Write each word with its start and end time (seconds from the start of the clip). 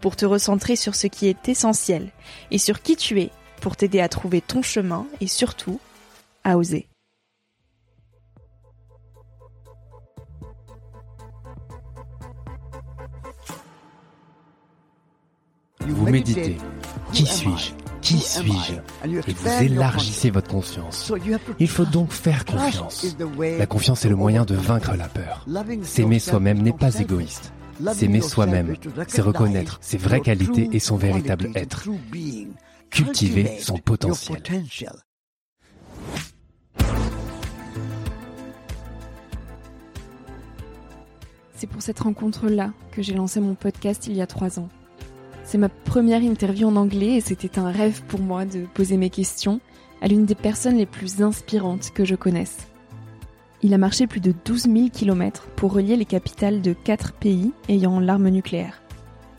pour 0.00 0.16
te 0.16 0.24
recentrer 0.24 0.76
sur 0.76 0.94
ce 0.94 1.06
qui 1.06 1.26
est 1.26 1.48
essentiel 1.48 2.10
et 2.50 2.58
sur 2.58 2.82
qui 2.82 2.96
tu 2.96 3.20
es, 3.20 3.30
pour 3.60 3.76
t'aider 3.76 4.00
à 4.00 4.08
trouver 4.08 4.40
ton 4.40 4.62
chemin 4.62 5.06
et 5.20 5.26
surtout 5.26 5.80
à 6.44 6.56
oser. 6.56 6.88
Vous 15.80 16.10
méditez. 16.10 16.56
Qui 17.12 17.24
suis-je? 17.24 17.72
Qui 18.02 18.18
suis-je? 18.18 18.74
Et 19.04 19.32
vous 19.32 19.62
élargissez 19.62 20.30
votre 20.30 20.48
conscience. 20.48 21.12
Il 21.58 21.68
faut 21.68 21.86
donc 21.86 22.12
faire 22.12 22.44
confiance. 22.44 23.16
La 23.58 23.66
confiance 23.66 24.04
est 24.04 24.08
le 24.08 24.16
moyen 24.16 24.44
de 24.44 24.54
vaincre 24.54 24.94
la 24.96 25.08
peur. 25.08 25.46
S'aimer 25.82 26.18
soi-même 26.18 26.62
n'est 26.62 26.72
pas 26.72 26.94
égoïste. 26.98 27.52
S'aimer 27.92 28.20
soi-même, 28.20 28.74
c'est 29.06 29.22
reconnaître 29.22 29.78
ses 29.80 29.98
vraies 29.98 30.20
qualités 30.20 30.68
et 30.72 30.78
son 30.78 30.96
véritable 30.96 31.50
être. 31.54 31.88
Cultiver 32.90 33.58
son 33.60 33.78
potentiel. 33.78 34.42
C'est 41.54 41.66
pour 41.66 41.82
cette 41.82 41.98
rencontre-là 41.98 42.72
que 42.92 43.02
j'ai 43.02 43.14
lancé 43.14 43.40
mon 43.40 43.54
podcast 43.54 44.06
il 44.06 44.14
y 44.14 44.20
a 44.20 44.26
trois 44.26 44.58
ans. 44.58 44.68
C'est 45.44 45.58
ma 45.58 45.68
première 45.68 46.22
interview 46.22 46.68
en 46.68 46.76
anglais 46.76 47.14
et 47.14 47.20
c'était 47.20 47.58
un 47.58 47.70
rêve 47.70 48.02
pour 48.04 48.20
moi 48.20 48.44
de 48.44 48.66
poser 48.74 48.96
mes 48.96 49.10
questions 49.10 49.60
à 50.00 50.08
l'une 50.08 50.24
des 50.24 50.34
personnes 50.34 50.76
les 50.76 50.86
plus 50.86 51.22
inspirantes 51.22 51.90
que 51.92 52.04
je 52.04 52.14
connaisse. 52.14 52.58
Il 53.60 53.74
a 53.74 53.78
marché 53.78 54.06
plus 54.06 54.20
de 54.20 54.32
12 54.44 54.62
000 54.62 54.88
km 54.92 55.48
pour 55.56 55.72
relier 55.72 55.96
les 55.96 56.04
capitales 56.04 56.62
de 56.62 56.72
quatre 56.72 57.12
pays 57.12 57.52
ayant 57.68 57.98
l'arme 57.98 58.28
nucléaire. 58.28 58.80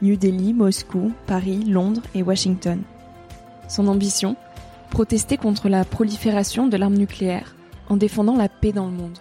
New 0.02 0.18
Delhi, 0.18 0.54
Moscou, 0.54 1.14
Paris, 1.26 1.64
Londres 1.64 2.02
et 2.14 2.22
Washington. 2.22 2.82
Son 3.70 3.88
ambition? 3.88 4.36
Protester 4.90 5.38
contre 5.38 5.70
la 5.70 5.86
prolifération 5.86 6.68
de 6.68 6.76
l'arme 6.76 6.98
nucléaire 6.98 7.56
en 7.88 7.96
défendant 7.96 8.36
la 8.36 8.50
paix 8.50 8.74
dans 8.74 8.88
le 8.88 8.92
monde. 8.92 9.20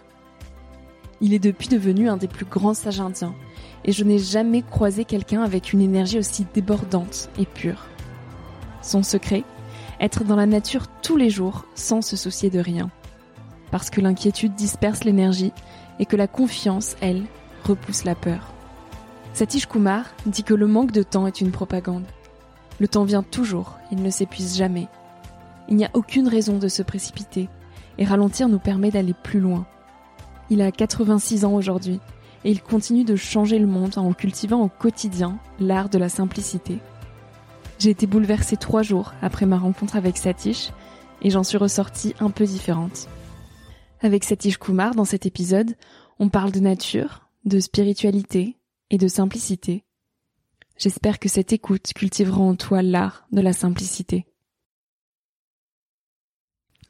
Il 1.20 1.32
est 1.32 1.38
depuis 1.38 1.68
devenu 1.68 2.08
un 2.08 2.16
des 2.16 2.28
plus 2.28 2.46
grands 2.46 2.74
sages 2.74 3.00
indiens 3.00 3.34
et 3.84 3.92
je 3.92 4.02
n'ai 4.02 4.18
jamais 4.18 4.62
croisé 4.62 5.04
quelqu'un 5.04 5.42
avec 5.42 5.72
une 5.72 5.80
énergie 5.80 6.18
aussi 6.18 6.44
débordante 6.54 7.30
et 7.38 7.46
pure. 7.46 7.86
Son 8.82 9.04
secret? 9.04 9.44
Être 10.00 10.24
dans 10.24 10.36
la 10.36 10.46
nature 10.46 10.86
tous 11.02 11.16
les 11.16 11.30
jours 11.30 11.66
sans 11.76 12.02
se 12.02 12.16
soucier 12.16 12.50
de 12.50 12.58
rien. 12.58 12.90
Parce 13.70 13.90
que 13.90 14.00
l'inquiétude 14.00 14.54
disperse 14.54 15.04
l'énergie 15.04 15.52
et 15.98 16.06
que 16.06 16.16
la 16.16 16.26
confiance, 16.26 16.96
elle, 17.00 17.24
repousse 17.64 18.04
la 18.04 18.14
peur. 18.14 18.52
Satish 19.34 19.66
Kumar 19.66 20.04
dit 20.26 20.42
que 20.42 20.54
le 20.54 20.66
manque 20.66 20.92
de 20.92 21.02
temps 21.02 21.26
est 21.26 21.40
une 21.40 21.52
propagande. 21.52 22.04
Le 22.80 22.88
temps 22.88 23.04
vient 23.04 23.22
toujours, 23.22 23.78
il 23.92 24.02
ne 24.02 24.10
s'épuise 24.10 24.56
jamais. 24.56 24.88
Il 25.68 25.76
n'y 25.76 25.84
a 25.84 25.90
aucune 25.94 26.28
raison 26.28 26.58
de 26.58 26.68
se 26.68 26.82
précipiter, 26.82 27.48
et 27.98 28.04
ralentir 28.04 28.48
nous 28.48 28.58
permet 28.58 28.90
d'aller 28.90 29.14
plus 29.22 29.40
loin. 29.40 29.66
Il 30.50 30.62
a 30.62 30.72
86 30.72 31.44
ans 31.44 31.54
aujourd'hui, 31.54 32.00
et 32.44 32.50
il 32.50 32.62
continue 32.62 33.04
de 33.04 33.16
changer 33.16 33.58
le 33.58 33.66
monde 33.66 33.98
en 33.98 34.12
cultivant 34.12 34.62
au 34.62 34.68
quotidien 34.68 35.38
l'art 35.60 35.88
de 35.88 35.98
la 35.98 36.08
simplicité. 36.08 36.78
J'ai 37.78 37.90
été 37.90 38.06
bouleversée 38.06 38.56
trois 38.56 38.82
jours 38.82 39.12
après 39.22 39.46
ma 39.46 39.58
rencontre 39.58 39.96
avec 39.96 40.16
Satish, 40.16 40.70
et 41.22 41.30
j'en 41.30 41.44
suis 41.44 41.58
ressortie 41.58 42.14
un 42.20 42.30
peu 42.30 42.44
différente. 42.44 43.08
Avec 44.00 44.24
Satish 44.24 44.58
Kumar, 44.58 44.94
dans 44.94 45.04
cet 45.04 45.26
épisode, 45.26 45.74
on 46.18 46.28
parle 46.28 46.52
de 46.52 46.60
nature, 46.60 47.28
de 47.44 47.58
spiritualité 47.58 48.56
et 48.90 48.98
de 48.98 49.08
simplicité. 49.08 49.84
J'espère 50.76 51.18
que 51.18 51.28
cette 51.28 51.52
écoute 51.52 51.92
cultivera 51.94 52.40
en 52.40 52.54
toi 52.54 52.82
l'art 52.82 53.26
de 53.32 53.40
la 53.40 53.52
simplicité. 53.52 54.26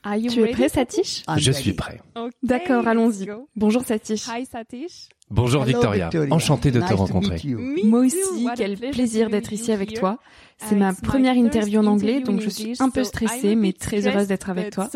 Tu 0.05 0.43
es 0.43 0.53
prêt, 0.53 0.69
Satish? 0.69 1.25
Je 1.37 1.53
suis 1.53 1.73
prêt. 1.73 2.01
D'accord, 2.43 2.87
allons-y. 2.87 3.29
Bonjour, 3.57 3.83
Satish. 3.83 4.27
Hi 4.29 4.47
Satish. 4.47 5.09
Bonjour 5.31 5.65
Victoria, 5.65 6.11
enchanté 6.31 6.71
de 6.71 6.81
te 6.81 6.95
rencontrer. 6.95 7.41
Moi 7.85 8.01
aussi, 8.01 8.49
quel 8.57 8.77
plaisir 8.77 9.31
d'être 9.31 9.53
ici 9.53 9.73
avec 9.73 9.95
toi. 9.95 10.19
C'est 10.57 10.77
ma 10.77 10.93
première 10.93 11.37
interview 11.37 11.81
en 11.81 11.87
anglais, 11.87 12.21
donc 12.21 12.41
je 12.41 12.49
suis 12.49 12.75
un 12.81 12.91
peu 12.91 13.05
stressée, 13.05 13.55
mais 13.55 13.73
très 13.73 14.07
heureuse 14.07 14.27
d'être 14.29 14.51
avec 14.51 14.71
toi. 14.71 14.89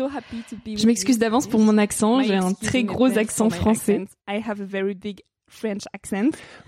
Je 0.65 0.85
m'excuse 0.85 1.17
d'avance 1.19 1.47
pour 1.47 1.59
mon 1.59 1.77
accent, 1.77 2.21
j'ai 2.21 2.35
un 2.35 2.53
très 2.53 2.83
gros 2.83 3.17
accent 3.17 3.49
français. 3.49 4.05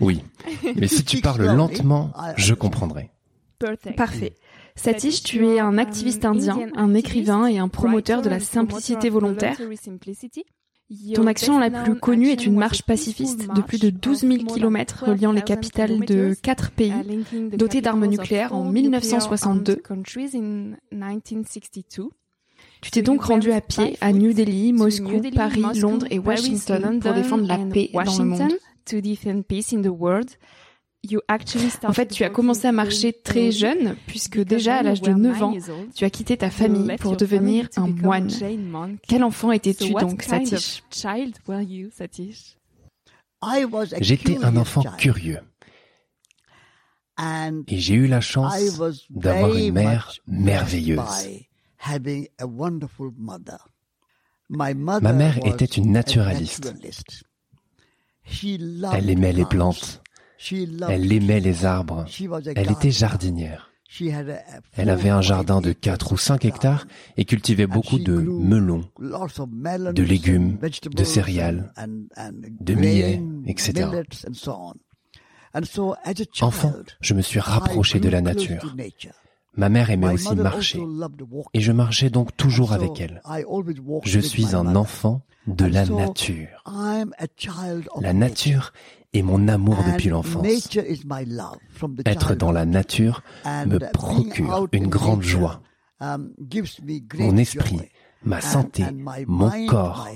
Oui, 0.00 0.22
mais 0.76 0.86
si 0.86 1.04
tu 1.04 1.20
parles 1.20 1.44
lentement, 1.44 2.12
je 2.36 2.54
comprendrai. 2.54 3.10
Parfait. 3.96 4.34
Satish, 4.76 5.22
tu 5.22 5.46
es 5.46 5.58
un 5.58 5.78
activiste 5.78 6.24
indien, 6.24 6.58
un 6.76 6.94
écrivain 6.94 7.46
et 7.46 7.58
un 7.58 7.68
promoteur 7.68 8.22
de 8.22 8.28
la 8.28 8.40
simplicité 8.40 9.08
volontaire. 9.08 9.56
Ton 11.14 11.26
action 11.26 11.58
la 11.58 11.70
plus 11.70 11.96
connue 11.98 12.28
est 12.28 12.46
une 12.46 12.56
marche 12.56 12.82
pacifiste 12.82 13.48
de 13.52 13.60
plus 13.60 13.80
de 13.80 13.90
12 13.90 14.20
000 14.20 14.34
km 14.44 15.04
reliant 15.06 15.32
les 15.32 15.42
capitales 15.42 15.98
de 16.00 16.34
quatre 16.40 16.70
pays 16.70 16.92
dotés 17.52 17.80
d'armes 17.80 18.06
nucléaires 18.06 18.54
en 18.54 18.64
1962. 18.64 19.82
Tu 22.82 22.90
t'es 22.90 23.02
donc 23.02 23.22
rendu 23.22 23.50
à 23.50 23.60
pied 23.60 23.96
à 24.00 24.12
New 24.12 24.32
Delhi, 24.32 24.72
Moscou, 24.72 25.20
Paris, 25.34 25.62
Londres 25.80 26.06
et 26.10 26.18
Washington 26.20 27.00
pour 27.00 27.14
défendre 27.14 27.46
la 27.48 27.58
paix 27.58 27.90
dans 27.92 28.18
le 28.18 28.24
monde. 28.24 28.52
En 31.84 31.92
fait, 31.92 32.08
tu 32.08 32.24
as 32.24 32.30
commencé 32.30 32.66
à 32.66 32.72
marcher 32.72 33.12
très 33.12 33.50
jeune, 33.50 33.96
puisque 34.06 34.38
déjà 34.40 34.76
à 34.76 34.82
l'âge 34.82 35.02
de 35.02 35.12
9 35.12 35.42
ans, 35.42 35.54
tu 35.94 36.04
as 36.04 36.10
quitté 36.10 36.36
ta 36.36 36.50
famille 36.50 36.96
pour 36.98 37.16
devenir 37.16 37.68
un 37.76 37.88
moine. 37.88 38.30
Quel 39.06 39.24
enfant 39.24 39.52
étais-tu 39.52 39.92
donc, 39.92 40.22
Satish 40.22 40.82
J'étais 44.00 44.44
un 44.44 44.56
enfant 44.56 44.82
curieux. 44.98 45.40
Et 47.18 47.78
j'ai 47.78 47.94
eu 47.94 48.06
la 48.06 48.20
chance 48.20 48.54
d'avoir 49.10 49.54
une 49.56 49.72
mère 49.72 50.12
merveilleuse. 50.26 51.28
Ma 54.48 54.74
mère 54.74 55.46
était 55.46 55.64
une 55.64 55.92
naturaliste. 55.92 56.74
Elle 58.92 59.10
aimait 59.10 59.32
les 59.32 59.44
plantes. 59.44 60.02
Elle 60.88 61.12
aimait 61.12 61.40
les 61.40 61.64
arbres. 61.64 62.06
Elle 62.54 62.70
était 62.70 62.90
jardinière. 62.90 63.70
Elle 64.76 64.90
avait 64.90 65.10
un 65.10 65.22
jardin 65.22 65.60
de 65.60 65.72
4 65.72 66.12
ou 66.12 66.16
5 66.16 66.44
hectares 66.44 66.86
et 67.16 67.24
cultivait 67.24 67.66
beaucoup 67.66 67.98
de 67.98 68.14
melons, 68.14 68.84
de 68.98 70.02
légumes, 70.02 70.58
de 70.58 71.04
céréales, 71.04 71.72
de 72.60 72.74
millets, 72.74 73.22
etc. 73.46 73.88
Enfant, 76.40 76.74
je 77.00 77.14
me 77.14 77.22
suis 77.22 77.40
rapproché 77.40 78.00
de 78.00 78.08
la 78.08 78.20
nature. 78.20 78.74
Ma 79.56 79.68
mère 79.68 79.90
aimait 79.90 80.12
aussi 80.12 80.34
marcher 80.34 80.82
et 81.54 81.60
je 81.60 81.72
marchais 81.72 82.10
donc 82.10 82.36
toujours 82.36 82.72
avec 82.72 83.00
elle. 83.00 83.22
Je 84.04 84.20
suis 84.20 84.54
un 84.54 84.76
enfant 84.76 85.22
de 85.46 85.64
la 85.64 85.86
nature. 85.86 86.64
La 88.00 88.12
nature 88.12 88.72
est 89.12 89.22
mon 89.22 89.48
amour 89.48 89.78
depuis 89.92 90.10
l'enfance. 90.10 90.46
Être 92.04 92.34
dans 92.34 92.52
la 92.52 92.66
nature 92.66 93.22
me 93.44 93.78
procure 93.92 94.68
une 94.72 94.88
grande 94.88 95.22
joie. 95.22 95.62
Mon 96.00 97.36
esprit, 97.38 97.80
ma 98.24 98.40
santé, 98.40 98.84
mon 99.26 99.66
corps, 99.66 100.08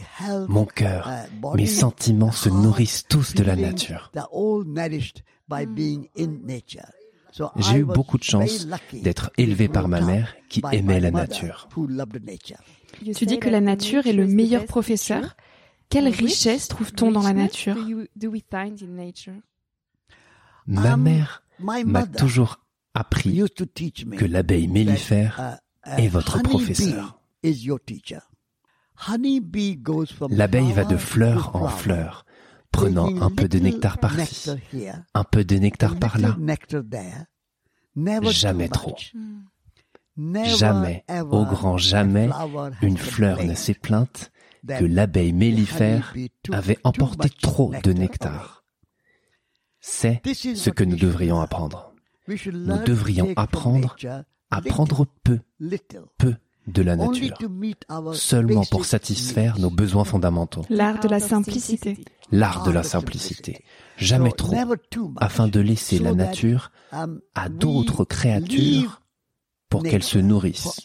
mon 0.48 0.66
cœur, 0.66 1.10
mes 1.54 1.66
sentiments 1.66 2.32
se 2.32 2.48
nourrissent 2.48 3.04
tous 3.08 3.34
de 3.34 3.42
la 3.44 3.56
nature. 3.56 4.12
J'ai 7.56 7.78
eu 7.78 7.84
beaucoup 7.84 8.18
de 8.18 8.24
chance 8.24 8.66
d'être 8.92 9.30
élevé 9.36 9.68
par 9.68 9.88
ma 9.88 10.00
mère 10.00 10.34
qui 10.48 10.62
aimait 10.72 11.00
la 11.00 11.10
nature. 11.10 11.68
Tu 13.14 13.26
dis 13.26 13.38
que 13.38 13.48
la 13.48 13.60
nature 13.60 14.06
est 14.06 14.12
le 14.12 14.26
meilleur 14.26 14.64
professeur. 14.66 15.36
Quelle 15.88 16.08
richesse 16.08 16.68
trouve-t-on 16.68 17.10
dans 17.12 17.22
la 17.22 17.32
nature? 17.32 17.76
Ma 20.66 20.96
mère 20.96 21.42
m'a 21.58 22.06
toujours 22.06 22.60
appris 22.94 23.42
que 24.16 24.24
l'abeille 24.24 24.68
mellifère 24.68 25.58
est 25.84 26.08
votre 26.08 26.42
professeur. 26.42 27.20
L'abeille 30.28 30.72
va 30.72 30.84
de 30.84 30.96
fleur 30.96 31.56
en 31.56 31.68
fleur, 31.68 32.24
prenant 32.72 33.20
un 33.20 33.30
peu 33.30 33.48
de 33.48 33.58
nectar 33.58 33.98
par-ci, 33.98 34.50
un 35.14 35.24
peu 35.24 35.44
de 35.44 35.56
nectar 35.56 35.96
par-là. 35.98 36.36
Jamais 38.30 38.68
trop. 38.68 38.96
Jamais, 40.44 41.04
au 41.30 41.44
grand 41.44 41.78
jamais, 41.78 42.28
une 42.82 42.98
fleur 42.98 43.42
ne 43.44 43.54
s'est 43.54 43.74
plainte 43.74 44.30
que 44.66 44.84
l'abeille 44.84 45.32
mellifère 45.32 46.14
avait 46.52 46.78
emporté 46.84 47.30
trop 47.30 47.72
de 47.82 47.92
nectar. 47.92 48.64
C'est 49.80 50.20
ce 50.34 50.70
que 50.70 50.84
nous 50.84 50.96
devrions 50.96 51.40
apprendre. 51.40 51.94
Nous 52.28 52.82
devrions 52.84 53.32
apprendre 53.36 53.96
à 54.50 54.60
prendre 54.62 55.06
peu, 55.24 55.40
peu 56.18 56.34
de 56.70 56.82
la 56.82 56.96
nature, 56.96 57.36
seulement 58.12 58.64
pour 58.64 58.84
satisfaire 58.84 59.58
nos 59.58 59.70
besoins 59.70 60.04
fondamentaux. 60.04 60.64
L'art 60.68 61.00
de 61.00 61.08
la 61.08 61.20
simplicité. 61.20 62.04
L'art 62.32 62.64
de 62.64 62.70
la 62.70 62.82
simplicité. 62.82 63.64
Jamais 63.96 64.32
trop, 64.32 64.54
afin 65.18 65.48
de 65.48 65.60
laisser 65.60 65.98
la 65.98 66.12
nature 66.12 66.72
à 67.34 67.48
d'autres 67.48 68.04
créatures 68.04 69.02
pour 69.68 69.82
qu'elles 69.82 70.02
se 70.02 70.18
nourrissent 70.18 70.80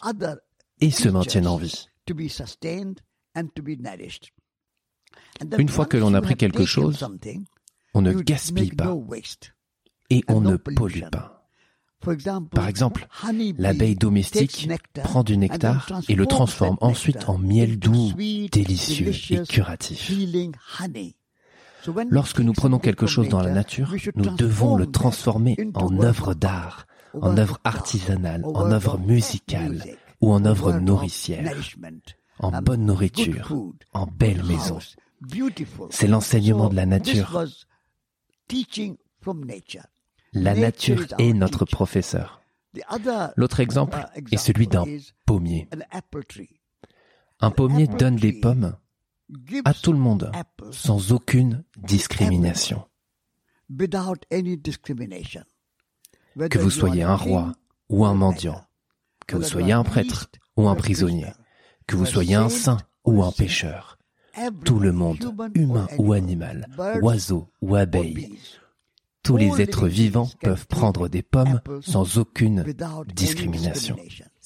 et 0.80 0.90
se 0.90 1.08
maintiennent 1.08 1.48
en 1.48 1.56
vie. 1.56 1.88
Une 5.58 5.68
fois 5.68 5.86
que 5.86 5.96
l'on 5.96 6.14
a 6.14 6.20
pris 6.20 6.36
quelque 6.36 6.64
chose, 6.64 7.06
on 7.94 8.02
ne 8.02 8.12
gaspille 8.12 8.70
pas 8.70 8.96
et 10.10 10.22
on 10.28 10.40
ne 10.40 10.56
pollue 10.56 11.02
pas. 11.10 11.45
Par 12.52 12.68
exemple, 12.68 13.08
l'abeille 13.58 13.96
domestique 13.96 14.68
prend 15.02 15.24
du 15.24 15.36
nectar 15.36 15.88
et 16.08 16.14
le 16.14 16.26
transforme 16.26 16.76
ensuite 16.80 17.28
en 17.28 17.38
miel 17.38 17.78
doux, 17.78 18.12
délicieux 18.52 19.12
et 19.30 19.42
curatif. 19.44 20.12
Lorsque 22.08 22.40
nous 22.40 22.52
prenons 22.52 22.78
quelque 22.78 23.06
chose 23.06 23.28
dans 23.28 23.42
la 23.42 23.52
nature, 23.52 23.94
nous 24.14 24.36
devons 24.36 24.76
le 24.76 24.86
transformer 24.86 25.56
en 25.74 25.98
œuvre 26.00 26.34
d'art, 26.34 26.86
en 27.20 27.36
œuvre 27.36 27.60
artisanale, 27.64 28.44
en 28.44 28.70
œuvre 28.70 28.98
musicale 28.98 29.82
ou 30.20 30.32
en 30.32 30.44
œuvre 30.44 30.72
nourricière, 30.72 31.54
en 32.38 32.50
bonne 32.62 32.86
nourriture, 32.86 33.54
en 33.92 34.06
belle 34.06 34.42
maison. 34.44 34.78
C'est 35.90 36.08
l'enseignement 36.08 36.68
de 36.68 36.76
la 36.76 36.86
nature. 36.86 37.44
La 40.32 40.54
nature 40.54 41.04
est 41.18 41.32
notre 41.32 41.64
professeur. 41.64 42.42
L'autre 43.36 43.60
exemple 43.60 43.98
est 44.30 44.36
celui 44.36 44.66
d'un 44.66 44.84
pommier. 45.24 45.68
Un 47.40 47.50
pommier 47.50 47.86
donne 47.86 48.16
des 48.16 48.32
pommes 48.32 48.76
à 49.64 49.74
tout 49.74 49.92
le 49.92 49.98
monde 49.98 50.30
sans 50.70 51.12
aucune 51.12 51.64
discrimination. 51.76 52.84
Que 56.50 56.58
vous 56.58 56.70
soyez 56.70 57.02
un 57.02 57.16
roi 57.16 57.52
ou 57.88 58.04
un 58.04 58.14
mendiant, 58.14 58.64
que 59.26 59.36
vous 59.36 59.42
soyez 59.42 59.72
un 59.72 59.84
prêtre 59.84 60.28
ou 60.56 60.68
un 60.68 60.74
prisonnier, 60.74 61.32
que 61.86 61.96
vous 61.96 62.06
soyez 62.06 62.34
un 62.34 62.48
saint 62.48 62.78
ou 63.04 63.22
un 63.22 63.32
pécheur, 63.32 63.98
tout 64.64 64.78
le 64.78 64.92
monde, 64.92 65.34
humain 65.54 65.88
ou 65.98 66.12
animal, 66.12 66.68
oiseau 67.00 67.48
ou 67.62 67.74
abeille, 67.74 68.38
tous 69.26 69.36
les 69.36 69.60
êtres 69.60 69.88
vivants 69.88 70.30
peuvent 70.40 70.66
prendre 70.66 71.08
des 71.08 71.22
pommes 71.22 71.60
sans 71.80 72.18
aucune 72.18 72.64
discrimination. 73.14 73.96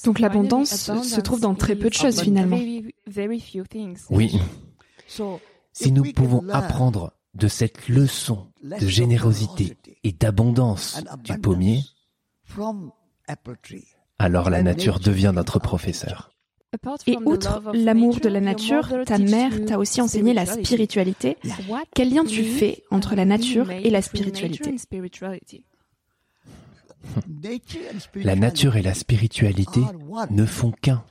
Donc 0.04 0.18
l'abondance 0.18 0.90
se 1.02 1.20
trouve 1.20 1.40
dans 1.40 1.54
très 1.54 1.76
peu 1.76 1.90
de 1.90 1.94
choses 1.94 2.20
finalement. 2.20 2.58
Oui. 4.10 4.40
Si 5.72 5.92
nous 5.92 6.12
pouvons 6.12 6.48
apprendre 6.48 7.12
de 7.34 7.48
cette 7.48 7.88
leçon 7.88 8.48
de 8.62 8.86
générosité 8.86 9.76
et 10.02 10.12
d'abondance 10.12 11.00
du 11.22 11.38
pommier, 11.38 11.82
alors 14.18 14.50
la 14.50 14.62
nature 14.62 14.98
devient 14.98 15.32
notre 15.34 15.58
professeur. 15.58 16.32
Et 17.06 17.16
outre 17.16 17.72
l'amour 17.74 18.20
de 18.20 18.28
la 18.28 18.40
nature, 18.40 18.88
ta 19.04 19.18
mère 19.18 19.64
t'a 19.66 19.78
aussi 19.78 20.00
enseigné 20.00 20.32
la 20.32 20.46
spiritualité. 20.46 21.36
Quel 21.94 22.10
lien 22.14 22.24
tu 22.24 22.44
fais 22.44 22.84
entre 22.90 23.14
la 23.16 23.24
nature 23.24 23.70
et 23.70 23.90
la 23.90 24.02
spiritualité 24.02 24.76
La 28.14 28.36
nature 28.36 28.76
et 28.76 28.82
la 28.82 28.94
spiritualité 28.94 29.80
ne 30.30 30.46
font 30.46 30.70
qu'un, 30.70 31.04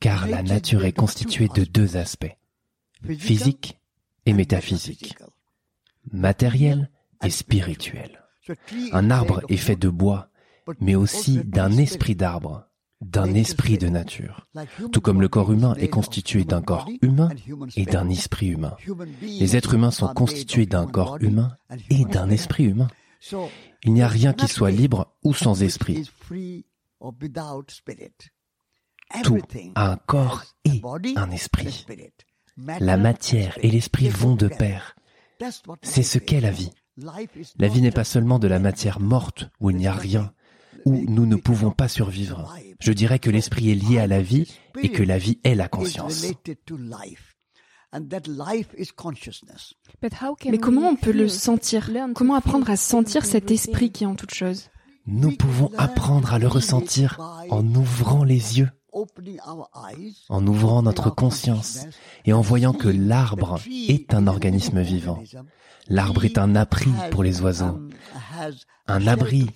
car 0.00 0.26
la 0.26 0.42
nature 0.42 0.84
est 0.84 0.92
constituée 0.92 1.48
de 1.54 1.64
deux 1.64 1.96
aspects, 1.96 2.36
physique 3.18 3.78
et 4.26 4.32
métaphysique, 4.32 5.16
matériel 6.12 6.90
et 7.24 7.30
spirituel. 7.30 8.24
Un 8.92 9.12
arbre 9.12 9.42
est 9.48 9.56
fait 9.56 9.76
de 9.76 9.88
bois, 9.88 10.28
mais 10.80 10.96
aussi 10.96 11.40
d'un 11.44 11.70
esprit 11.76 12.16
d'arbre 12.16 12.69
d'un 13.00 13.34
esprit 13.34 13.78
de 13.78 13.88
nature, 13.88 14.46
tout 14.92 15.00
comme 15.00 15.20
le 15.20 15.28
corps 15.28 15.52
humain 15.52 15.74
est 15.78 15.88
constitué 15.88 16.44
d'un 16.44 16.60
corps 16.60 16.88
humain 17.00 17.30
et 17.76 17.86
d'un 17.86 18.08
esprit 18.08 18.48
humain. 18.48 18.76
Les 19.22 19.56
êtres 19.56 19.74
humains 19.74 19.90
sont 19.90 20.08
constitués 20.08 20.66
d'un 20.66 20.86
corps 20.86 21.16
humain 21.20 21.56
et 21.88 22.04
d'un 22.04 22.28
esprit 22.30 22.64
humain. 22.64 22.88
Il 23.84 23.94
n'y 23.94 24.02
a 24.02 24.08
rien 24.08 24.32
qui 24.32 24.48
soit 24.48 24.70
libre 24.70 25.14
ou 25.24 25.32
sans 25.32 25.62
esprit. 25.62 26.10
Tout 29.22 29.42
a 29.74 29.92
un 29.92 29.96
corps 29.96 30.44
et 30.64 30.82
un 31.16 31.30
esprit. 31.30 31.86
La 32.80 32.96
matière 32.98 33.58
et 33.62 33.70
l'esprit 33.70 34.08
vont 34.08 34.36
de 34.36 34.48
pair. 34.48 34.94
C'est 35.82 36.02
ce 36.02 36.18
qu'est 36.18 36.40
la 36.40 36.50
vie. 36.50 36.70
La 37.58 37.68
vie 37.68 37.80
n'est 37.80 37.90
pas 37.90 38.04
seulement 38.04 38.38
de 38.38 38.48
la 38.48 38.58
matière 38.58 39.00
morte 39.00 39.48
où 39.60 39.70
il 39.70 39.76
n'y 39.76 39.86
a 39.86 39.94
rien, 39.94 40.34
où 40.84 41.04
nous 41.08 41.26
ne 41.26 41.36
pouvons 41.36 41.70
pas 41.70 41.88
survivre. 41.88 42.54
Je 42.80 42.92
dirais 42.92 43.18
que 43.18 43.30
l'esprit 43.30 43.70
est 43.70 43.74
lié 43.74 43.98
à 43.98 44.06
la 44.06 44.22
vie 44.22 44.50
et 44.82 44.90
que 44.90 45.02
la 45.02 45.18
vie 45.18 45.38
est 45.44 45.54
la 45.54 45.68
conscience. 45.68 46.26
Mais 50.46 50.58
comment 50.58 50.88
on 50.88 50.96
peut 50.96 51.12
le 51.12 51.28
sentir? 51.28 51.90
Comment 52.14 52.34
apprendre 52.34 52.70
à 52.70 52.76
sentir 52.76 53.24
cet 53.24 53.50
esprit 53.50 53.90
qui 53.90 54.04
est 54.04 54.06
en 54.06 54.14
toute 54.14 54.34
chose? 54.34 54.70
Nous 55.06 55.36
pouvons 55.36 55.70
apprendre 55.76 56.32
à 56.32 56.38
le 56.38 56.46
ressentir 56.46 57.18
en 57.50 57.66
ouvrant 57.74 58.22
les 58.22 58.58
yeux, 58.58 58.70
en 60.28 60.46
ouvrant 60.46 60.82
notre 60.82 61.10
conscience 61.10 61.86
et 62.24 62.32
en 62.32 62.42
voyant 62.42 62.72
que 62.72 62.88
l'arbre 62.88 63.58
est 63.88 64.14
un 64.14 64.26
organisme 64.26 64.80
vivant. 64.82 65.22
L'arbre 65.88 66.24
est 66.24 66.38
un 66.38 66.54
abri 66.54 66.90
pour 67.10 67.24
les 67.24 67.40
oiseaux, 67.40 67.80
un 68.86 69.06
abri 69.06 69.50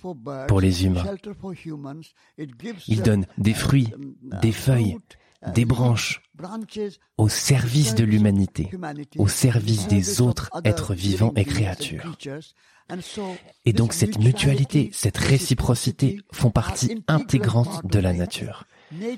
pour 0.47 0.61
les 0.61 0.85
humains. 0.85 1.05
Il 2.87 3.01
donne 3.01 3.25
des 3.37 3.53
fruits, 3.53 3.91
des 4.41 4.51
feuilles, 4.51 4.97
des 5.53 5.65
branches 5.65 6.21
au 7.17 7.29
service 7.29 7.95
de 7.95 8.03
l'humanité, 8.03 8.69
au 9.17 9.27
service 9.27 9.87
des 9.87 10.21
autres 10.21 10.49
êtres 10.63 10.93
vivants 10.93 11.33
et 11.35 11.45
créatures. 11.45 12.17
Et 13.65 13.73
donc 13.73 13.93
cette 13.93 14.19
mutualité, 14.19 14.89
cette 14.93 15.17
réciprocité 15.17 16.19
font 16.31 16.51
partie 16.51 17.03
intégrante 17.07 17.85
de 17.85 17.99
la 17.99 18.13
nature. 18.13 18.65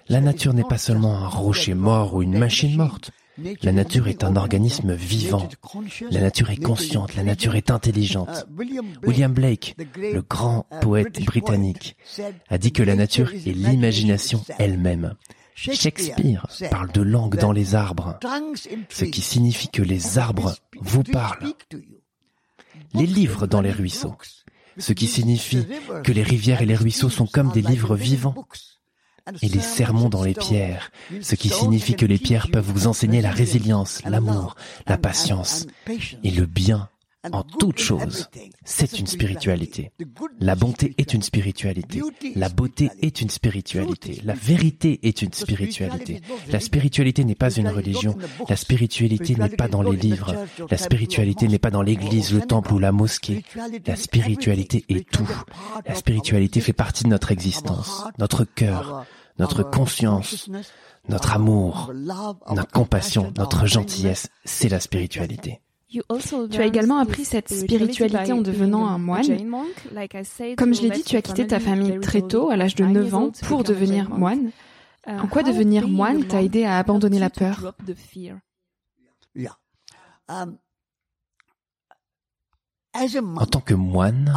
La 0.07 0.21
nature 0.21 0.53
n'est 0.53 0.63
pas 0.63 0.77
seulement 0.77 1.17
un 1.17 1.27
rocher 1.27 1.73
mort 1.73 2.15
ou 2.15 2.21
une 2.21 2.37
machine 2.37 2.77
morte. 2.77 3.11
La 3.61 3.71
nature 3.71 4.07
est 4.07 4.23
un 4.23 4.35
organisme 4.35 4.93
vivant. 4.93 5.47
La 6.11 6.21
nature 6.21 6.49
est 6.49 6.61
consciente, 6.61 7.15
la 7.15 7.23
nature 7.23 7.55
est 7.55 7.69
intelligente. 7.71 8.47
William 9.03 9.33
Blake, 9.33 9.75
le 9.95 10.21
grand 10.21 10.65
poète 10.81 11.23
britannique, 11.23 11.95
a 12.49 12.57
dit 12.57 12.71
que 12.71 12.83
la 12.83 12.95
nature 12.95 13.31
est 13.33 13.53
l'imagination 13.53 14.43
elle-même. 14.57 15.13
Shakespeare 15.55 16.47
parle 16.69 16.91
de 16.91 17.01
langue 17.01 17.37
dans 17.37 17.51
les 17.51 17.75
arbres, 17.75 18.19
ce 18.89 19.05
qui 19.05 19.21
signifie 19.21 19.69
que 19.69 19.81
les 19.81 20.17
arbres 20.17 20.55
vous 20.79 21.03
parlent. 21.03 21.53
Les 22.93 23.07
livres 23.07 23.47
dans 23.47 23.61
les 23.61 23.71
ruisseaux, 23.71 24.15
ce 24.77 24.93
qui 24.93 25.07
signifie 25.07 25.65
que 26.03 26.11
les 26.11 26.23
rivières 26.23 26.61
et 26.61 26.65
les 26.65 26.75
ruisseaux 26.75 27.09
sont 27.09 27.27
comme 27.27 27.51
des 27.51 27.61
livres 27.61 27.95
vivants 27.95 28.35
et 29.41 29.49
les 29.49 29.59
sermons 29.59 30.09
dans 30.09 30.23
les 30.23 30.33
pierres, 30.33 30.91
ce 31.21 31.35
qui 31.35 31.49
signifie 31.49 31.95
que 31.95 32.05
les 32.05 32.17
pierres 32.17 32.49
peuvent 32.51 32.71
vous 32.71 32.87
enseigner 32.87 33.21
la 33.21 33.31
résilience, 33.31 34.01
l'amour, 34.05 34.55
la 34.87 34.97
patience 34.97 35.67
et 36.23 36.31
le 36.31 36.45
bien 36.45 36.89
en 37.31 37.43
toute 37.43 37.79
chose. 37.79 38.29
C'est 38.63 38.99
une 38.99 39.07
spiritualité. 39.07 39.91
La 40.39 40.55
bonté 40.55 40.93
est 40.97 41.13
une 41.13 41.21
spiritualité. 41.21 42.01
La 42.35 42.49
beauté 42.49 42.89
est 43.01 43.21
une 43.21 43.29
spiritualité. 43.29 44.21
La 44.23 44.33
vérité 44.33 44.99
est 45.03 45.21
une 45.21 45.33
spiritualité. 45.33 46.21
La 46.49 46.59
spiritualité 46.59 47.23
n'est 47.23 47.35
pas 47.35 47.51
une 47.51 47.69
religion. 47.69 48.15
La 48.49 48.55
spiritualité 48.55 49.35
n'est 49.35 49.49
pas 49.49 49.67
dans 49.67 49.81
les 49.81 49.97
livres. 49.97 50.35
La 50.69 50.77
spiritualité 50.77 51.47
n'est 51.47 51.59
pas 51.59 51.71
dans 51.71 51.81
l'église, 51.81 52.33
le 52.33 52.41
temple 52.41 52.73
ou 52.73 52.79
la 52.79 52.91
mosquée. 52.91 53.43
La 53.85 53.95
spiritualité 53.95 54.85
est 54.89 55.09
tout. 55.09 55.29
La 55.85 55.95
spiritualité 55.95 56.61
fait 56.61 56.73
partie 56.73 57.03
de 57.03 57.09
notre 57.09 57.31
existence, 57.31 58.03
notre 58.19 58.45
cœur, 58.45 59.05
notre 59.39 59.63
conscience, 59.63 60.49
notre 61.09 61.33
amour, 61.33 61.91
notre 61.95 62.71
compassion, 62.71 63.33
notre 63.37 63.65
gentillesse. 63.65 64.29
C'est 64.45 64.69
la 64.69 64.79
spiritualité. 64.79 65.61
Tu 65.89 66.01
as 66.59 66.65
également 66.65 66.97
appris 66.97 67.23
cette 67.23 67.49
spiritualité 67.53 68.33
en 68.33 68.41
devenant 68.41 68.87
un 68.87 68.97
moine. 68.97 69.25
Comme 70.57 70.73
je 70.73 70.81
l'ai 70.81 70.89
dit, 70.89 71.03
tu 71.03 71.15
as 71.15 71.21
quitté 71.21 71.47
ta 71.47 71.59
famille 71.59 71.99
très 71.99 72.21
tôt, 72.21 72.49
à 72.49 72.57
l'âge 72.57 72.75
de 72.75 72.83
9 72.83 73.15
ans, 73.15 73.31
pour 73.43 73.63
devenir 73.63 74.09
moine. 74.09 74.51
Uh, 75.07 75.11
en 75.21 75.27
quoi 75.27 75.41
devenir 75.41 75.87
moine 75.87 76.27
t'a 76.27 76.43
aidé 76.43 76.65
à 76.65 76.77
abandonner 76.77 77.19
la 77.19 77.29
peur? 77.29 77.73
um, 80.27 80.57
En 83.37 83.45
tant 83.45 83.61
que 83.61 83.73
moine, 83.73 84.33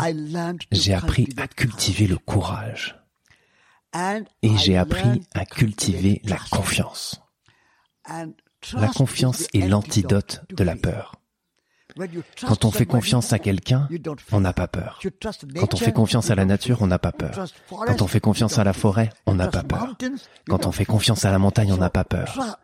j'ai 0.70 0.94
appris 0.94 1.28
à 1.36 1.48
cultiver 1.48 2.06
le 2.06 2.18
courage 2.18 2.99
et 3.94 4.56
j'ai 4.56 4.76
appris 4.76 5.22
à 5.34 5.44
cultiver 5.44 6.20
la 6.24 6.38
confiance. 6.50 7.20
La 8.74 8.88
confiance 8.88 9.46
est 9.54 9.66
l'antidote 9.66 10.42
de 10.50 10.64
la 10.64 10.76
peur. 10.76 11.16
Quand 12.46 12.64
on 12.64 12.70
fait 12.70 12.86
confiance 12.86 13.32
à 13.32 13.38
quelqu'un, 13.38 13.88
on 14.32 14.40
n'a 14.40 14.52
pas 14.52 14.68
peur. 14.68 15.00
Quand 15.58 15.74
on 15.74 15.76
fait 15.76 15.92
confiance 15.92 16.30
à 16.30 16.34
la 16.34 16.44
nature, 16.44 16.82
on 16.82 16.86
n'a 16.86 16.98
pas 16.98 17.12
peur. 17.12 17.46
Quand 17.68 18.02
on 18.02 18.06
fait 18.06 18.20
confiance 18.20 18.58
à 18.58 18.64
la 18.64 18.72
forêt, 18.72 19.10
on 19.26 19.34
n'a 19.34 19.48
pas 19.48 19.62
peur. 19.62 19.96
Quand 20.48 20.66
on 20.66 20.72
fait 20.72 20.84
confiance 20.84 21.24
à 21.24 21.30
la 21.30 21.38
montagne, 21.38 21.72
on 21.72 21.78
n'a 21.78 21.90
pas 21.90 22.04
peur. 22.04 22.58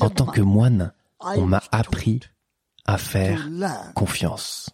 En 0.00 0.10
tant 0.10 0.26
que 0.26 0.40
moine, 0.40 0.92
on 1.20 1.46
m'a 1.46 1.62
appris 1.70 2.20
à 2.86 2.98
faire 2.98 3.48
confiance. 3.94 4.70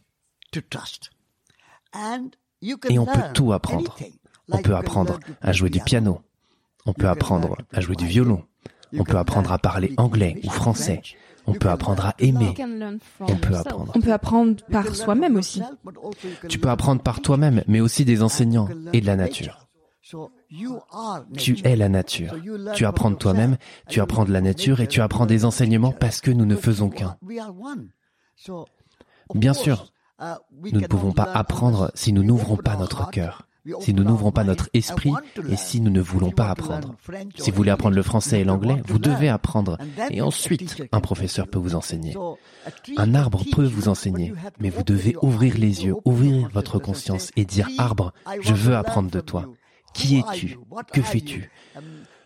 Et 2.88 2.98
on 2.98 3.06
peut 3.06 3.32
tout 3.34 3.52
apprendre. 3.52 3.96
On 4.50 4.58
peut 4.58 4.76
apprendre 4.76 5.18
à 5.40 5.52
jouer 5.52 5.70
du 5.70 5.80
piano. 5.80 6.20
On 6.86 6.92
peut 6.92 7.08
apprendre 7.08 7.56
à 7.72 7.80
jouer 7.80 7.96
du 7.96 8.06
violon. 8.06 8.44
On 8.96 9.04
peut 9.04 9.18
apprendre 9.18 9.52
à 9.52 9.58
parler 9.58 9.92
anglais 9.96 10.40
ou 10.44 10.50
français. 10.50 11.02
On 11.46 11.52
peut 11.52 11.68
apprendre 11.68 12.06
à 12.06 12.14
aimer. 12.18 12.54
On 13.20 13.36
peut 13.36 13.54
apprendre. 13.54 13.92
On 13.94 14.00
peut 14.00 14.12
apprendre 14.12 14.64
par 14.70 14.94
soi-même 14.94 15.36
aussi. 15.36 15.62
Tu 16.48 16.58
peux 16.58 16.68
apprendre 16.68 17.02
par 17.02 17.20
toi-même, 17.20 17.62
mais 17.66 17.80
aussi 17.80 18.04
des 18.04 18.22
enseignants 18.22 18.68
et 18.92 19.00
de 19.00 19.06
la 19.06 19.16
nature. 19.16 19.68
Tu 21.36 21.56
es 21.64 21.76
la 21.76 21.88
nature. 21.88 22.34
Tu 22.74 22.84
apprends 22.84 23.10
de 23.10 23.16
toi-même, 23.16 23.56
tu 23.88 24.00
apprends 24.00 24.24
de 24.24 24.32
la 24.32 24.40
nature 24.40 24.80
et 24.80 24.86
tu 24.86 25.00
apprends 25.00 25.26
des 25.26 25.44
enseignements 25.44 25.92
parce 25.92 26.20
que 26.20 26.30
nous 26.30 26.46
ne 26.46 26.56
faisons 26.56 26.90
qu'un. 26.90 27.16
Bien 29.34 29.54
sûr, 29.54 29.92
nous 30.72 30.80
ne 30.80 30.86
pouvons 30.86 31.12
pas 31.12 31.24
apprendre 31.24 31.90
si 31.94 32.12
nous 32.12 32.22
n'ouvrons 32.22 32.56
pas 32.56 32.76
notre 32.76 33.10
cœur 33.10 33.45
si 33.80 33.94
nous 33.94 34.04
n'ouvrons 34.04 34.32
pas 34.32 34.44
notre 34.44 34.68
esprit 34.74 35.12
et 35.48 35.56
si 35.56 35.80
nous 35.80 35.90
ne 35.90 36.00
voulons 36.00 36.30
pas 36.30 36.50
apprendre. 36.50 36.94
Si 37.36 37.50
vous 37.50 37.56
voulez 37.56 37.70
apprendre 37.70 37.96
le 37.96 38.02
français 38.02 38.40
et 38.40 38.44
l'anglais, 38.44 38.82
vous 38.86 38.98
devez 38.98 39.28
apprendre 39.28 39.78
et 40.10 40.20
ensuite 40.20 40.82
un 40.92 41.00
professeur 41.00 41.48
peut 41.48 41.58
vous 41.58 41.74
enseigner. 41.74 42.16
Un 42.96 43.14
arbre 43.14 43.44
peut 43.52 43.66
vous 43.66 43.88
enseigner, 43.88 44.32
mais 44.58 44.70
vous 44.70 44.82
devez 44.82 45.16
ouvrir 45.22 45.56
les 45.58 45.84
yeux, 45.84 45.94
ouvrir 46.04 46.48
votre 46.52 46.78
conscience 46.78 47.30
et 47.36 47.44
dire 47.44 47.68
arbre, 47.78 48.12
je 48.40 48.54
veux 48.54 48.76
apprendre 48.76 49.10
de 49.10 49.20
toi. 49.20 49.46
Qui 49.94 50.18
es-tu? 50.18 50.58
Que 50.92 51.00
fais-tu 51.00 51.50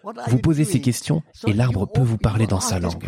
vous 0.02 0.38
posez 0.38 0.64
ces 0.64 0.80
questions 0.80 1.22
et 1.46 1.52
l'arbre 1.52 1.86
peut 1.86 2.00
vous 2.00 2.18
parler 2.18 2.46
dans 2.46 2.60
sa 2.60 2.78
langue. 2.78 3.04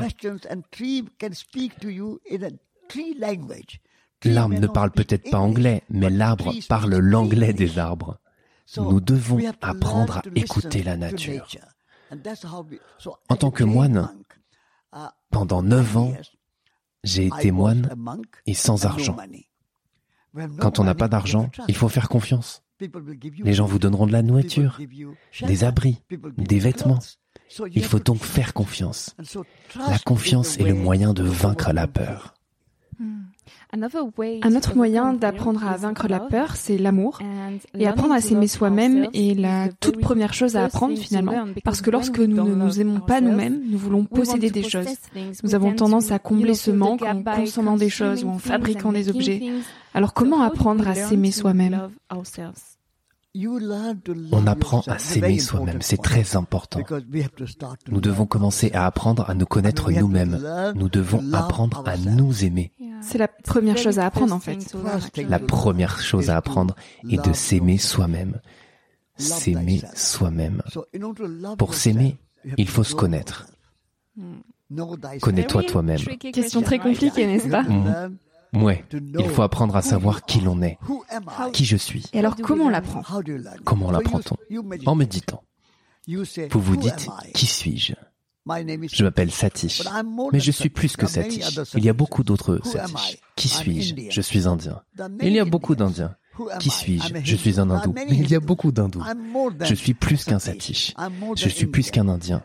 L'arbre 4.25 4.59
ne 4.61 4.67
parle 4.67 4.91
peut-être 4.93 5.31
pas 5.31 5.39
anglais, 5.39 5.83
mais 5.89 6.11
l'arbre 6.11 6.53
parle 6.69 6.97
l'anglais 6.97 7.53
des 7.53 7.79
arbres. 7.79 8.19
Nous 8.77 9.01
devons 9.01 9.39
apprendre 9.61 10.19
à 10.19 10.23
écouter 10.35 10.83
la 10.83 10.97
nature. 10.97 11.47
En 13.29 13.37
tant 13.37 13.51
que 13.51 13.65
moine, 13.65 14.13
uh, 14.95 14.99
pendant 15.31 15.63
neuf 15.63 15.97
ans, 15.97 16.13
j'ai 17.05 17.27
été 17.27 17.51
moine 17.51 17.89
et 18.47 18.55
sans 18.55 18.85
argent. 18.85 19.17
Quand 20.59 20.79
on 20.79 20.85
n'a 20.85 20.95
pas 20.95 21.09
d'argent, 21.09 21.51
il 21.69 21.77
faut 21.77 21.89
faire 21.89 22.09
confiance. 22.09 22.63
Les 23.45 23.55
gens 23.55 23.67
vous 23.67 23.79
donneront 23.79 24.07
de 24.07 24.13
la 24.13 24.23
nourriture, 24.23 24.79
des 25.43 25.65
abris, 25.65 26.03
des 26.37 26.59
vêtements. 26.59 26.99
Il 27.75 27.85
faut 27.85 27.99
donc 27.99 28.23
faire 28.23 28.55
confiance. 28.55 29.15
La 29.77 29.99
confiance 29.99 30.59
est 30.59 30.65
le 30.65 30.75
moyen 30.75 31.13
de 31.13 31.23
vaincre 31.23 31.73
la 31.73 31.87
peur. 31.87 32.35
Un 34.43 34.55
autre 34.55 34.77
moyen 34.77 35.15
d'apprendre 35.15 35.67
à 35.67 35.77
vaincre 35.77 36.07
la 36.09 36.21
peur, 36.21 36.57
c'est 36.57 36.79
l'amour. 36.79 37.21
Et 37.79 37.87
apprendre 37.87 38.15
à 38.15 38.21
s'aimer 38.21 38.47
soi-même 38.47 39.09
est 39.15 39.39
la 39.39 39.69
toute 39.81 39.99
première 40.01 40.35
chose 40.35 40.57
à 40.57 40.65
apprendre 40.65 40.97
finalement. 40.97 41.47
Parce 41.65 41.81
que 41.81 41.91
lorsque 41.91 42.19
nous 42.19 42.45
ne 42.45 42.55
nous 42.55 42.81
aimons 42.81 43.01
pas 43.01 43.21
nous-mêmes, 43.21 43.63
nous 43.69 43.79
voulons 43.79 44.05
posséder 44.05 44.51
des 44.51 44.63
choses. 44.63 44.87
Nous 45.43 45.55
avons 45.55 45.75
tendance 45.75 46.13
à 46.13 46.19
combler 46.19 46.55
ce 46.55 46.71
manque 46.71 47.03
en 47.03 47.23
consommant 47.23 47.77
des 47.77 47.91
choses 47.91 48.25
ou 48.25 48.29
en 48.29 48.39
fabriquant 48.39 48.93
des 48.93 49.09
objets. 49.09 49.43
Alors 49.95 50.15
comment 50.15 50.43
apprendre 50.43 50.87
à 50.89 50.95
s'aimer 50.95 51.33
soi-même 51.33 51.89
on 53.35 54.47
apprend 54.47 54.83
à 54.87 54.99
s'aimer 54.99 55.39
soi-même, 55.39 55.81
c'est 55.81 56.03
très 56.03 56.37
important. 56.37 56.81
Nous 57.89 58.01
devons 58.01 58.27
commencer 58.27 58.71
à 58.73 58.87
apprendre 58.87 59.29
à 59.29 59.35
nous 59.35 59.47
connaître 59.47 59.91
nous-mêmes. 59.91 60.39
Nous 60.75 60.89
devons 60.89 61.23
apprendre 61.33 61.83
à 61.87 61.97
nous 61.97 62.45
aimer. 62.45 62.73
C'est 63.01 63.19
la 63.19 63.29
première 63.29 63.79
chose 63.79 63.99
à 63.99 64.07
apprendre 64.07 64.35
en 64.35 64.41
fait. 64.41 64.75
La 65.29 65.39
première 65.39 66.01
chose 66.01 66.31
à 66.31 66.37
apprendre 66.37 66.77
est 67.09 67.25
de 67.25 67.33
s'aimer 67.33 67.79
soi-même. 67.79 68.41
S'aimer 69.17 69.83
soi-même. 69.95 70.63
Pour 71.57 71.75
s'aimer, 71.75 72.19
il 72.59 72.69
faut 72.69 72.85
se 72.85 72.95
connaître. 72.95 73.47
Connais-toi 75.23 75.63
toi-même. 75.65 76.01
Question 76.19 76.63
très 76.63 76.79
compliquée, 76.79 77.27
n'est-ce 77.27 77.49
pas? 77.49 77.65
Ouais, 78.55 78.85
il 78.93 79.29
faut 79.31 79.43
apprendre 79.43 79.77
à 79.77 79.83
savoir 79.83 80.27
qui 80.27 80.41
l'on 80.41 80.61
est, 80.63 80.79
qui 81.53 81.65
je 81.65 81.77
suis. 81.77 82.05
Et 82.13 82.19
alors 82.19 82.37
comment 82.37 82.67
on 82.67 82.69
l'apprend? 82.69 83.03
Comment 83.65 83.91
l'apprend-on? 83.91 84.37
En 84.87 84.95
méditant. 84.95 85.43
Vous 86.07 86.61
vous 86.61 86.77
dites, 86.77 87.09
qui 87.35 87.47
suis-je? 87.47 87.95
Je 88.45 89.05
m'appelle 89.05 89.31
Satish, 89.31 89.83
mais 90.33 90.41
je 90.41 90.51
suis 90.51 90.69
plus 90.69 90.97
que 90.97 91.07
Satish. 91.07 91.59
Il 91.75 91.85
y 91.85 91.89
a 91.89 91.93
beaucoup 91.93 92.25
d'autres 92.25 92.61
Satish. 92.65 93.19
Qui 93.37 93.49
suis-je? 93.49 93.95
Je 94.11 94.21
suis 94.21 94.47
indien. 94.49 94.83
Il 95.23 95.33
y 95.33 95.39
a 95.39 95.45
beaucoup 95.45 95.75
d'indiens. 95.75 96.17
Qui 96.59 96.71
suis-je? 96.71 97.15
Je 97.23 97.37
suis 97.37 97.61
un 97.61 97.71
hindou. 97.71 97.93
Mais 97.95 98.07
il 98.09 98.31
y 98.31 98.35
a 98.35 98.41
beaucoup 98.41 98.73
d'hindous. 98.73 99.05
Je 99.61 99.75
suis 99.75 99.95
plus 99.95 100.25
qu'un 100.25 100.39
satish. 100.39 100.95
Je 101.37 101.49
suis 101.49 101.67
plus 101.67 101.91
qu'un 101.91 102.09
indien. 102.09 102.43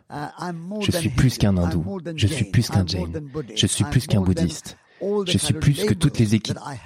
Je 0.82 0.92
suis 0.92 1.10
plus 1.10 1.38
qu'un 1.38 1.58
hindou. 1.58 2.00
Je 2.16 2.28
suis 2.28 2.46
plus 2.46 2.70
qu'un 2.70 2.86
jain. 2.86 3.04
Je 3.56 3.68
suis 3.68 3.84
plus 3.86 4.08
qu'un 4.08 4.22
bouddhiste. 4.22 4.78
Je 5.02 5.38
suis 5.38 5.54
plus 5.54 5.86
que 5.86 5.94
toutes 5.94 6.20
les, 6.20 6.40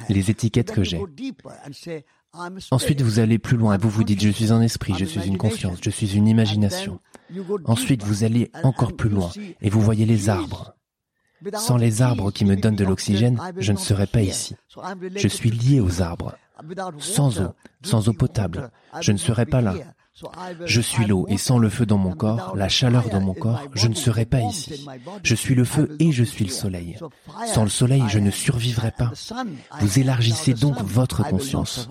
les 0.10 0.32
étiquettes 0.32 0.72
que 0.72 0.84
j'ai. 0.84 1.02
Ensuite, 2.72 3.02
vous 3.02 3.20
allez 3.20 3.40
plus 3.40 3.58
loin 3.58 3.76
et 3.76 3.78
vous 3.78 3.90
vous 3.90 4.04
dites, 4.04 4.22
je 4.22 4.30
suis 4.30 4.52
un 4.52 4.62
esprit, 4.62 4.94
je 4.98 5.06
suis 5.06 5.28
une 5.28 5.38
conscience, 5.38 5.80
je 5.82 5.90
suis 5.90 6.16
une 6.16 6.28
imagination. 6.28 7.00
Ensuite, 7.66 8.04
vous 8.04 8.24
allez 8.24 8.52
encore 8.64 8.96
plus 8.96 9.10
loin 9.10 9.32
et 9.62 9.70
vous 9.70 9.82
voyez 9.82 10.06
les 10.06 10.30
arbres. 10.30 10.76
Sans 11.56 11.78
les 11.78 12.02
arbres 12.02 12.32
qui 12.32 12.46
me 12.46 12.56
donnent 12.56 12.76
de 12.76 12.86
l'oxygène, 12.86 13.40
je 13.58 13.72
ne 13.72 13.78
serais 13.78 14.08
pas 14.08 14.22
ici. 14.22 14.56
Je 15.16 15.28
suis 15.28 15.50
lié 15.50 15.80
aux 15.80 16.02
arbres. 16.02 16.36
Sans 17.00 17.42
eau, 17.42 17.54
sans 17.84 18.08
eau 18.08 18.14
potable, 18.14 18.72
je 19.02 19.12
ne 19.12 19.18
serais 19.18 19.48
pas 19.48 19.62
là. 19.62 19.74
Je 20.66 20.82
suis 20.82 21.06
l'eau 21.06 21.26
et 21.30 21.38
sans 21.38 21.58
le 21.58 21.70
feu 21.70 21.86
dans 21.86 21.98
mon 21.98 22.14
corps, 22.14 22.56
la 22.56 22.70
chaleur 22.70 23.10
dans 23.10 23.22
mon 23.22 23.34
corps, 23.34 23.64
je 23.74 23.88
ne 23.88 23.96
serais 23.96 24.26
pas 24.26 24.42
ici. 24.42 24.86
Je 25.24 25.36
suis 25.36 25.56
le 25.56 25.66
feu 25.66 25.96
et 26.00 26.12
je 26.12 26.24
suis 26.24 26.46
le 26.46 26.52
soleil. 26.52 26.98
Sans 27.46 27.64
le 27.64 27.70
soleil, 27.70 28.04
je 28.10 28.20
ne 28.20 28.32
survivrai 28.32 28.92
pas. 28.92 29.12
Vous 29.80 30.00
élargissez 30.00 30.54
donc 30.54 30.82
votre 30.82 31.24
conscience. 31.28 31.88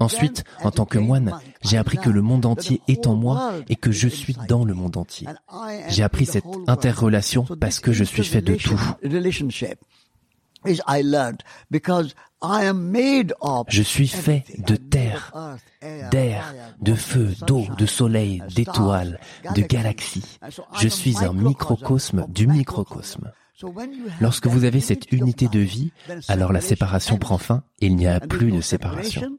Ensuite, 0.00 0.44
en 0.62 0.70
tant 0.70 0.84
que 0.84 0.98
moine, 0.98 1.38
j'ai 1.62 1.78
appris 1.78 1.96
que 1.96 2.10
le 2.10 2.20
monde 2.20 2.44
entier 2.44 2.82
est 2.88 3.06
en 3.06 3.14
moi 3.14 3.54
et 3.68 3.76
que 3.76 3.90
je 3.90 4.08
suis 4.08 4.36
dans 4.46 4.64
le 4.64 4.74
monde 4.74 4.96
entier. 4.96 5.26
J'ai 5.88 6.02
appris 6.02 6.26
cette 6.26 6.44
interrelation 6.66 7.46
parce 7.58 7.80
que 7.80 7.92
je 7.92 8.04
suis 8.04 8.24
fait 8.24 8.42
de 8.42 8.54
tout. 8.54 8.80
Je 12.40 13.82
suis 13.82 14.08
fait 14.08 14.44
de 14.58 14.76
terre, 14.76 15.32
d'air, 16.10 16.54
de 16.80 16.94
feu, 16.94 17.34
d'eau, 17.46 17.64
de 17.76 17.86
soleil, 17.86 18.42
d'étoiles, 18.54 19.18
de 19.54 19.62
galaxies. 19.62 20.38
Je 20.78 20.88
suis 20.88 21.24
un 21.24 21.32
microcosme 21.32 22.26
du 22.28 22.46
microcosme. 22.46 23.32
Lorsque 24.20 24.46
vous 24.46 24.64
avez 24.64 24.80
cette 24.80 25.10
unité 25.10 25.48
de 25.48 25.58
vie, 25.58 25.92
alors 26.28 26.52
la 26.52 26.60
séparation 26.60 27.18
prend 27.18 27.38
fin 27.38 27.64
et 27.80 27.86
il 27.86 27.96
n'y 27.96 28.06
a 28.06 28.20
plus 28.20 28.52
de 28.52 28.60
séparation. 28.60 29.38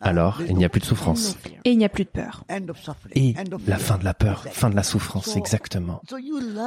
Alors, 0.00 0.42
il 0.48 0.56
n'y 0.56 0.64
a 0.64 0.68
plus 0.68 0.80
de 0.80 0.84
souffrance. 0.84 1.36
Et 1.64 1.70
il 1.70 1.78
n'y 1.78 1.84
a 1.84 1.88
plus 1.88 2.04
de 2.04 2.10
peur. 2.10 2.44
Et 3.14 3.34
la 3.68 3.78
fin 3.78 3.98
de 3.98 4.04
la 4.04 4.14
peur, 4.14 4.44
fin 4.50 4.68
de 4.68 4.74
la 4.74 4.82
souffrance, 4.82 5.36
exactement. 5.36 6.02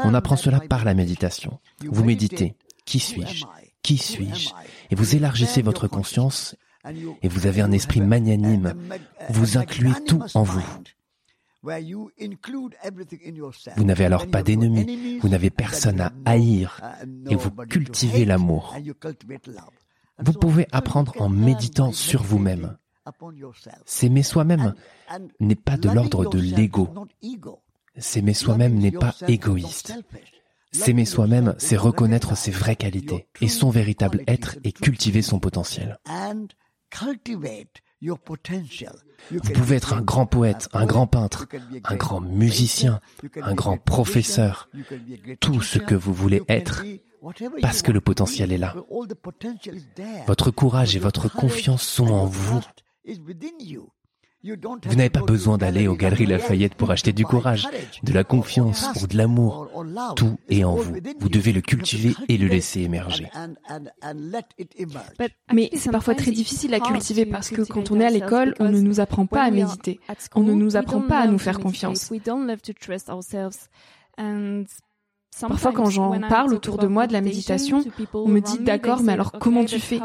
On 0.06 0.14
apprend 0.14 0.38
cela 0.38 0.62
par 0.62 0.86
la 0.86 0.94
méditation. 0.94 1.60
Vous 1.86 2.06
méditez. 2.06 2.56
Qui 2.86 3.00
suis-je? 3.00 3.46
Qui 3.86 4.00
suis-je? 4.00 4.50
Et 4.90 4.96
vous 4.96 5.16
élargissez 5.16 5.62
votre 5.62 5.88
conscience 5.88 6.56
et 7.22 7.28
vous 7.28 7.46
avez 7.46 7.62
un 7.62 7.72
esprit 7.72 8.02
magnanime. 8.02 8.74
Vous 9.30 9.60
incluez 9.60 9.94
tout 10.08 10.24
en 10.34 10.42
vous. 10.42 10.66
Vous 13.78 13.84
n'avez 13.84 14.06
alors 14.06 14.26
pas 14.28 14.42
d'ennemis, 14.42 15.20
vous 15.20 15.30
n'avez 15.30 15.52
personne 15.52 16.02
à 16.02 16.12
haïr 16.26 16.82
et 17.30 17.36
vous 17.36 17.52
cultivez 17.52 18.26
l'amour. 18.26 18.76
Vous 20.18 20.34
pouvez 20.34 20.66
apprendre 20.72 21.14
en 21.22 21.30
méditant 21.30 21.92
sur 21.92 22.24
vous-même. 22.24 22.78
S'aimer 23.86 24.24
soi-même 24.24 24.74
n'est 25.40 25.54
pas 25.54 25.78
de 25.78 25.90
l'ordre 25.90 26.28
de 26.28 26.40
l'ego. 26.40 26.90
S'aimer 28.00 28.34
soi-même 28.34 28.80
n'est 28.80 28.92
pas 28.92 29.14
égoïste. 29.28 29.94
S'aimer 30.76 31.06
soi-même, 31.06 31.56
c'est 31.58 31.78
reconnaître 31.78 32.36
ses 32.36 32.52
vraies 32.52 32.76
qualités 32.76 33.28
et 33.42 33.48
son 33.48 33.70
véritable 33.70 34.24
être 34.28 34.58
et 34.64 34.72
cultiver 34.72 35.22
son 35.22 35.40
potentiel. 35.40 36.00
Vous 39.32 39.52
pouvez 39.54 39.76
être 39.78 39.94
un 39.94 40.02
grand 40.02 40.26
poète, 40.26 40.68
un 40.74 40.86
grand 40.86 41.08
peintre, 41.08 41.48
un 41.84 41.96
grand 41.96 42.22
musicien, 42.22 43.00
un 43.42 43.54
grand 43.54 43.78
professeur, 43.78 44.70
tout 45.40 45.62
ce 45.62 45.80
que 45.80 45.96
vous 45.96 46.14
voulez 46.14 46.44
être, 46.48 46.84
parce 47.62 47.82
que 47.82 47.92
le 47.92 48.02
potentiel 48.02 48.52
est 48.52 48.58
là. 48.58 48.76
Votre 50.28 50.52
courage 50.52 50.96
et 50.96 51.00
votre 51.00 51.30
confiance 51.30 51.84
sont 51.84 52.08
en 52.08 52.26
vous. 52.26 52.62
Vous 54.86 54.96
n'avez 54.96 55.10
pas 55.10 55.22
besoin 55.22 55.58
d'aller 55.58 55.88
aux 55.88 55.96
galeries 55.96 56.26
Lafayette 56.26 56.76
pour 56.76 56.92
acheter 56.92 57.14
du 57.14 57.26
courage, 57.26 57.68
de 58.04 58.14
la 58.14 58.24
confiance 58.24 58.88
ou 59.02 59.08
de 59.08 59.18
l'amour. 59.18 59.70
Tout 60.16 60.38
est 60.50 60.64
en 60.64 60.76
vous. 60.76 60.96
Vous 61.20 61.30
devez 61.30 61.52
le 61.52 61.62
cultiver 61.62 62.14
et 62.28 62.38
le 62.38 62.48
laisser 62.48 62.82
émerger. 62.82 63.28
Mais 65.54 65.70
c'est 65.74 65.92
parfois 65.92 66.16
très 66.16 66.32
difficile 66.32 66.74
à 66.74 66.80
cultiver 66.80 67.26
parce 67.26 67.50
que 67.50 67.62
quand 67.62 67.92
on 67.92 68.00
est 68.00 68.06
à 68.06 68.10
l'école, 68.10 68.56
on 68.60 68.70
ne 68.70 68.80
nous 68.80 69.00
apprend 69.00 69.26
pas 69.26 69.44
à 69.44 69.52
méditer. 69.52 70.00
On 70.36 70.44
ne 70.44 70.54
nous 70.54 70.76
apprend 70.76 71.02
pas 71.02 71.20
à 71.20 71.28
nous 71.28 71.40
faire 71.40 71.60
confiance. 71.60 72.12
Parfois, 75.42 75.72
quand 75.72 75.90
j'en 75.90 76.20
parle 76.22 76.54
autour 76.54 76.78
de 76.78 76.88
moi 76.88 77.08
de 77.08 77.14
la 77.14 77.22
méditation, 77.22 77.84
on 78.14 78.28
me 78.28 78.40
dit 78.40 78.60
d'accord, 78.60 79.02
mais 79.02 79.14
alors 79.14 79.32
comment 79.34 79.66
tu 79.66 79.80
fais 79.80 80.00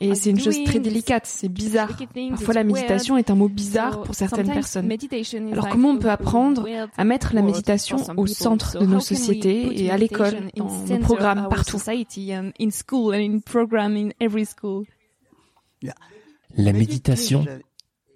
Et 0.00 0.14
c'est 0.14 0.30
une 0.30 0.40
chose 0.40 0.62
très 0.64 0.78
délicate, 0.78 1.26
c'est 1.26 1.48
bizarre. 1.48 1.96
Parfois, 2.30 2.54
la 2.54 2.64
méditation 2.64 3.16
est 3.16 3.30
un 3.30 3.34
mot 3.34 3.48
bizarre 3.48 4.02
pour 4.02 4.14
certaines 4.14 4.52
personnes. 4.52 4.90
Alors, 5.52 5.68
comment 5.68 5.90
on 5.90 5.98
peut 5.98 6.10
apprendre 6.10 6.66
à 6.96 7.04
mettre 7.04 7.34
la 7.34 7.42
méditation 7.42 7.98
au 8.16 8.26
centre 8.26 8.78
de 8.78 8.86
nos 8.86 9.00
sociétés 9.00 9.82
et 9.82 9.90
à 9.90 9.96
l'école, 9.96 10.50
dans 10.56 10.68
nos 10.68 10.98
programmes, 10.98 11.48
partout. 11.48 11.80
La 16.56 16.72
méditation 16.72 17.44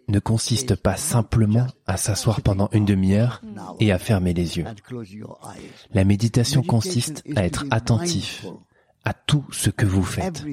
ne 0.09 0.19
consiste 0.19 0.75
pas 0.75 0.97
simplement 0.97 1.67
à 1.87 1.97
s'asseoir 1.97 2.41
pendant 2.41 2.69
une 2.73 2.85
demi-heure 2.85 3.43
et 3.79 3.93
à 3.93 3.99
fermer 3.99 4.35
les 4.35 4.59
yeux. 4.59 4.65
La 5.93 6.05
méditation 6.05 6.63
consiste 6.63 7.23
à 7.37 7.45
être 7.45 7.67
attentif 7.71 8.47
à 9.05 9.15
tout 9.15 9.45
ce 9.51 9.71
que 9.71 9.87
vous 9.87 10.03
faites, 10.03 10.45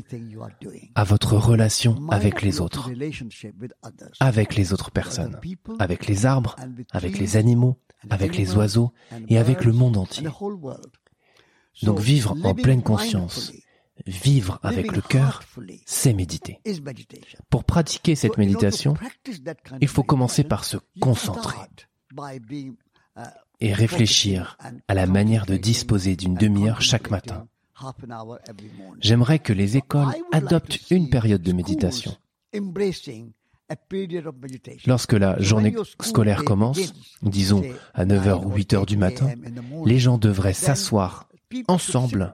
à 0.93 1.03
votre 1.03 1.35
relation 1.35 2.07
avec 2.09 2.41
les 2.41 2.61
autres, 2.61 2.89
avec 4.19 4.55
les 4.55 4.71
autres 4.71 4.91
personnes, 4.91 5.37
avec 5.79 6.07
les 6.07 6.25
arbres, 6.25 6.55
avec 6.91 7.17
les 7.17 7.37
animaux, 7.37 7.77
avec 8.09 8.37
les 8.37 8.55
oiseaux 8.55 8.93
et 9.27 9.37
avec 9.37 9.65
le 9.65 9.73
monde 9.73 9.97
entier. 9.97 10.27
Donc 11.83 11.99
vivre 11.99 12.35
en 12.43 12.53
pleine 12.53 12.83
conscience 12.83 13.51
Vivre 14.05 14.59
avec 14.61 14.91
le 14.91 15.01
cœur, 15.01 15.41
c'est 15.85 16.13
méditer. 16.13 16.61
Pour 17.49 17.63
pratiquer 17.63 18.15
cette 18.15 18.37
méditation, 18.37 18.95
il 19.81 19.87
faut 19.87 20.03
commencer 20.03 20.43
par 20.43 20.63
se 20.63 20.77
concentrer 20.99 21.57
et 23.59 23.73
réfléchir 23.73 24.57
à 24.87 24.93
la 24.93 25.07
manière 25.07 25.45
de 25.45 25.57
disposer 25.57 26.15
d'une 26.15 26.35
demi-heure 26.35 26.81
chaque 26.81 27.09
matin. 27.09 27.47
J'aimerais 28.99 29.39
que 29.39 29.53
les 29.53 29.77
écoles 29.77 30.13
adoptent 30.31 30.91
une 30.91 31.09
période 31.09 31.41
de 31.41 31.51
méditation. 31.51 32.15
Lorsque 34.85 35.13
la 35.13 35.39
journée 35.41 35.75
scolaire 36.01 36.43
commence, 36.43 36.93
disons 37.23 37.63
à 37.95 38.05
9h 38.05 38.45
ou 38.45 38.55
8h 38.55 38.85
du 38.85 38.97
matin, 38.97 39.33
les 39.85 39.97
gens 39.97 40.19
devraient 40.19 40.53
s'asseoir 40.53 41.27
ensemble, 41.67 42.31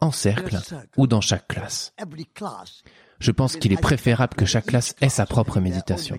en 0.00 0.10
cercle 0.10 0.58
ou 0.96 1.06
dans 1.06 1.20
chaque 1.20 1.48
classe. 1.48 1.94
Je 3.18 3.30
pense 3.30 3.56
qu'il 3.56 3.72
est 3.72 3.80
préférable 3.80 4.34
que 4.34 4.44
chaque 4.44 4.66
classe 4.66 4.96
ait 5.00 5.08
sa 5.08 5.26
propre 5.26 5.60
méditation. 5.60 6.18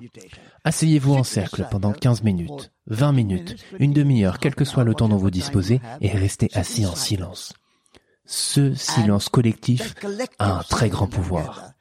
Asseyez-vous 0.63 1.15
en 1.15 1.23
cercle 1.23 1.67
pendant 1.69 1.91
15 1.91 2.23
minutes, 2.23 2.71
20 2.87 3.11
minutes, 3.11 3.55
une 3.79 3.91
demi-heure, 3.91 4.39
quel 4.39 4.55
que 4.55 4.63
soit 4.63 4.85
le 4.85 4.93
temps 4.93 5.09
dont 5.09 5.17
vous 5.17 5.31
disposez, 5.31 5.81
et 5.99 6.09
restez 6.09 6.49
assis 6.53 6.85
en 6.85 6.95
silence. 6.95 7.53
Ce 8.25 8.73
silence 8.73 9.27
collectif 9.27 9.95
a 10.39 10.59
un 10.59 10.63
très 10.63 10.87
grand 10.87 11.07
pouvoir. 11.07 11.72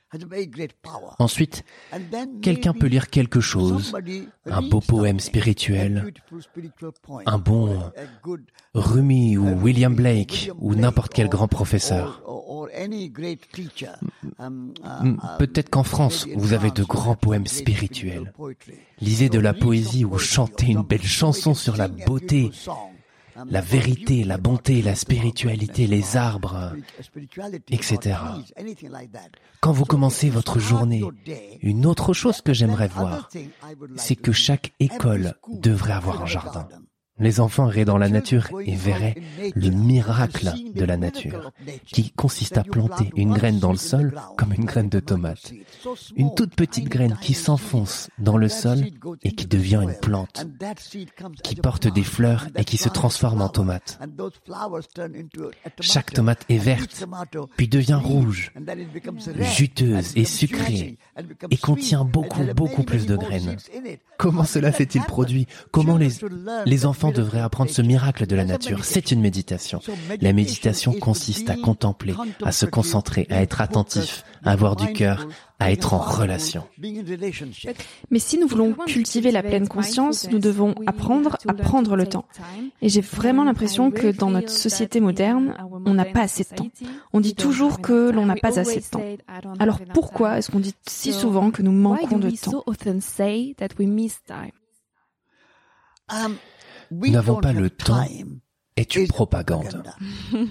Ensuite, 1.18 1.64
quelqu'un 2.42 2.72
peut 2.72 2.86
lire 2.86 3.08
quelque 3.08 3.40
chose, 3.40 3.94
un 4.46 4.62
beau 4.62 4.80
poème 4.80 5.20
spirituel, 5.20 6.12
un 7.26 7.38
bon 7.38 7.80
Rumi 8.74 9.36
ou 9.36 9.62
William 9.62 9.94
Blake 9.94 10.50
ou 10.58 10.74
n'importe 10.74 11.12
quel 11.14 11.28
grand 11.28 11.48
professeur. 11.48 12.22
Peut-être 15.38 15.70
qu'en 15.70 15.82
France, 15.82 16.26
vous 16.34 16.52
avez 16.52 16.70
de 16.70 16.84
grands 16.84 17.16
poèmes 17.16 17.46
spirituels. 17.46 18.32
Lisez 19.00 19.28
de 19.28 19.38
la 19.38 19.54
poésie 19.54 20.04
ou 20.04 20.18
chantez 20.18 20.66
une 20.66 20.82
belle 20.82 21.02
chanson 21.02 21.54
sur 21.54 21.76
la 21.76 21.88
beauté 21.88 22.50
la 23.48 23.60
vérité, 23.60 24.24
la 24.24 24.38
bonté, 24.38 24.82
la 24.82 24.94
spiritualité, 24.94 25.86
les 25.86 26.16
arbres, 26.16 26.72
etc. 27.70 28.18
Quand 29.60 29.72
vous 29.72 29.84
commencez 29.84 30.30
votre 30.30 30.58
journée, 30.58 31.02
une 31.60 31.86
autre 31.86 32.12
chose 32.12 32.40
que 32.40 32.52
j'aimerais 32.52 32.88
voir, 32.88 33.28
c'est 33.96 34.16
que 34.16 34.32
chaque 34.32 34.72
école 34.80 35.34
devrait 35.48 35.92
avoir 35.92 36.22
un 36.22 36.26
jardin. 36.26 36.68
Les 37.22 37.38
enfants 37.38 37.68
iraient 37.70 37.84
dans 37.84 37.98
la 37.98 38.08
nature 38.08 38.48
et 38.66 38.74
verraient 38.74 39.14
le 39.54 39.70
miracle 39.70 40.50
de 40.74 40.84
la 40.84 40.96
nature, 40.96 41.52
qui 41.86 42.10
consiste 42.10 42.58
à 42.58 42.64
planter 42.64 43.10
une 43.14 43.32
graine 43.32 43.60
dans 43.60 43.70
le 43.70 43.78
sol 43.78 44.14
comme 44.36 44.52
une 44.52 44.64
graine 44.64 44.88
de 44.88 44.98
tomate. 44.98 45.52
Une 46.16 46.34
toute 46.34 46.56
petite 46.56 46.88
graine 46.88 47.16
qui 47.20 47.34
s'enfonce 47.34 48.10
dans 48.18 48.36
le 48.36 48.48
sol 48.48 48.86
et 49.22 49.30
qui 49.32 49.46
devient 49.46 49.80
une 49.82 49.94
plante, 49.94 50.44
qui 51.44 51.54
porte 51.54 51.86
des 51.86 52.02
fleurs 52.02 52.48
et 52.56 52.64
qui 52.64 52.76
se 52.76 52.88
transforme 52.88 53.40
en 53.40 53.48
tomate. 53.48 54.00
Chaque 55.80 56.12
tomate 56.12 56.44
est 56.48 56.58
verte, 56.58 57.04
puis 57.56 57.68
devient 57.68 58.00
rouge, 58.02 58.52
juteuse 59.56 60.12
et 60.16 60.24
sucrée, 60.24 60.98
et 61.50 61.56
contient 61.56 62.04
beaucoup, 62.04 62.44
beaucoup 62.56 62.82
plus 62.82 63.06
de 63.06 63.16
graines. 63.16 63.56
Comment 64.22 64.44
cela 64.44 64.70
s'est-il 64.70 65.02
produit? 65.02 65.48
Comment 65.72 65.96
les, 65.96 66.10
les 66.64 66.86
enfants 66.86 67.10
devraient 67.10 67.40
apprendre 67.40 67.72
ce 67.72 67.82
miracle 67.82 68.24
de 68.28 68.36
la 68.36 68.44
nature? 68.44 68.84
C'est 68.84 69.10
une 69.10 69.20
méditation. 69.20 69.80
La 70.20 70.32
méditation 70.32 70.92
consiste 70.92 71.50
à 71.50 71.56
contempler, 71.56 72.14
à 72.44 72.52
se 72.52 72.64
concentrer, 72.64 73.26
à 73.30 73.42
être 73.42 73.60
attentif, 73.60 74.22
à 74.44 74.52
avoir 74.52 74.76
du 74.76 74.92
cœur, 74.92 75.26
à 75.62 75.70
être 75.70 75.94
en 75.94 75.98
relation. 75.98 76.64
Mais 78.10 78.18
si 78.18 78.36
nous 78.36 78.48
voulons 78.48 78.72
cultiver 78.72 79.30
la 79.30 79.44
pleine 79.44 79.68
conscience, 79.68 80.28
nous 80.28 80.40
devons 80.40 80.74
apprendre 80.86 81.36
à 81.46 81.54
prendre 81.54 81.94
le 81.94 82.06
temps. 82.06 82.26
Et 82.80 82.88
j'ai 82.88 83.00
vraiment 83.00 83.44
l'impression 83.44 83.92
que 83.92 84.08
dans 84.08 84.30
notre 84.30 84.50
société 84.50 84.98
moderne, 84.98 85.56
on 85.86 85.94
n'a 85.94 86.04
pas 86.04 86.22
assez 86.22 86.42
de 86.42 86.48
temps. 86.56 86.68
On 87.12 87.20
dit 87.20 87.36
toujours 87.36 87.80
que 87.80 88.10
l'on 88.10 88.26
n'a 88.26 88.34
pas 88.34 88.58
assez 88.58 88.80
de 88.80 88.84
temps. 88.84 89.04
Alors 89.60 89.80
pourquoi 89.94 90.38
est-ce 90.38 90.50
qu'on 90.50 90.58
dit 90.60 90.74
si 90.88 91.12
souvent 91.12 91.52
que 91.52 91.62
nous 91.62 91.72
manquons 91.72 92.18
de 92.18 92.30
temps 92.30 92.64
Nous 96.90 97.08
n'avons 97.08 97.40
pas 97.40 97.52
le 97.52 97.70
temps 97.70 98.08
est 98.74 98.96
une 98.96 99.06
propagande. 99.06 99.92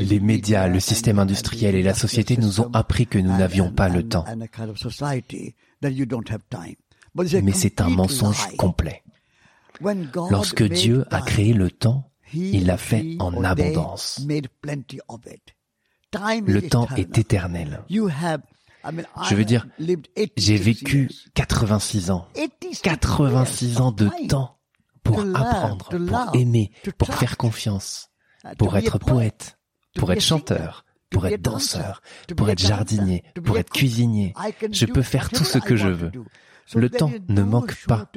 Les 0.00 0.20
médias, 0.20 0.68
le 0.68 0.80
système 0.80 1.18
industriel 1.18 1.74
et 1.74 1.82
la 1.82 1.94
société 1.94 2.36
nous 2.36 2.60
ont 2.60 2.70
appris 2.72 3.06
que 3.06 3.18
nous 3.18 3.36
n'avions 3.36 3.72
pas 3.72 3.88
le 3.88 4.08
temps. 4.08 4.24
Mais 7.42 7.52
c'est 7.52 7.80
un 7.80 7.88
mensonge 7.88 8.56
complet. 8.56 9.02
Lorsque 10.30 10.62
Dieu 10.62 11.04
a 11.10 11.20
créé 11.22 11.52
le 11.52 11.70
temps, 11.70 12.10
il 12.32 12.66
l'a 12.66 12.76
fait 12.76 13.16
en 13.18 13.42
abondance. 13.42 14.20
Le 16.12 16.60
temps 16.68 16.88
est 16.96 17.18
éternel. 17.18 17.82
Je 17.90 19.34
veux 19.34 19.44
dire, 19.44 19.66
j'ai 20.36 20.56
vécu 20.56 21.10
86 21.34 22.10
ans. 22.10 22.28
86 22.82 23.80
ans 23.80 23.92
de 23.92 24.08
temps 24.28 24.58
pour 25.02 25.20
apprendre, 25.34 25.88
pour 25.88 26.34
aimer, 26.36 26.70
pour 26.98 27.14
faire 27.14 27.36
confiance, 27.36 28.10
pour 28.58 28.76
être 28.76 28.98
poète, 28.98 29.58
pour 29.94 30.12
être 30.12 30.20
chanteur, 30.20 30.84
pour 31.10 31.26
être 31.26 31.40
danseur, 31.40 32.02
pour 32.36 32.50
être 32.50 32.58
jardinier, 32.58 33.22
pour 33.44 33.58
être 33.58 33.70
cuisinier. 33.70 34.34
Je 34.70 34.86
peux 34.86 35.02
faire 35.02 35.30
tout 35.30 35.44
ce 35.44 35.58
que 35.58 35.76
je 35.76 35.88
veux. 35.88 36.12
Le 36.74 36.90
temps 36.90 37.12
ne 37.28 37.42
manque 37.42 37.76
pas. 37.86 38.10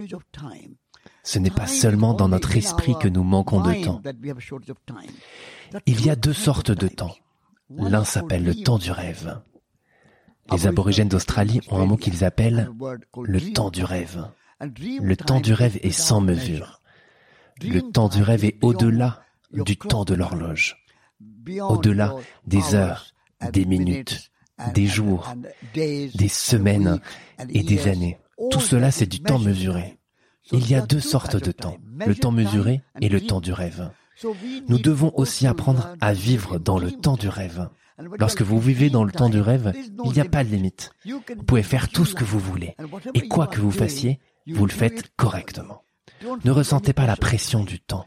Ce 1.23 1.39
n'est 1.39 1.51
pas 1.51 1.67
seulement 1.67 2.13
dans 2.13 2.29
notre 2.29 2.55
esprit 2.55 2.95
que 2.99 3.07
nous 3.07 3.23
manquons 3.23 3.61
de 3.61 3.83
temps. 3.83 4.01
Il 5.85 6.05
y 6.05 6.09
a 6.09 6.15
deux 6.15 6.33
sortes 6.33 6.71
de 6.71 6.87
temps. 6.87 7.15
L'un 7.69 8.05
s'appelle 8.05 8.45
le 8.45 8.55
temps 8.55 8.77
du 8.77 8.91
rêve. 8.91 9.41
Les 10.51 10.67
aborigènes 10.67 11.09
d'Australie 11.09 11.59
ont 11.69 11.81
un 11.81 11.85
mot 11.85 11.97
qu'ils 11.97 12.23
appellent 12.23 12.69
le 13.21 13.51
temps 13.51 13.69
du 13.69 13.83
rêve. 13.83 14.25
Le 14.61 15.15
temps 15.15 15.41
du 15.41 15.53
rêve 15.53 15.77
est 15.83 15.91
sans 15.91 16.21
mesure. 16.21 16.81
Le 17.61 17.81
temps 17.81 18.07
du 18.07 18.21
rêve 18.21 18.45
est 18.45 18.57
au-delà 18.61 19.21
du 19.51 19.77
temps 19.77 20.05
de 20.05 20.13
l'horloge, 20.13 20.77
au-delà 21.69 22.15
des 22.45 22.75
heures, 22.75 23.07
des 23.51 23.65
minutes, 23.65 24.31
des 24.73 24.87
jours, 24.87 25.33
des 25.73 26.29
semaines 26.29 26.99
et 27.49 27.63
des 27.63 27.87
années. 27.87 28.17
Tout 28.51 28.61
cela, 28.61 28.91
c'est 28.91 29.05
du 29.05 29.19
temps 29.19 29.39
mesuré. 29.39 29.97
Il 30.51 30.69
y 30.69 30.75
a 30.75 30.81
deux 30.81 30.99
sortes 30.99 31.35
de 31.35 31.51
temps, 31.51 31.77
le 32.05 32.15
temps 32.15 32.31
mesuré 32.31 32.81
et 33.01 33.09
le 33.09 33.21
temps 33.21 33.41
du 33.41 33.51
rêve. 33.51 33.91
Nous 34.67 34.79
devons 34.79 35.11
aussi 35.15 35.45
apprendre 35.45 35.95
à 36.01 36.13
vivre 36.13 36.57
dans 36.57 36.79
le 36.79 36.91
temps 36.91 37.17
du 37.17 37.27
rêve. 37.27 37.69
Lorsque 38.19 38.41
vous 38.41 38.59
vivez 38.59 38.89
dans 38.89 39.03
le 39.03 39.11
temps 39.11 39.29
du 39.29 39.41
rêve, 39.41 39.73
il 40.05 40.11
n'y 40.11 40.19
a 40.19 40.25
pas 40.25 40.43
de 40.43 40.49
limite. 40.49 40.91
Vous 41.05 41.43
pouvez 41.45 41.63
faire 41.63 41.89
tout 41.89 42.05
ce 42.05 42.15
que 42.15 42.23
vous 42.23 42.39
voulez. 42.39 42.75
Et 43.13 43.27
quoi 43.27 43.47
que 43.47 43.59
vous 43.59 43.71
fassiez, 43.71 44.19
vous 44.47 44.65
le 44.65 44.71
faites 44.71 45.11
correctement. 45.15 45.83
Ne 46.45 46.51
ressentez 46.51 46.93
pas 46.93 47.05
la 47.05 47.15
pression 47.15 47.63
du 47.63 47.79
temps. 47.79 48.05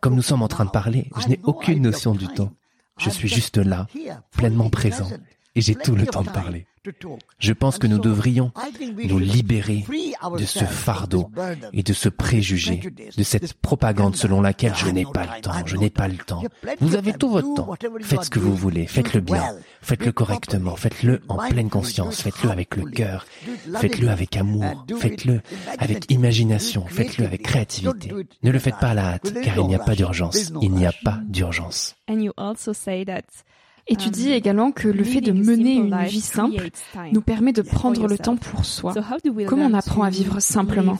Comme 0.00 0.14
nous 0.14 0.22
sommes 0.22 0.42
en 0.42 0.48
train 0.48 0.64
de 0.64 0.70
parler, 0.70 1.10
je 1.20 1.28
n'ai 1.28 1.40
aucune 1.44 1.82
notion 1.82 2.14
du 2.14 2.26
temps. 2.28 2.52
Je 3.00 3.10
suis 3.10 3.28
juste 3.28 3.56
là, 3.56 3.86
pleinement 4.32 4.70
présent, 4.70 5.08
et 5.54 5.60
j'ai 5.60 5.74
tout 5.74 5.94
le 5.94 6.06
temps 6.06 6.22
de 6.22 6.30
parler. 6.30 6.66
Je 7.38 7.52
pense 7.52 7.78
que 7.78 7.86
nous 7.86 7.98
devrions 7.98 8.52
nous 9.04 9.18
libérer 9.18 9.84
de 10.38 10.44
ce 10.44 10.64
fardeau 10.64 11.30
et 11.74 11.82
de 11.82 11.92
ce 11.92 12.08
préjugé, 12.08 12.80
de 13.16 13.22
cette 13.22 13.52
propagande 13.54 14.16
selon 14.16 14.40
laquelle 14.40 14.74
je 14.74 14.88
n'ai 14.88 15.04
pas 15.04 15.26
le 15.26 15.42
temps, 15.42 15.66
je 15.66 15.76
n'ai 15.76 15.90
pas 15.90 16.08
le 16.08 16.16
temps. 16.16 16.42
Vous 16.80 16.96
avez 16.96 17.12
tout 17.12 17.28
votre 17.30 17.54
temps. 17.54 17.74
Faites 18.00 18.24
ce 18.24 18.30
que 18.30 18.38
vous 18.38 18.54
voulez, 18.54 18.86
faites-le 18.86 19.20
bien, 19.20 19.44
faites-le 19.82 20.12
correctement, 20.12 20.74
faites-le 20.74 21.20
en 21.28 21.36
pleine 21.48 21.68
conscience, 21.68 22.22
faites-le 22.22 22.50
avec 22.50 22.76
le 22.76 22.90
cœur, 22.90 23.26
faites-le 23.76 24.08
avec 24.08 24.36
amour, 24.38 24.86
faites-le 24.98 25.42
avec 25.78 26.10
imagination, 26.10 26.86
faites-le 26.86 27.26
avec 27.26 27.42
créativité. 27.42 28.10
Ne 28.42 28.50
le 28.50 28.58
faites 28.58 28.78
pas 28.78 28.90
à 28.90 28.94
la 28.94 29.06
hâte, 29.14 29.34
car 29.42 29.58
il 29.58 29.66
n'y 29.66 29.74
a 29.74 29.80
pas 29.80 29.94
d'urgence. 29.94 30.50
Il 30.62 30.72
n'y 30.72 30.86
a 30.86 30.94
pas 31.04 31.20
d'urgence. 31.26 31.94
Et 33.90 33.96
tu 33.96 34.08
dis 34.08 34.30
également 34.30 34.70
que 34.70 34.86
le 34.86 35.02
fait 35.02 35.20
de 35.20 35.32
mener 35.32 35.74
une 35.74 36.04
vie 36.04 36.20
simple 36.20 36.70
nous 37.12 37.20
permet 37.20 37.52
de 37.52 37.62
prendre 37.62 38.06
le 38.06 38.16
temps 38.16 38.36
pour 38.36 38.64
soi. 38.64 38.94
Comment 39.48 39.66
on 39.66 39.74
apprend 39.74 40.04
à 40.04 40.10
vivre 40.10 40.38
simplement? 40.38 40.96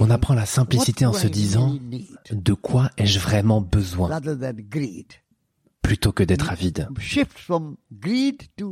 On 0.00 0.10
apprend 0.10 0.34
la 0.34 0.46
simplicité 0.46 1.06
en 1.06 1.12
se 1.12 1.28
disant 1.28 1.78
de 2.32 2.54
quoi 2.54 2.90
ai-je 2.98 3.20
vraiment 3.20 3.60
besoin? 3.60 4.20
Plutôt 5.82 6.10
que 6.10 6.24
d'être 6.24 6.50
avide. 6.50 6.88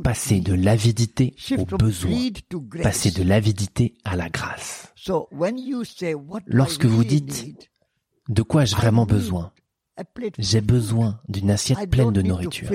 Passer 0.03 0.41
de 0.41 0.53
l'avidité 0.53 1.33
au 1.57 1.65
besoin, 1.77 2.11
passer 2.83 3.11
de 3.11 3.23
l'avidité 3.23 3.93
à 4.03 4.17
la 4.17 4.29
grâce. 4.29 4.91
Lorsque 6.47 6.85
vous 6.85 7.03
dites 7.05 7.69
de 8.29 8.41
quoi 8.41 8.63
ai-je 8.63 8.75
vraiment 8.75 9.05
besoin? 9.05 9.51
J'ai 10.37 10.59
besoin 10.59 11.19
d'une 11.29 11.49
assiette 11.49 11.89
pleine 11.89 12.11
de 12.11 12.21
nourriture. 12.21 12.69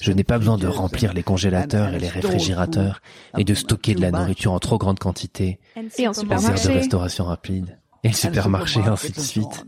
Je 0.00 0.12
n'ai 0.12 0.24
pas 0.24 0.38
besoin 0.38 0.58
de 0.58 0.66
remplir 0.66 1.14
les 1.14 1.22
congélateurs 1.22 1.94
et 1.94 1.98
les 1.98 2.08
réfrigérateurs 2.08 3.00
et 3.38 3.44
de 3.44 3.54
stocker 3.54 3.94
de 3.94 4.02
la 4.02 4.10
nourriture 4.10 4.52
en 4.52 4.58
trop 4.58 4.76
grande 4.78 4.98
quantité. 4.98 5.58
Et 5.98 6.06
en 6.06 6.12
supermarché. 6.12 6.68
de 6.68 6.74
restauration 6.74 7.24
rapide. 7.24 7.78
Et 8.04 8.08
le 8.08 8.14
supermarché, 8.14 8.80
ainsi 8.80 9.12
de 9.12 9.20
suite. 9.20 9.66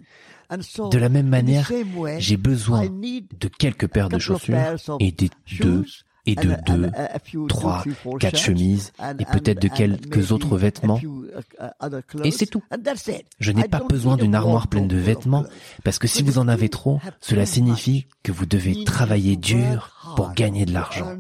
De 0.51 0.99
la 0.99 1.09
même 1.09 1.29
manière, 1.29 1.71
j'ai 2.19 2.37
besoin 2.37 2.87
de 2.87 3.49
quelques 3.49 3.89
paires 3.89 4.09
de 4.09 4.19
chaussures 4.19 4.77
et 5.01 5.13
des 5.13 5.31
deux 5.61 5.85
et 6.29 6.35
de 6.35 6.55
deux, 6.67 6.91
trois, 7.49 7.83
quatre 8.21 8.37
chemises 8.39 8.93
et 9.19 9.25
peut-être 9.25 9.63
de 9.63 9.69
quelques 9.69 10.31
autres 10.31 10.57
vêtements. 10.57 11.01
Et 12.23 12.31
c'est 12.31 12.47
tout. 12.47 12.63
Je 13.41 13.53
n'ai 13.53 13.67
pas 13.67 13.81
besoin 13.81 14.17
d'une 14.17 14.35
armoire 14.35 14.69
pleine 14.69 14.89
de 14.89 14.97
vêtements 14.97 15.45
parce 15.85 15.99
que 15.99 16.07
si 16.07 16.23
vous 16.23 16.39
en 16.39 16.49
avez 16.49 16.69
trop, 16.69 17.01
cela 17.21 17.47
signifie 17.47 18.07
que 18.23 18.33
vous 18.33 18.47
devez 18.47 18.85
travailler 18.85 19.37
dur 19.37 19.98
pour 20.17 20.33
gagner 20.33 20.65
de 20.65 20.73
l'argent. 20.73 21.17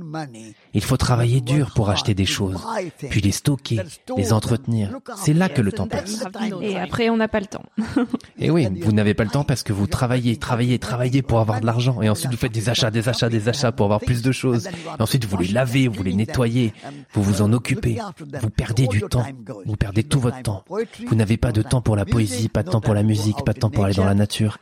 Il 0.74 0.82
faut 0.82 0.96
travailler 0.96 1.40
dur 1.40 1.72
pour 1.74 1.90
acheter 1.90 2.14
des 2.14 2.26
choses, 2.26 2.64
puis 3.10 3.20
les 3.20 3.32
stocker, 3.32 3.80
les 4.16 4.32
entretenir. 4.32 4.98
C'est 5.16 5.32
là 5.32 5.48
que 5.48 5.62
le 5.62 5.72
temps 5.72 5.88
passe. 5.88 6.24
Et 6.62 6.78
après, 6.78 7.10
on 7.10 7.16
n'a 7.16 7.28
pas 7.28 7.40
le 7.40 7.46
temps. 7.46 7.64
Et 8.38 8.50
oui, 8.50 8.68
vous 8.82 8.92
n'avez 8.92 9.14
pas 9.14 9.24
le 9.24 9.30
temps 9.30 9.44
parce 9.44 9.62
que 9.62 9.72
vous 9.72 9.86
travaillez, 9.86 10.36
travaillez, 10.36 10.78
travaillez 10.78 11.22
pour 11.22 11.40
avoir 11.40 11.60
de 11.60 11.66
l'argent. 11.66 12.00
Et 12.02 12.08
ensuite, 12.08 12.30
vous 12.30 12.36
faites 12.36 12.52
des 12.52 12.68
achats, 12.68 12.90
des 12.90 13.08
achats, 13.08 13.28
des 13.28 13.48
achats 13.48 13.72
pour 13.72 13.86
avoir 13.86 14.00
plus 14.00 14.22
de 14.22 14.32
choses. 14.32 14.66
Et 14.66 15.02
ensuite, 15.02 15.24
vous 15.24 15.36
les 15.38 15.48
lavez, 15.48 15.88
vous 15.88 16.02
les 16.02 16.14
nettoyez, 16.14 16.72
vous 17.12 17.22
vous 17.22 17.42
en 17.42 17.52
occupez. 17.52 17.98
Vous 18.40 18.50
perdez 18.50 18.86
du 18.86 19.00
temps. 19.02 19.24
Vous 19.66 19.76
perdez 19.76 20.04
tout 20.04 20.20
votre 20.20 20.42
temps. 20.42 20.64
Vous 21.06 21.14
n'avez 21.14 21.36
pas 21.36 21.52
de 21.52 21.62
temps 21.62 21.80
pour 21.80 21.96
la 21.96 22.04
poésie, 22.04 22.48
pas 22.48 22.62
de 22.62 22.70
temps 22.70 22.80
pour 22.80 22.94
la 22.94 23.02
musique, 23.02 23.44
pas 23.44 23.52
de 23.52 23.58
temps 23.58 23.70
pour 23.70 23.84
aller 23.84 23.94
dans 23.94 24.04
la 24.04 24.14
nature. 24.14 24.58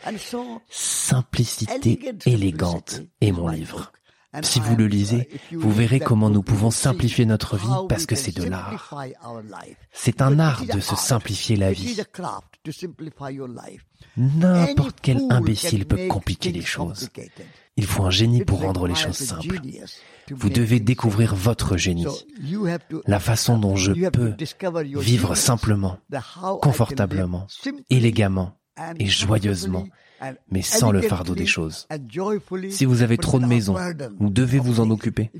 Simplicité 0.68 2.14
élégante 2.26 3.02
est 3.20 3.32
mon 3.32 3.48
livre. 3.48 3.92
Si 4.42 4.60
vous 4.60 4.76
le 4.76 4.86
lisez, 4.86 5.28
vous 5.52 5.72
verrez 5.72 6.00
comment 6.00 6.30
nous 6.30 6.42
pouvons 6.42 6.70
simplifier 6.70 7.26
notre 7.26 7.56
vie 7.56 7.86
parce 7.88 8.06
que 8.06 8.14
c'est 8.14 8.36
de 8.36 8.44
l'art. 8.44 8.94
C'est 9.92 10.22
un 10.22 10.38
art 10.38 10.64
de 10.64 10.80
se 10.80 10.96
simplifier 10.96 11.56
la 11.56 11.72
vie. 11.72 12.00
N'importe 14.16 14.98
quel 15.02 15.20
imbécile 15.30 15.86
peut 15.86 16.06
compliquer 16.08 16.52
les 16.52 16.62
choses. 16.62 17.08
Il 17.76 17.84
faut 17.84 18.04
un 18.04 18.10
génie 18.10 18.44
pour 18.44 18.62
rendre 18.62 18.86
les 18.86 18.94
choses 18.94 19.16
simples. 19.16 19.60
Vous 20.30 20.48
devez 20.48 20.80
découvrir 20.80 21.34
votre 21.34 21.76
génie, 21.76 22.06
la 23.06 23.20
façon 23.20 23.58
dont 23.58 23.76
je 23.76 23.92
peux 24.10 24.34
vivre 24.98 25.34
simplement, 25.34 25.98
confortablement, 26.62 27.46
élégamment 27.90 28.56
et 28.98 29.06
joyeusement 29.06 29.86
mais 30.50 30.62
sans 30.62 30.90
le 30.92 31.02
fardeau 31.02 31.34
des 31.34 31.46
choses. 31.46 31.86
Si 32.70 32.84
vous 32.84 33.02
avez 33.02 33.18
trop 33.18 33.38
de 33.38 33.46
maisons, 33.46 33.76
vous 34.18 34.30
devez 34.30 34.58
vous 34.58 34.80
en 34.80 34.90
occuper. 34.90 35.30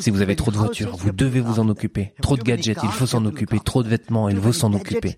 Si 0.00 0.10
vous 0.10 0.22
avez 0.22 0.36
trop 0.36 0.50
de 0.50 0.56
voitures, 0.56 0.96
vous 0.96 1.12
devez 1.12 1.40
vous 1.40 1.60
en 1.60 1.68
occuper. 1.68 2.14
Trop 2.22 2.36
de 2.36 2.42
gadgets, 2.42 2.78
il 2.82 2.90
faut 2.90 3.06
s'en 3.06 3.24
occuper. 3.26 3.58
Trop 3.60 3.82
de 3.82 3.88
vêtements, 3.88 4.28
il 4.28 4.40
faut 4.40 4.52
s'en 4.52 4.72
occuper. 4.72 5.16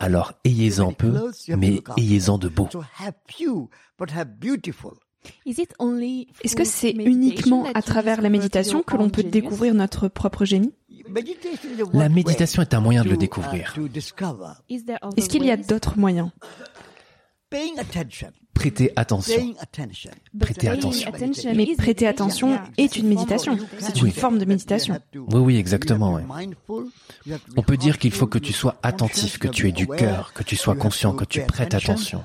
Alors 0.00 0.32
ayez-en 0.44 0.92
peu, 0.92 1.30
mais 1.56 1.80
ayez-en 1.96 2.38
de 2.38 2.48
beau. 2.48 2.68
Est-ce 5.46 6.56
que 6.56 6.64
c'est 6.64 6.90
uniquement 6.92 7.66
à 7.74 7.82
travers 7.82 8.22
la 8.22 8.30
méditation 8.30 8.82
que 8.82 8.96
l'on 8.96 9.10
peut 9.10 9.22
découvrir 9.22 9.74
notre 9.74 10.08
propre 10.08 10.44
génie? 10.44 10.72
La 11.92 12.08
méditation 12.08 12.62
est 12.62 12.74
un 12.74 12.80
moyen 12.80 13.04
de 13.04 13.10
le 13.10 13.16
découvrir. 13.16 13.74
Est-ce 14.68 15.28
qu'il 15.28 15.44
y 15.44 15.50
a 15.50 15.56
d'autres 15.56 15.98
moyens? 15.98 16.30
paying 17.50 17.78
attention. 17.80 18.32
Prêtez 18.54 18.92
attention. 18.96 19.54
Prêtez 20.38 20.68
attention. 20.68 21.12
Mais 21.54 21.74
prêter 21.76 22.06
attention 22.06 22.58
est 22.76 22.96
une 22.96 23.08
méditation. 23.08 23.58
C'est 23.78 24.00
une 24.00 24.10
forme 24.10 24.38
de 24.38 24.44
méditation. 24.44 24.98
Oui, 25.14 25.40
oui, 25.40 25.56
exactement. 25.56 26.20
On 27.56 27.62
peut 27.62 27.76
dire 27.76 27.98
qu'il 27.98 28.12
faut 28.12 28.26
que 28.26 28.38
tu 28.38 28.52
sois 28.52 28.76
attentif, 28.82 29.38
que 29.38 29.48
tu 29.48 29.68
aies 29.68 29.72
du 29.72 29.86
cœur, 29.86 30.32
que 30.34 30.42
tu 30.42 30.56
sois 30.56 30.74
conscient, 30.74 31.12
que 31.12 31.24
tu 31.24 31.40
prêtes 31.42 31.74
attention. 31.74 32.22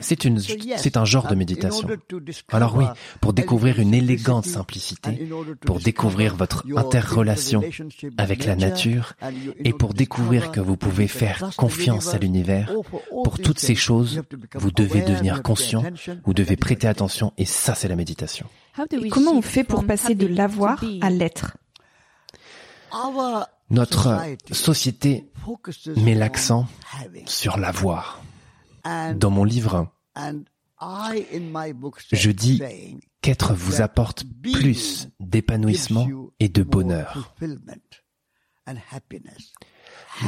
C'est 0.00 0.24
une, 0.24 0.40
c'est 0.40 0.96
un 0.96 1.04
genre 1.04 1.26
de 1.28 1.34
méditation. 1.34 1.88
Alors 2.50 2.76
oui, 2.76 2.86
pour 3.20 3.32
découvrir 3.32 3.78
une 3.78 3.94
élégante 3.94 4.46
simplicité, 4.46 5.28
pour 5.64 5.80
découvrir 5.80 6.36
votre 6.36 6.64
interrelation 6.76 7.62
avec 8.16 8.44
la 8.44 8.56
nature 8.56 9.12
et 9.64 9.72
pour 9.72 9.94
découvrir 9.94 10.52
que 10.52 10.60
vous 10.60 10.76
pouvez 10.76 11.08
faire 11.08 11.50
confiance 11.56 12.14
à 12.14 12.18
l'univers, 12.18 12.72
pour 13.24 13.38
toutes 13.38 13.58
ces 13.58 13.74
choses, 13.74 14.22
vous 14.54 14.70
devez 14.76 15.02
devenir 15.02 15.42
conscient, 15.42 15.82
vous 16.24 16.34
devez 16.34 16.56
prêter 16.56 16.86
attention 16.86 17.32
et 17.36 17.44
ça 17.44 17.74
c'est 17.74 17.88
la 17.88 17.96
méditation. 17.96 18.46
comment 19.10 19.32
on 19.32 19.42
fait 19.42 19.64
pour 19.64 19.86
passer 19.86 20.14
de 20.14 20.26
l'avoir 20.26 20.82
à 21.00 21.10
l'être? 21.10 21.56
Notre 23.70 24.20
société 24.52 25.28
met 25.96 26.14
l'accent 26.14 26.66
sur 27.26 27.58
l'avoir. 27.58 28.22
Dans 29.16 29.30
mon 29.30 29.44
livre, 29.44 29.90
je 32.12 32.30
dis 32.30 32.62
qu'être 33.20 33.54
vous 33.54 33.80
apporte 33.80 34.24
plus 34.42 35.08
d'épanouissement 35.18 36.08
et 36.38 36.48
de 36.48 36.62
bonheur. 36.62 37.34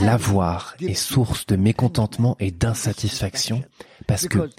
L'avoir 0.00 0.76
est 0.80 0.94
source 0.94 1.46
de 1.46 1.56
mécontentement 1.56 2.36
et 2.38 2.50
d'insatisfaction 2.50 3.62
parce 4.08 4.26
que, 4.26 4.50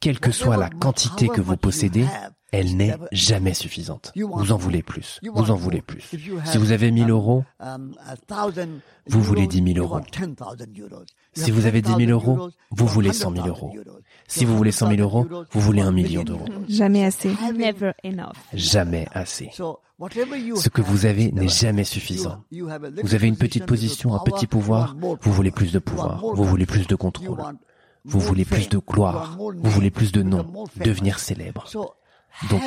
quelle 0.00 0.18
que 0.18 0.30
soit 0.30 0.56
la 0.56 0.70
quantité 0.70 1.28
que 1.28 1.42
vous 1.42 1.58
possédez, 1.58 2.06
elle 2.52 2.76
n'est 2.76 2.94
jamais 3.10 3.52
suffisante. 3.52 4.12
Vous 4.16 4.52
en 4.52 4.56
voulez 4.56 4.82
plus. 4.82 5.20
Vous 5.34 5.50
en 5.50 5.56
voulez 5.56 5.82
plus. 5.82 6.02
Si 6.44 6.58
vous 6.58 6.70
avez 6.70 6.90
1000 6.92 7.10
euros, 7.10 7.44
vous 9.08 9.20
voulez 9.20 9.46
10 9.46 9.74
000 9.74 9.84
euros. 9.84 10.00
Si 11.32 11.50
vous 11.50 11.66
avez 11.66 11.82
10 11.82 12.06
000 12.06 12.10
euros, 12.10 12.50
vous 12.70 12.86
voulez 12.86 13.12
100 13.12 13.32
000 13.34 13.48
euros. 13.48 13.74
Si 14.28 14.44
vous 14.44 14.56
voulez 14.56 14.70
100 14.70 14.90
000 14.90 15.00
euros, 15.00 15.26
vous 15.50 15.60
voulez 15.60 15.82
un 15.82 15.92
million 15.92 16.22
d'euros. 16.22 16.46
Jamais 16.68 17.04
assez. 17.04 17.34
Jamais 18.52 19.08
assez. 19.12 19.50
Ce 19.50 20.68
que 20.68 20.82
vous 20.82 21.06
avez 21.06 21.32
n'est 21.32 21.48
jamais 21.48 21.84
suffisant. 21.84 22.44
Vous 23.02 23.14
avez 23.14 23.26
une 23.26 23.36
petite 23.36 23.66
position, 23.66 24.14
un 24.14 24.20
petit 24.20 24.46
pouvoir, 24.46 24.96
vous 25.00 25.32
voulez 25.32 25.50
plus 25.50 25.72
de 25.72 25.80
pouvoir, 25.80 26.20
vous 26.20 26.44
voulez 26.44 26.66
plus 26.66 26.86
de 26.86 26.94
contrôle, 26.94 27.42
vous 28.04 28.20
voulez 28.20 28.44
plus 28.44 28.68
de 28.68 28.78
gloire, 28.78 29.36
vous 29.38 29.70
voulez 29.70 29.90
plus 29.90 30.12
de 30.12 30.22
nom, 30.22 30.46
devenir 30.76 31.18
célèbre. 31.18 31.66
Donc, 32.50 32.62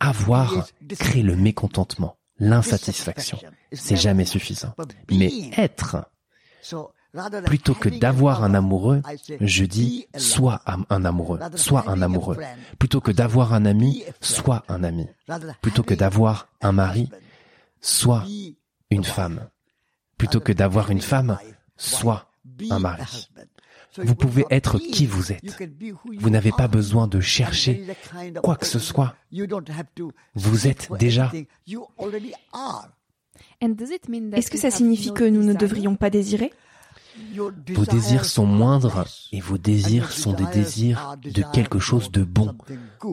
avoir 0.00 0.66
crée 0.98 1.22
le 1.22 1.36
mécontentement, 1.36 2.16
l'insatisfaction. 2.38 3.38
C'est 3.72 3.96
jamais 3.96 4.24
suffisant. 4.24 4.74
Mais 5.10 5.30
être, 5.56 6.10
plutôt 7.44 7.74
que 7.74 7.88
d'avoir 7.88 8.42
un 8.42 8.54
amoureux, 8.54 9.02
je 9.40 9.64
dis 9.64 10.06
soit 10.16 10.62
un 10.66 11.04
amoureux, 11.04 11.38
soit 11.56 11.88
un 11.88 12.02
amoureux. 12.02 12.38
Plutôt 12.78 13.00
que 13.00 13.12
d'avoir 13.12 13.54
un 13.54 13.64
ami, 13.64 14.04
soit 14.20 14.64
un 14.68 14.82
ami. 14.84 15.06
Plutôt 15.60 15.82
que 15.82 15.94
d'avoir 15.94 16.48
un 16.60 16.72
mari, 16.72 17.10
soit 17.80 18.24
une 18.90 19.04
femme. 19.04 19.48
Plutôt 20.18 20.40
que 20.40 20.52
d'avoir 20.52 20.90
une 20.90 21.00
femme, 21.00 21.38
soit 21.76 22.30
un 22.70 22.78
mari. 22.78 23.28
Vous 23.98 24.14
pouvez 24.14 24.44
être 24.50 24.78
qui 24.78 25.06
vous 25.06 25.32
êtes. 25.32 25.42
Vous 26.18 26.30
n'avez 26.30 26.52
pas 26.52 26.68
besoin 26.68 27.06
de 27.06 27.20
chercher 27.20 27.84
quoi 28.42 28.56
que 28.56 28.66
ce 28.66 28.78
soit. 28.78 29.14
Vous 30.34 30.66
êtes 30.66 30.88
déjà. 30.98 31.30
Est-ce 33.60 34.50
que 34.50 34.58
ça 34.58 34.70
signifie 34.70 35.12
que 35.12 35.24
nous 35.24 35.42
ne 35.42 35.54
devrions 35.54 35.96
pas 35.96 36.10
désirer? 36.10 36.52
Vos 37.74 37.84
désirs 37.84 38.24
sont 38.24 38.46
moindres 38.46 39.04
et 39.32 39.40
vos 39.40 39.58
désirs 39.58 40.12
sont 40.12 40.32
des 40.32 40.46
désirs 40.46 41.16
de 41.22 41.42
quelque 41.52 41.78
chose 41.78 42.10
de 42.10 42.22
bon, 42.22 42.54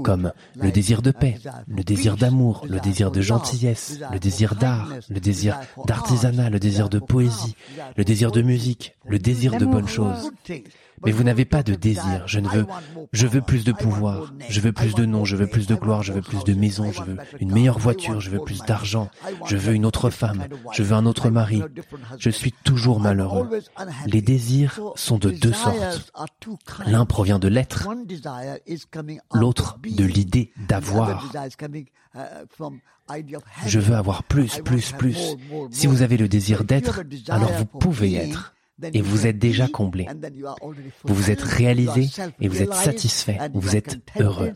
comme 0.04 0.32
le 0.56 0.72
désir 0.72 1.02
de 1.02 1.12
paix, 1.12 1.38
le 1.68 1.84
désir 1.84 2.18
d'amour, 2.18 2.66
le 2.70 2.80
désir 2.80 3.12
de 3.12 3.22
gentillesse, 3.22 4.00
le 4.12 4.20
désir 4.20 4.56
d'art, 4.56 4.90
le 5.10 5.20
désir 5.20 5.60
d'artisanat, 5.86 6.50
le 6.50 6.60
désir 6.60 6.90
de 6.90 7.00
poésie, 7.00 7.56
le 7.98 8.04
désir 8.04 8.32
de 8.32 8.42
musique, 8.42 8.96
le 9.06 9.20
désir 9.20 9.58
de 9.58 9.66
bonnes 9.66 9.88
choses. 9.88 10.32
Mais 11.06 11.12
vous 11.12 11.24
n'avez 11.24 11.46
pas 11.46 11.64
de 11.64 11.76
désir. 11.76 12.24
Je 12.26 12.40
ne 12.40 12.48
veux, 12.48 12.66
je 13.14 13.28
veux 13.28 13.42
plus 13.42 13.64
de 13.64 13.72
pouvoir. 13.72 14.34
Je 14.50 14.60
veux 14.60 14.72
plus 14.72 14.96
de 14.96 15.06
nom. 15.06 15.26
Je 15.26 15.36
veux 15.36 15.48
plus 15.48 15.68
de 15.68 15.76
gloire. 15.76 16.04
Je 16.04 16.14
veux 16.14 16.22
plus 16.22 16.44
de 16.44 16.54
maison. 16.54 16.92
Je 16.92 17.04
veux 17.04 17.18
une 17.40 17.52
meilleure 17.52 17.80
voiture. 17.80 18.20
Je 18.20 18.30
veux 18.30 18.40
plus 18.40 18.62
d'argent. 18.62 19.10
Je 19.46 19.58
veux 19.58 19.74
une 19.74 19.86
autre 19.86 20.10
femme. 20.10 20.46
Je 20.74 20.84
veux 20.84 20.96
un 20.96 21.06
autre 21.06 21.30
mari. 21.30 21.62
Je 22.18 22.30
suis 22.30 22.52
toujours 22.64 23.00
malheureux. 23.00 23.50
Les 24.06 24.22
désirs 24.22 24.80
sont 24.96 25.18
de 25.18 25.30
deux 25.30 25.54
sortes. 25.54 26.12
L'un 26.86 27.06
provient 27.06 27.40
de 27.40 27.48
l'être. 27.48 27.88
L'autre 29.34 29.78
de 29.84 30.04
l'idée 30.04 30.52
d'avoir. 30.68 31.32
Je 33.66 33.80
veux 33.80 33.96
avoir 33.96 34.24
plus, 34.24 34.60
plus, 34.64 34.92
plus. 34.92 35.36
Si 35.72 35.88
vous 35.88 36.02
avez 36.02 36.18
le 36.18 36.28
désir 36.28 36.64
d'être, 36.64 37.02
alors 37.30 37.52
vous 37.54 37.66
pouvez 37.66 38.16
être 38.16 38.54
et 38.94 39.02
vous 39.02 39.28
êtes 39.28 39.38
déjà 39.38 39.68
comblé. 39.68 40.08
Vous 41.04 41.14
vous 41.14 41.32
êtes 41.32 41.42
réalisé 41.42 42.10
et 42.40 42.48
vous 42.48 42.62
êtes 42.62 42.74
satisfait, 42.74 43.38
vous 43.54 43.76
êtes 43.76 43.98
heureux. 44.20 44.54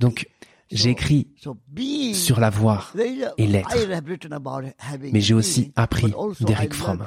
Donc, 0.00 0.28
j'ai 0.70 0.90
écrit 0.90 1.28
sur 2.14 2.40
l'avoir 2.40 2.94
et 3.36 3.46
l'être, 3.46 3.76
mais 5.12 5.20
j'ai 5.20 5.34
aussi 5.34 5.72
appris 5.76 6.12
d'Eric 6.40 6.74
Fromm. 6.74 7.06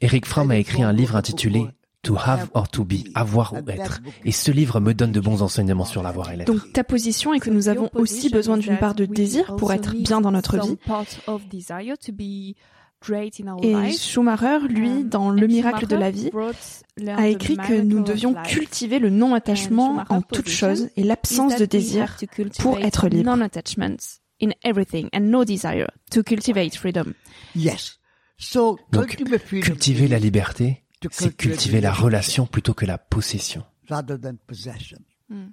Eric 0.00 0.26
Fromm 0.26 0.50
a 0.50 0.56
écrit 0.56 0.82
un 0.82 0.92
livre 0.92 1.16
intitulé 1.16 1.66
To 2.04 2.16
have 2.16 2.48
or 2.54 2.66
to 2.70 2.82
be, 2.82 3.10
avoir 3.14 3.52
ou 3.52 3.68
être. 3.68 4.00
Et 4.24 4.32
ce 4.32 4.50
livre 4.50 4.80
me 4.80 4.94
donne 4.94 5.12
de 5.12 5.20
bons 5.20 5.42
enseignements 5.42 5.84
sur 5.84 6.02
l'avoir 6.02 6.32
et 6.32 6.36
l'être. 6.36 6.46
Donc 6.46 6.72
ta 6.72 6.82
position 6.82 7.34
est 7.34 7.40
que 7.40 7.50
nous 7.50 7.68
avons 7.68 7.90
aussi 7.92 8.30
besoin 8.30 8.56
d'une 8.56 8.78
part 8.78 8.94
de 8.94 9.04
désir 9.04 9.54
pour 9.56 9.70
être 9.74 9.94
bien 9.94 10.22
dans 10.22 10.30
notre 10.30 10.58
vie. 10.58 10.78
Et 13.62 13.92
Schumacher, 13.92 14.58
lui, 14.68 15.04
dans 15.04 15.30
Le 15.30 15.46
miracle 15.46 15.86
de 15.86 15.96
la 15.96 16.10
vie, 16.10 16.30
a 17.06 17.28
écrit 17.28 17.56
que 17.56 17.80
nous 17.80 18.02
devions 18.02 18.34
cultiver 18.44 18.98
le 18.98 19.10
non-attachement 19.10 20.04
en 20.08 20.20
toute 20.22 20.48
chose 20.48 20.90
et 20.96 21.02
l'absence 21.02 21.56
de 21.56 21.64
désir 21.64 22.16
pour 22.58 22.78
être 22.78 23.08
libre. 23.08 23.36
Donc, 28.92 29.16
cultiver 29.62 30.08
la 30.08 30.18
liberté, 30.18 30.84
c'est 31.10 31.36
cultiver 31.36 31.80
la 31.80 31.92
relation 31.92 32.46
plutôt 32.46 32.74
que 32.74 32.84
la 32.84 32.98
possession. 32.98 33.64
Hmm. 35.28 35.46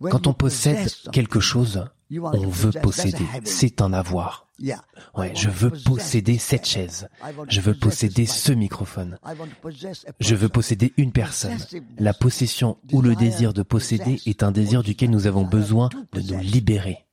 Quand 0.00 0.26
on 0.26 0.32
possède 0.32 0.88
quelque 1.12 1.40
chose, 1.40 1.84
on 2.20 2.48
veut 2.48 2.72
posséder. 2.80 3.24
C'est 3.44 3.80
un 3.80 3.92
avoir. 3.92 4.48
Ouais, 5.14 5.32
je 5.34 5.48
veux 5.48 5.70
posséder 5.70 6.38
cette 6.38 6.66
chaise. 6.66 7.08
Je 7.48 7.60
veux 7.60 7.74
posséder 7.74 8.26
ce 8.26 8.52
microphone. 8.52 9.18
Je 10.20 10.34
veux 10.34 10.48
posséder 10.48 10.92
une 10.96 11.12
personne. 11.12 11.58
La 11.98 12.14
possession 12.14 12.78
ou 12.92 13.02
le 13.02 13.14
désir 13.14 13.52
de 13.52 13.62
posséder 13.62 14.20
est 14.26 14.42
un 14.42 14.52
désir 14.52 14.82
duquel 14.82 15.10
nous 15.10 15.26
avons 15.26 15.44
besoin 15.44 15.88
de 16.12 16.20
nous 16.20 16.40
libérer. 16.40 17.06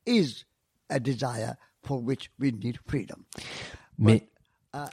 Mais 3.97 4.29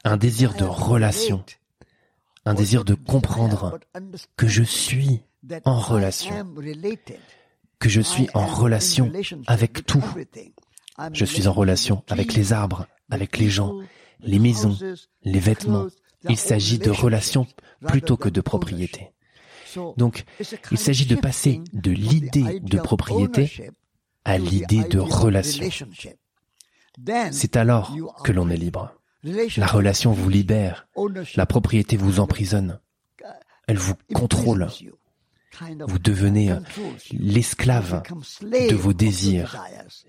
un 0.05 0.17
désir 0.17 0.55
de 0.55 0.65
relation, 0.65 1.45
un 2.45 2.55
désir 2.55 2.85
de 2.85 2.95
comprendre 2.95 3.79
que 4.37 4.47
je 4.47 4.63
suis 4.63 5.23
en 5.65 5.79
relation, 5.79 6.47
que 7.79 7.89
je 7.89 8.01
suis 8.01 8.29
en 8.35 8.47
relation 8.47 9.13
avec 9.47 9.85
tout. 9.87 10.05
Je 11.13 11.25
suis 11.25 11.47
en 11.47 11.53
relation 11.53 12.03
avec 12.09 12.35
les 12.35 12.53
arbres, 12.53 12.87
avec 13.11 13.39
les 13.39 13.51
gens, 13.51 13.79
les 14.21 14.39
maisons, 14.39 14.77
les 15.23 15.41
vêtements. 15.41 15.87
Il 16.29 16.37
s'agit 16.37 16.79
de 16.79 16.91
relation 16.91 17.47
plutôt 17.87 18.17
que 18.17 18.29
de 18.29 18.41
propriété. 18.41 19.13
Donc, 19.97 20.25
il 20.71 20.79
s'agit 20.79 21.07
de 21.07 21.17
passer 21.17 21.61
de 21.73 21.91
l'idée 21.91 22.61
de 22.61 22.79
propriété 22.79 23.71
à 24.25 24.39
l'idée 24.39 24.85
de 24.85 24.99
relation. 24.99 25.69
C'est 27.31 27.57
alors 27.57 27.95
que 28.25 28.33
l'on 28.33 28.49
est 28.49 28.57
libre. 28.57 28.93
La 29.57 29.67
relation 29.67 30.13
vous 30.13 30.29
libère, 30.29 30.89
la 31.35 31.47
propriété 31.47 31.97
vous 31.97 32.21
emprisonne, 32.21 32.81
elle 33.67 33.79
vous 33.79 33.95
contrôle, 34.15 34.69
vous 35.87 35.99
devenez 35.99 36.55
l'esclave 37.13 38.03
de 38.43 38.75
vos 38.75 38.93
désirs 38.93 39.57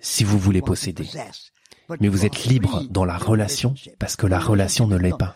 si 0.01 0.23
vous 0.23 0.38
voulez 0.38 0.62
posséder. 0.62 1.07
mais 1.99 2.10
vous 2.10 2.25
êtes 2.25 2.45
libre 2.45 2.83
dans 2.89 3.05
la 3.05 3.17
relation 3.17 3.73
parce 3.99 4.15
que 4.15 4.27
la 4.27 4.39
relation 4.39 4.88
ne 4.88 4.97
l'est 4.97 5.17
pas. 5.17 5.36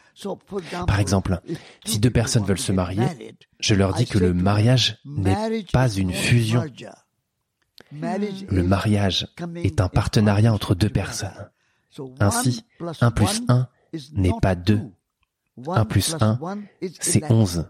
Par 0.88 1.00
exemple, 1.00 1.40
si 1.86 2.00
deux 2.00 2.10
personnes 2.10 2.46
veulent 2.46 2.60
se 2.60 2.72
marier, 2.72 3.36
je 3.60 3.76
leur 3.76 3.94
dis 3.94 4.06
que 4.06 4.18
le 4.18 4.34
mariage 4.34 5.00
n'est 5.06 5.64
pas 5.72 5.90
une 5.90 6.14
fusion. 6.14 6.64
Le 7.92 8.64
mariage 8.64 9.28
est 9.56 9.82
un 9.82 9.90
partenariat 9.90 10.54
entre 10.54 10.76
deux 10.76 10.90
personnes. 10.90 11.50
Ainsi, 12.20 12.66
1 13.02 13.12
plus 13.12 13.42
1 13.48 13.68
n'est 14.14 14.32
pas 14.42 14.56
2. 14.56 14.82
1 15.68 15.86
plus 15.86 16.16
1, 16.20 16.40
c'est 17.00 17.30
11. 17.30 17.70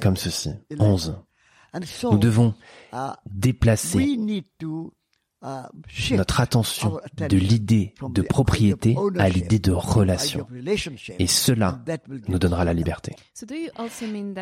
Comme 0.00 0.16
ceci, 0.16 0.50
11. 0.78 1.20
Nous 2.02 2.18
devons 2.18 2.54
déplacer 3.26 4.18
notre 6.12 6.40
attention 6.40 7.00
de 7.16 7.36
l'idée 7.36 7.94
de 8.10 8.22
propriété 8.22 8.96
à 9.18 9.28
l'idée 9.28 9.58
de 9.58 9.72
relation. 9.72 10.46
Et 11.18 11.26
cela 11.26 11.82
nous 12.28 12.38
donnera 12.38 12.64
la 12.64 12.74
liberté. 12.74 13.14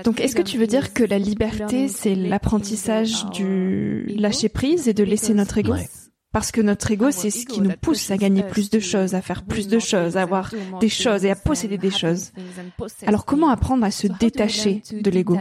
Donc 0.05 0.21
est-ce 0.21 0.35
que 0.35 0.43
tu 0.43 0.59
veux 0.59 0.67
dire 0.67 0.93
que 0.93 1.05
la 1.05 1.19
liberté, 1.19 1.89
c'est 1.89 2.15
l'apprentissage 2.15 3.27
du 3.31 4.07
lâcher 4.07 4.49
prise 4.49 4.89
et 4.89 4.95
de 4.95 5.05
laisser 5.05 5.35
notre 5.35 5.59
ego? 5.59 5.75
Parce 6.31 6.53
que 6.53 6.61
notre 6.61 6.91
ego, 6.91 7.11
c'est 7.11 7.31
ce 7.31 7.47
qui 7.47 7.63
nous 7.63 7.73
pousse 7.81 8.11
à 8.11 8.19
gagner 8.19 8.43
plus 8.43 8.69
de 8.69 8.81
choses, 8.81 9.15
à 9.15 9.23
faire 9.23 9.45
plus 9.45 9.67
de 9.67 9.79
choses, 9.79 10.19
à 10.19 10.23
avoir 10.23 10.53
des 10.79 10.91
choses 10.91 11.25
et 11.25 11.31
à 11.31 11.37
posséder 11.37 11.79
des 11.79 11.91
choses. 11.91 12.33
Alors 13.07 13.25
comment 13.25 13.49
apprendre 13.49 13.85
à 13.85 13.91
se 13.91 14.07
détacher 14.09 14.83
de 14.93 15.11
l'ego? 15.11 15.39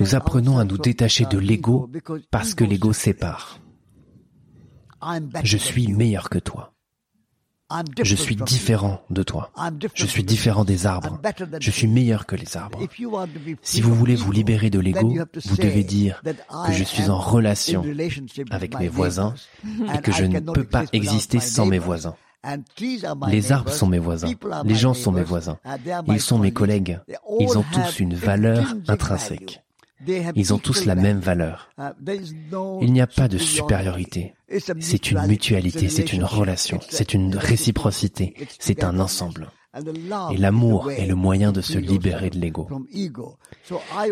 Nous 0.00 0.14
apprenons 0.14 0.58
à 0.58 0.64
nous 0.64 0.78
détacher 0.78 1.26
de 1.26 1.38
l'ego 1.38 1.90
parce 2.30 2.54
que 2.54 2.64
l'ego 2.64 2.92
sépare. 2.92 3.60
Je 5.42 5.56
suis 5.58 5.92
meilleur 5.92 6.30
que 6.30 6.38
toi. 6.38 6.74
Je 8.02 8.14
suis 8.14 8.36
différent 8.36 9.02
de 9.10 9.22
toi. 9.22 9.50
Je 9.94 10.06
suis 10.06 10.22
différent 10.22 10.64
des 10.64 10.86
arbres. 10.86 11.20
Je 11.60 11.70
suis 11.70 11.86
meilleur 11.86 12.26
que 12.26 12.36
les 12.36 12.56
arbres. 12.56 12.80
Si 13.62 13.80
vous 13.80 13.94
voulez 13.94 14.14
vous 14.14 14.32
libérer 14.32 14.70
de 14.70 14.78
l'ego, 14.78 15.14
vous 15.44 15.56
devez 15.56 15.82
dire 15.82 16.22
que 16.22 16.72
je 16.72 16.84
suis 16.84 17.08
en 17.08 17.18
relation 17.18 17.84
avec 18.50 18.78
mes 18.78 18.88
voisins 18.88 19.34
et 19.94 19.98
que 20.00 20.12
je 20.12 20.24
ne 20.24 20.40
peux 20.40 20.64
pas 20.64 20.84
exister 20.92 21.40
sans 21.40 21.66
mes 21.66 21.78
voisins. 21.78 22.16
Les 23.28 23.52
arbres 23.52 23.70
sont 23.70 23.86
mes 23.86 23.98
voisins, 23.98 24.28
les 24.64 24.74
gens 24.74 24.94
sont 24.94 25.12
mes 25.12 25.22
voisins, 25.22 25.58
ils 26.08 26.20
sont 26.20 26.38
mes 26.38 26.52
collègues, 26.52 27.00
ils 27.40 27.58
ont 27.58 27.64
tous 27.72 28.00
une 28.00 28.14
valeur 28.14 28.74
intrinsèque. 28.88 29.62
Ils 30.34 30.52
ont 30.52 30.58
tous 30.58 30.84
la 30.84 30.94
même 30.94 31.20
valeur. 31.20 31.70
Il 32.82 32.92
n'y 32.92 33.00
a 33.00 33.06
pas 33.06 33.28
de 33.28 33.38
supériorité. 33.38 34.34
C'est 34.80 35.10
une 35.10 35.26
mutualité, 35.26 35.88
c'est 35.88 36.12
une 36.12 36.24
relation, 36.24 36.80
c'est 36.88 37.14
une 37.14 37.36
réciprocité, 37.36 38.34
c'est 38.58 38.84
un 38.84 38.98
ensemble. 39.00 39.48
Et 40.32 40.36
l'amour 40.36 40.90
est 40.92 41.06
le 41.06 41.14
moyen 41.14 41.52
de 41.52 41.60
se 41.60 41.78
libérer 41.78 42.30
de 42.30 42.38
l'ego. 42.38 42.68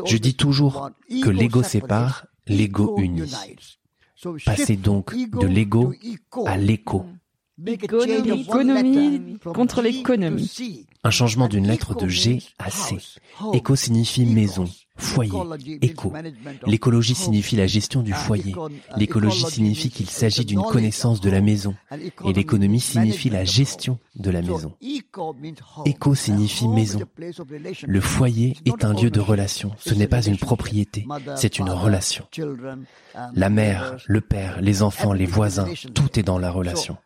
Je 0.07 0.16
dis 0.16 0.35
toujours 0.35 0.90
que 1.09 1.31
l'ego 1.31 1.62
sépare, 1.62 2.27
l'ego 2.47 2.97
unit. 2.99 3.33
Passez 4.45 4.77
donc 4.77 5.14
de 5.14 5.47
l'ego 5.47 5.92
à 6.47 6.57
l'écho 6.57 7.07
L'économie 7.64 9.38
contre 9.55 9.83
l'économie. 9.83 10.87
Un 11.05 11.11
changement 11.11 11.48
d'une 11.48 11.66
lettre 11.66 11.94
de 11.94 12.09
G 12.09 12.42
à 12.59 12.70
C. 12.70 12.96
Éco 13.53 13.77
signifie 13.77 14.25
maison, 14.25 14.68
foyer, 14.96 15.33
éco. 15.81 16.12
L'écologie 16.66 17.14
signifie 17.14 17.57
la 17.57 17.66
gestion 17.66 18.03
du 18.03 18.12
foyer. 18.12 18.55
L'écologie 18.96 19.44
signifie 19.44 19.90
qu'il 19.90 20.09
s'agit 20.09 20.44
d'une 20.44 20.62
connaissance 20.62 21.20
de 21.20 21.31
la 21.31 21.40
maison. 21.40 21.75
Et 22.25 22.33
l'économie 22.33 22.81
signifie 22.81 23.31
la 23.31 23.44
gestion 23.44 23.98
de 24.14 24.31
la 24.31 24.42
maison. 24.42 24.72
Éco 25.85 26.14
signifie 26.14 26.68
maison. 26.68 27.01
Le 27.87 28.01
foyer 28.01 28.57
est 28.64 28.85
un 28.85 28.94
lieu 28.94 29.11
de 29.11 29.20
relation. 29.20 29.72
Ce 29.79 29.94
n'est 29.94 30.09
pas 30.09 30.22
une 30.22 30.38
propriété, 30.38 31.07
c'est 31.37 31.59
une 31.59 31.70
relation. 31.70 32.27
La 33.35 33.51
mère, 33.51 33.96
le 34.07 34.20
père, 34.20 34.61
les 34.61 34.83
enfants, 34.83 35.12
les 35.12 35.27
voisins, 35.27 35.68
tout 35.94 36.18
est 36.18 36.22
dans 36.22 36.38
la 36.38 36.51
relation. 36.51 36.96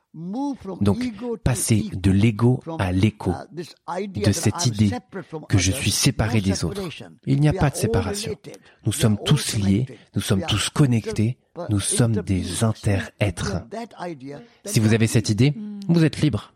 Donc, 0.80 0.98
passer 1.44 1.90
de 1.92 2.10
l'ego 2.10 2.62
à 2.78 2.90
l'écho, 2.90 3.32
de 3.54 4.32
cette 4.32 4.66
idée 4.66 4.90
que 5.48 5.58
je 5.58 5.72
suis 5.72 5.90
séparé 5.90 6.40
des 6.40 6.64
autres. 6.64 6.88
Il 7.26 7.40
n'y 7.40 7.48
a 7.48 7.52
pas 7.52 7.68
de 7.68 7.76
séparation. 7.76 8.34
Nous 8.86 8.92
sommes 8.92 9.18
tous 9.24 9.56
liés, 9.58 9.86
nous 10.14 10.22
sommes 10.22 10.42
tous 10.46 10.70
connectés, 10.70 11.36
nous 11.68 11.80
sommes 11.80 12.16
des 12.22 12.64
inter-êtres. 12.64 13.56
Si 14.64 14.80
vous 14.80 14.94
avez 14.94 15.06
cette 15.06 15.28
idée, 15.28 15.54
vous 15.88 16.04
êtes 16.04 16.20
libre. 16.22 16.54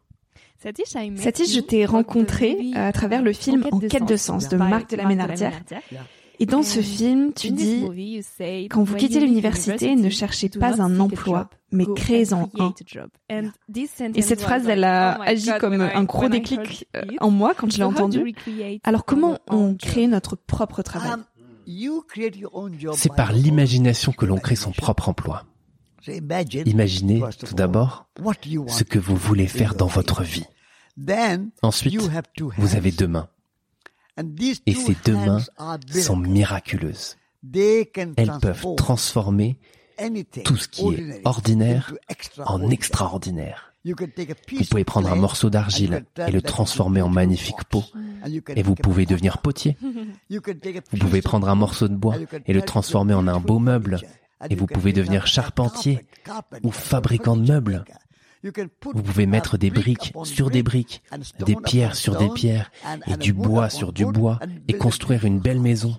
Satish, 0.63 1.55
je 1.55 1.61
t'ai 1.61 1.87
rencontré 1.87 2.73
à 2.75 2.93
travers 2.93 3.23
le 3.23 3.33
film 3.33 3.67
En 3.73 3.79
quête 3.79 4.07
de 4.07 4.17
sens 4.17 4.49
de 4.49 4.57
Marc 4.57 4.91
de 4.91 4.97
la 4.97 5.07
Ménardière. 5.07 5.63
Et 6.41 6.47
dans 6.47 6.63
ce 6.63 6.81
film, 6.81 7.35
tu 7.35 7.51
dis, 7.51 7.87
quand 8.71 8.83
vous 8.83 8.97
quittez 8.97 9.21
l'université, 9.21 9.95
ne 9.95 10.09
cherchez 10.09 10.49
pas 10.49 10.81
un 10.81 10.99
emploi, 10.99 11.51
mais 11.71 11.85
créez-en 11.95 12.51
un. 12.59 12.73
Et 14.15 14.23
cette 14.23 14.41
phrase, 14.41 14.67
elle 14.67 14.85
a 14.85 15.19
oh 15.21 15.23
agi 15.27 15.51
comme 15.61 15.81
un 15.81 16.05
gros 16.05 16.31
déclic 16.31 16.89
euh, 16.97 17.03
en 17.21 17.31
moi 17.31 17.53
quand 17.55 17.71
je 17.71 17.77
l'ai 17.77 17.85
entendue. 17.85 18.35
Alors 18.85 19.05
comment 19.05 19.39
on 19.49 19.75
crée 19.75 20.07
notre 20.07 20.35
propre 20.35 20.81
travail 20.83 21.13
um, 21.13 21.25
C'est 22.95 23.15
par 23.15 23.33
l'imagination 23.33 24.13
que 24.13 24.25
l'on 24.25 24.39
crée 24.39 24.57
son 24.57 24.73
propre 24.73 25.11
emploi. 25.11 25.45
Imaginez 26.65 27.23
tout 27.47 27.55
d'abord 27.55 28.09
ce 28.69 28.85
que 28.85 28.99
vous 28.99 29.17
voulez 29.17 29.47
faire 29.47 29.75
dans 29.75 29.87
votre 29.87 30.23
vie. 30.23 30.47
Ensuite, 31.63 32.01
vous 32.57 32.77
avez 32.77 32.93
deux 32.93 33.09
mains. 33.09 33.29
Et 34.67 34.75
ces 34.75 34.97
deux 35.05 35.17
mains 35.17 35.43
sont 35.89 36.17
miraculeuses. 36.17 37.17
Elles 37.55 38.33
peuvent 38.41 38.75
transformer 38.77 39.59
tout 40.45 40.57
ce 40.57 40.69
qui 40.69 40.89
est 40.95 41.21
ordinaire 41.25 41.93
en 42.45 42.71
extraordinaire. 42.71 43.67
Vous 43.85 44.65
pouvez 44.71 44.85
prendre 44.85 45.11
un 45.11 45.17
morceau 45.17 45.49
d'argile 45.49 46.05
et 46.27 46.31
le 46.31 46.43
transformer 46.43 47.01
en 47.01 47.09
magnifique 47.09 47.65
pot. 47.65 47.85
Et 48.55 48.63
vous 48.63 48.75
pouvez 48.75 49.07
devenir 49.07 49.39
potier. 49.39 49.79
Vous 50.29 50.99
pouvez 50.99 51.23
prendre 51.23 51.49
un 51.49 51.55
morceau 51.55 51.89
de 51.89 51.95
bois 51.95 52.17
et 52.47 52.53
le 52.53 52.61
transformer 52.61 53.15
en 53.15 53.27
un 53.27 53.41
beau 53.41 53.59
meuble. 53.59 54.01
Et 54.51 54.55
vous 54.55 54.67
pouvez 54.67 54.93
devenir 54.93 55.27
charpentier 55.27 56.07
ou 56.63 56.71
fabricant 56.71 57.37
de 57.37 57.47
meubles. 57.47 57.85
Vous 58.43 59.03
pouvez 59.03 59.27
mettre 59.27 59.59
des 59.59 59.71
briques 59.71 60.13
sur 60.25 60.51
des 60.51 60.63
briques, 60.63 61.03
des 61.45 61.57
pierres 61.57 61.95
sur 61.95 62.17
des 62.17 62.31
pierres, 62.31 62.71
et 63.07 63.17
du 63.17 63.33
bois 63.33 63.69
sur 63.69 63.93
du 63.93 64.07
bois, 64.07 64.39
et 64.69 64.77
construire 64.77 65.25
une 65.25 65.41
belle 65.41 65.61
maison. 65.61 65.97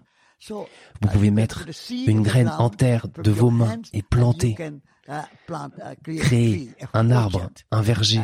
Vous 0.50 1.08
pouvez 1.12 1.32
mettre 1.32 1.66
une 2.08 2.24
graine 2.24 2.52
en 2.58 2.70
terre 2.70 3.08
de 3.24 3.32
vos 3.32 3.52
mains 3.52 3.78
et 3.94 4.02
planter, 4.02 4.56
créer 6.06 6.72
un 6.94 7.12
arbre, 7.12 7.50
un 7.70 7.82
verger, 7.82 8.22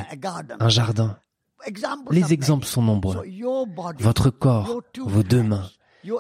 un 0.59 0.69
jardin. 0.69 1.19
Les 2.11 2.33
exemples 2.33 2.65
sont 2.65 2.81
nombreux. 2.81 3.23
Votre 3.99 4.29
corps, 4.29 4.81
vos 5.05 5.23
deux 5.23 5.43
mains, 5.43 5.69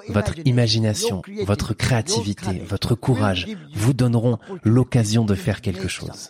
votre 0.09 0.37
imagination, 0.45 1.21
votre 1.45 1.73
créativité, 1.73 2.59
votre 2.59 2.95
courage 2.95 3.47
vous 3.73 3.93
donneront 3.93 4.37
l'occasion 4.63 5.25
de 5.25 5.35
faire 5.35 5.61
quelque 5.61 5.87
chose. 5.87 6.29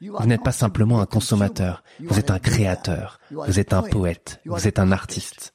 Vous 0.00 0.26
n'êtes 0.26 0.42
pas 0.42 0.52
simplement 0.52 1.00
un 1.00 1.06
consommateur, 1.06 1.82
vous 2.00 2.18
êtes 2.18 2.30
un 2.30 2.38
créateur, 2.38 3.20
vous 3.30 3.58
êtes 3.58 3.72
un 3.72 3.82
poète, 3.82 4.40
vous 4.46 4.66
êtes 4.68 4.78
un 4.78 4.92
artiste. 4.92 5.52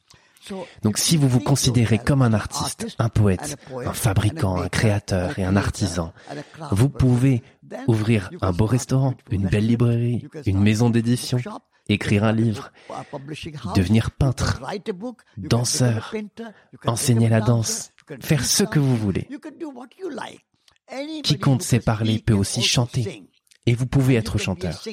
Donc 0.81 0.97
si 0.97 1.15
vous 1.17 1.27
vous 1.27 1.39
considérez 1.39 1.99
comme 1.99 2.21
un 2.21 2.33
artiste, 2.33 2.95
un 2.99 3.09
poète, 3.09 3.55
un 3.73 3.93
fabricant, 3.93 4.61
un 4.61 4.69
créateur 4.69 5.37
et 5.39 5.45
un 5.45 5.55
artisan, 5.55 6.13
vous 6.71 6.89
pouvez 6.89 7.43
ouvrir 7.87 8.29
un 8.41 8.51
beau 8.51 8.65
restaurant, 8.65 9.13
une 9.31 9.47
belle 9.47 9.67
librairie, 9.67 10.27
une 10.45 10.61
maison 10.61 10.89
d'édition, 10.89 11.39
écrire 11.87 12.23
un 12.23 12.33
livre, 12.33 12.71
devenir 13.75 14.11
peintre, 14.11 14.61
danseur, 15.37 16.13
enseigner 16.85 17.29
la 17.29 17.41
danse, 17.41 17.91
faire 18.21 18.43
ce 18.43 18.63
que 18.63 18.79
vous 18.79 18.97
voulez. 18.97 19.27
Quiconque 21.23 21.63
sait 21.63 21.79
parler 21.79 22.19
peut 22.19 22.33
aussi 22.33 22.61
chanter. 22.61 23.23
Et 23.65 23.73
vous 23.73 23.85
pouvez 23.85 24.15
être 24.15 24.37
chanteur. 24.37 24.83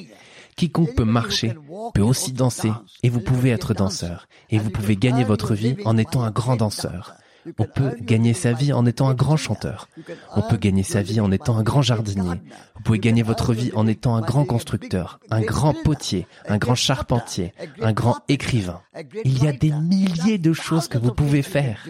Quiconque 0.55 0.95
peut 0.95 1.05
marcher 1.05 1.53
peut 1.93 2.01
aussi 2.01 2.31
danser 2.31 2.71
et 3.03 3.09
vous 3.09 3.21
pouvez 3.21 3.49
être 3.49 3.73
danseur. 3.73 4.27
Et 4.49 4.59
vous 4.59 4.69
pouvez 4.69 4.95
gagner 4.95 5.23
votre 5.23 5.53
vie 5.53 5.75
en 5.85 5.97
étant 5.97 6.23
un 6.23 6.31
grand 6.31 6.55
danseur. 6.55 7.15
On 7.57 7.65
peut 7.65 7.95
gagner 8.01 8.33
sa 8.33 8.53
vie 8.53 8.73
en 8.73 8.85
étant 8.85 9.09
un 9.09 9.13
grand 9.13 9.37
chanteur. 9.37 9.87
On 10.35 10.41
peut 10.41 10.57
gagner 10.57 10.83
sa 10.83 11.01
vie 11.01 11.19
en 11.19 11.31
étant 11.31 11.57
un 11.57 11.63
grand 11.63 11.81
jardinier. 11.81 12.41
Vous 12.75 12.83
pouvez 12.83 12.99
gagner 12.99 13.23
votre 13.23 13.53
vie 13.53 13.71
en 13.75 13.87
étant 13.87 14.15
un 14.15 14.21
grand 14.21 14.45
constructeur, 14.45 15.19
un 15.29 15.41
grand 15.41 15.73
potier, 15.73 16.27
un 16.47 16.57
grand 16.57 16.75
charpentier, 16.75 17.53
un 17.81 17.93
grand 17.93 18.19
écrivain. 18.27 18.81
Il 19.25 19.43
y 19.43 19.47
a 19.47 19.53
des 19.53 19.71
milliers 19.71 20.37
de 20.37 20.53
choses 20.53 20.87
que 20.87 20.97
vous 20.97 21.13
pouvez 21.13 21.41
faire. 21.41 21.87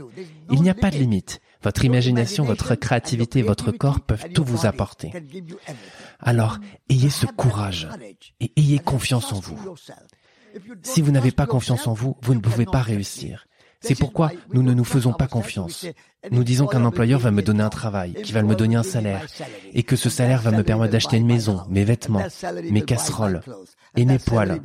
Il 0.52 0.62
n'y 0.62 0.70
a 0.70 0.76
pas 0.76 0.92
de 0.92 0.98
limite. 0.98 1.42
Votre 1.64 1.86
imagination, 1.86 2.44
votre 2.44 2.76
créativité, 2.76 3.42
votre 3.42 3.72
corps 3.72 4.00
peuvent 4.00 4.30
tout 4.34 4.44
vous 4.44 4.66
apporter. 4.66 5.12
Alors, 6.20 6.58
ayez 6.90 7.10
ce 7.10 7.28
courage 7.28 7.88
et 8.40 8.52
ayez 8.56 8.80
confiance 8.80 9.32
en 9.32 9.40
vous. 9.40 9.76
Si 10.82 11.02
vous 11.02 11.12
n'avez 11.12 11.32
pas 11.32 11.46
confiance 11.46 11.88
en 11.88 11.94
vous, 11.94 12.18
vous 12.22 12.34
ne 12.34 12.40
pouvez 12.40 12.66
pas 12.66 12.82
réussir. 12.82 13.46
C'est 13.82 13.96
pourquoi 13.96 14.32
nous 14.54 14.62
ne 14.64 14.74
nous 14.74 14.84
faisons 14.84 15.14
pas 15.14 15.28
confiance. 15.28 15.86
Nous 16.30 16.44
disons 16.44 16.68
qu'un 16.68 16.86
employeur 16.86 17.20
va 17.20 17.32
me 17.32 17.42
donner 17.42 17.64
un 17.64 17.70
travail, 17.70 18.14
qu'il 18.14 18.34
va 18.34 18.44
me 18.44 18.56
donner 18.56 18.76
un 18.76 18.84
salaire, 18.84 19.26
et 19.74 19.84
que 19.84 19.96
ce 19.96 20.10
salaire 20.10 20.42
va 20.42 20.52
me 20.52 20.64
permettre 20.64 20.92
d'acheter 20.92 21.18
une 21.18 21.26
maison, 21.26 21.64
mes 21.70 21.84
vêtements, 21.84 22.24
mes 22.70 22.84
casseroles 22.84 23.42
et 23.96 24.06
mes 24.06 24.20
poils, 24.20 24.62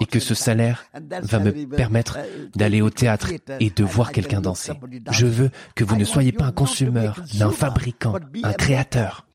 et 0.00 0.06
que 0.06 0.18
ce 0.18 0.34
salaire 0.34 0.84
va 1.22 1.38
me 1.38 1.52
permettre 1.66 2.18
d'aller 2.56 2.82
au 2.82 2.90
théâtre 2.90 3.30
et 3.60 3.70
de 3.70 3.84
voir 3.84 4.10
quelqu'un 4.12 4.40
danser. 4.40 4.72
Je 5.10 5.26
veux 5.26 5.50
que 5.74 5.84
vous 5.84 5.96
ne 5.96 6.04
soyez 6.04 6.32
pas 6.32 6.46
un 6.46 6.52
consommateur, 6.52 7.20
mais 7.34 7.42
un 7.42 7.50
fabricant, 7.50 8.16
un 8.42 8.52
créateur. 8.52 9.26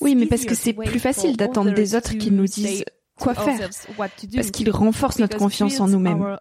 Oui, 0.00 0.14
mais 0.14 0.26
parce 0.26 0.44
que 0.44 0.54
c'est 0.54 0.72
plus 0.72 0.98
facile 0.98 1.36
d'attendre 1.36 1.72
des 1.72 1.94
autres 1.94 2.14
qu'ils 2.14 2.34
nous 2.34 2.46
disent 2.46 2.84
quoi 3.18 3.34
faire, 3.34 3.68
parce 4.34 4.50
qu'il 4.50 4.70
renforce 4.70 5.18
notre 5.18 5.36
confiance 5.36 5.80
en 5.80 5.88
nous-mêmes. 5.88 6.36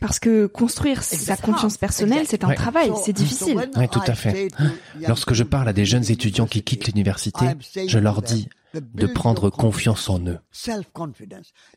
Parce 0.00 0.18
que 0.18 0.46
construire 0.46 1.02
sa 1.02 1.36
confiance 1.36 1.76
personnelle, 1.76 2.26
c'est 2.28 2.44
un 2.44 2.54
travail, 2.54 2.92
c'est 3.04 3.12
difficile. 3.12 3.70
Oui, 3.76 3.88
tout 3.88 4.00
à 4.06 4.14
fait. 4.14 4.48
Lorsque 5.00 5.34
je 5.34 5.42
parle 5.44 5.68
à 5.68 5.72
des 5.72 5.84
jeunes 5.84 6.10
étudiants 6.10 6.46
qui 6.46 6.62
quittent 6.62 6.86
l'université, 6.86 7.46
je 7.86 7.98
leur 7.98 8.22
dis 8.22 8.48
de 8.74 9.06
prendre 9.06 9.50
confiance 9.50 10.08
en 10.08 10.20
eux. 10.26 10.38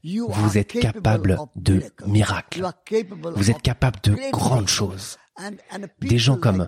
Vous 0.04 0.58
êtes 0.58 0.80
capable 0.80 1.38
de 1.56 1.84
miracles. 2.08 2.66
Vous 3.36 3.52
êtes 3.52 3.62
capable 3.62 4.00
de 4.04 4.16
grandes 4.32 4.68
choses. 4.68 5.18
Des 6.02 6.18
gens 6.18 6.38
comme 6.38 6.68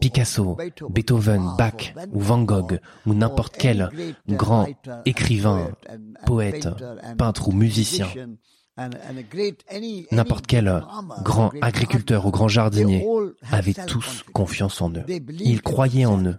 Picasso, 0.00 0.56
Beethoven, 0.90 1.50
Bach 1.56 1.94
ou 2.12 2.20
Van 2.20 2.42
Gogh 2.42 2.80
ou 3.06 3.14
n'importe 3.14 3.56
quel 3.56 3.88
grand 4.28 4.66
écrivain, 5.04 5.70
poète, 6.26 6.68
peintre 7.16 7.48
ou 7.48 7.52
musicien, 7.52 8.08
n'importe 10.10 10.46
quel 10.46 10.82
grand 11.22 11.52
agriculteur 11.60 12.26
ou 12.26 12.30
grand 12.30 12.48
jardinier 12.48 13.06
avaient 13.50 13.74
tous 13.86 14.24
confiance 14.32 14.80
en 14.80 14.90
eux. 14.90 15.04
Ils 15.38 15.62
croyaient 15.62 16.06
en 16.06 16.24
eux. 16.24 16.38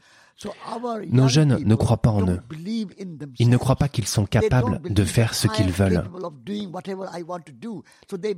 Nos 1.09 1.27
jeunes 1.27 1.59
ne 1.63 1.75
croient 1.75 2.01
pas 2.01 2.09
en 2.09 2.27
eux. 2.27 2.39
Ils 3.39 3.49
ne 3.49 3.57
croient 3.57 3.75
pas 3.75 3.87
qu'ils 3.87 4.07
sont 4.07 4.25
capables 4.25 4.81
de 4.81 5.03
faire 5.03 5.33
ce 5.33 5.47
qu'ils 5.47 5.71
veulent. 5.71 6.03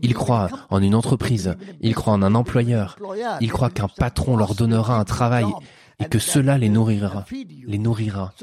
Ils 0.02 0.14
croient 0.14 0.50
en 0.70 0.82
une 0.82 0.96
entreprise, 0.96 1.56
ils 1.82 1.96
croient 1.96 2.14
en 2.14 2.24
un 2.24 2.36
employeur, 2.36 2.98
ils 3.42 3.52
croient 3.52 3.70
qu'un 3.70 3.88
patron 3.88 4.38
leur 4.38 4.56
donnera 4.56 5.00
un 5.00 5.06
travail 5.06 5.46
et 6.00 6.06
que 6.06 6.20
cela 6.20 6.58
les 6.58 6.70
nourrira, 6.70 7.26
les 7.66 7.78
nourrira. 7.78 8.34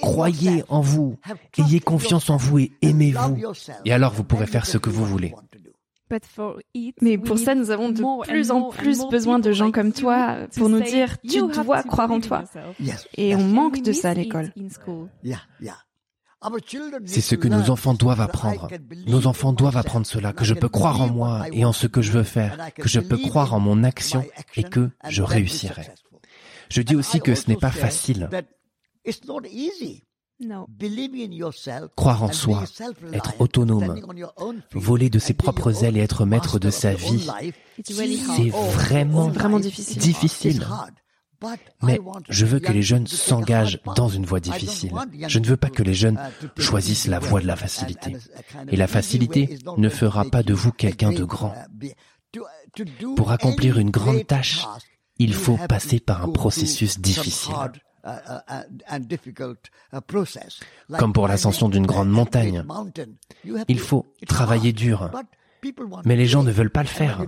Croyez 0.00 0.64
en 0.68 0.80
vous, 0.80 1.18
ayez 1.58 1.80
confiance 1.80 2.30
en 2.30 2.36
vous 2.36 2.58
et 2.58 2.72
aimez-vous. 2.82 3.36
Et 3.84 3.92
alors 3.92 4.12
vous 4.12 4.24
pourrez 4.24 4.46
faire 4.46 4.66
ce 4.66 4.78
que 4.78 4.90
vous 4.90 5.04
voulez. 5.04 5.34
Mais 7.00 7.18
pour 7.18 7.38
ça, 7.38 7.54
nous 7.54 7.70
avons 7.70 7.90
de 7.90 8.26
plus 8.26 8.50
en 8.50 8.70
plus 8.70 9.06
besoin 9.10 9.38
de 9.38 9.52
gens 9.52 9.70
comme 9.70 9.92
toi 9.92 10.36
pour 10.56 10.68
nous 10.68 10.80
dire 10.80 11.18
tu 11.20 11.40
dois 11.48 11.82
croire 11.82 12.10
en 12.10 12.20
toi. 12.20 12.44
Et 13.16 13.34
on 13.34 13.44
manque 13.44 13.82
de 13.82 13.92
ça 13.92 14.10
à 14.10 14.14
l'école. 14.14 14.52
C'est 17.04 17.20
ce 17.20 17.34
que 17.34 17.48
nos 17.48 17.70
enfants 17.70 17.94
doivent 17.94 18.20
apprendre. 18.20 18.68
Nos 19.06 19.26
enfants 19.26 19.52
doivent 19.52 19.76
apprendre 19.76 20.06
cela, 20.06 20.32
que 20.32 20.44
je 20.44 20.54
peux 20.54 20.68
croire 20.68 21.00
en 21.00 21.08
moi 21.08 21.46
et 21.52 21.64
en 21.64 21.72
ce 21.72 21.86
que 21.86 22.00
je 22.00 22.12
veux 22.12 22.22
faire, 22.22 22.56
que 22.76 22.88
je 22.88 23.00
peux 23.00 23.18
croire 23.18 23.54
en 23.54 23.60
mon 23.60 23.82
action 23.82 24.24
et 24.56 24.62
que 24.62 24.90
je 25.08 25.22
réussirai. 25.22 25.88
Je 26.70 26.82
dis 26.82 26.96
aussi 26.96 27.20
que 27.20 27.34
ce 27.34 27.48
n'est 27.48 27.56
pas 27.56 27.70
facile. 27.70 28.28
Croire 31.96 32.22
en 32.22 32.32
soi, 32.32 32.64
être 33.12 33.40
autonome, 33.40 34.00
voler 34.72 35.10
de 35.10 35.18
ses 35.18 35.34
propres 35.34 35.84
ailes 35.84 35.96
et 35.96 36.00
être 36.00 36.24
maître 36.24 36.58
de 36.58 36.70
sa 36.70 36.94
vie, 36.94 37.28
c'est 37.84 38.48
vraiment, 38.50 39.28
vraiment 39.28 39.58
difficile. 39.58 39.98
difficile. 39.98 40.66
Mais 41.82 42.00
je 42.28 42.46
veux 42.46 42.58
que 42.58 42.72
les 42.72 42.82
jeunes 42.82 43.06
s'engagent 43.06 43.80
dans 43.96 44.08
une 44.08 44.26
voie 44.26 44.40
difficile. 44.40 44.92
Je 45.26 45.38
ne 45.38 45.46
veux 45.46 45.56
pas 45.56 45.70
que 45.70 45.82
les 45.82 45.94
jeunes 45.94 46.18
choisissent 46.56 47.06
la 47.06 47.18
voie 47.18 47.40
de 47.40 47.46
la 47.46 47.56
facilité. 47.56 48.16
Et 48.68 48.76
la 48.76 48.86
facilité 48.86 49.58
ne 49.76 49.88
fera 49.88 50.24
pas 50.24 50.42
de 50.42 50.54
vous 50.54 50.72
quelqu'un 50.72 51.12
de 51.12 51.24
grand. 51.24 51.54
Pour 53.16 53.30
accomplir 53.30 53.78
une 53.78 53.90
grande 53.90 54.26
tâche, 54.26 54.66
il 55.18 55.34
faut 55.34 55.58
passer 55.68 56.00
par 56.00 56.24
un 56.24 56.30
processus 56.30 57.00
difficile. 57.00 57.54
Comme 60.98 61.12
pour 61.12 61.28
l'ascension 61.28 61.68
d'une 61.68 61.86
grande 61.86 62.10
montagne. 62.10 62.64
Il 63.68 63.78
faut 63.80 64.06
travailler 64.26 64.72
dur. 64.72 65.10
Mais 66.04 66.16
les 66.16 66.26
gens 66.26 66.42
ne 66.42 66.52
veulent 66.52 66.70
pas 66.70 66.82
le 66.82 66.88
faire. 66.88 67.22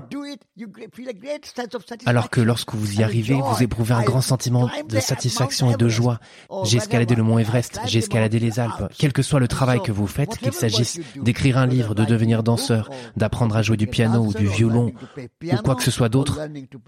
Alors 2.06 2.30
que 2.30 2.40
lorsque 2.40 2.74
vous 2.74 3.00
y 3.00 3.02
arrivez, 3.02 3.34
vous 3.34 3.62
éprouvez 3.62 3.94
un 3.94 4.02
grand 4.02 4.20
sentiment 4.20 4.68
de 4.88 5.00
satisfaction 5.00 5.72
et 5.72 5.76
de 5.76 5.88
joie. 5.88 6.20
J'ai 6.64 6.78
escaladé 6.78 7.14
le 7.14 7.22
mont 7.22 7.38
Everest, 7.38 7.80
j'ai 7.86 7.98
escaladé 8.00 8.38
les 8.38 8.60
Alpes. 8.60 8.92
Quel 8.98 9.12
que 9.12 9.22
soit 9.22 9.40
le 9.40 9.48
travail 9.48 9.82
que 9.82 9.92
vous 9.92 10.06
faites, 10.06 10.36
qu'il 10.38 10.52
s'agisse 10.52 11.00
d'écrire 11.16 11.58
un 11.58 11.66
livre, 11.66 11.94
de 11.94 12.04
devenir 12.04 12.42
danseur, 12.42 12.90
d'apprendre 13.16 13.56
à 13.56 13.62
jouer 13.62 13.76
du 13.76 13.86
piano 13.86 14.20
ou 14.20 14.32
du 14.32 14.46
violon, 14.46 14.92
ou 15.18 15.56
quoi 15.64 15.74
que 15.74 15.82
ce 15.82 15.90
soit 15.90 16.08
d'autre, 16.08 16.40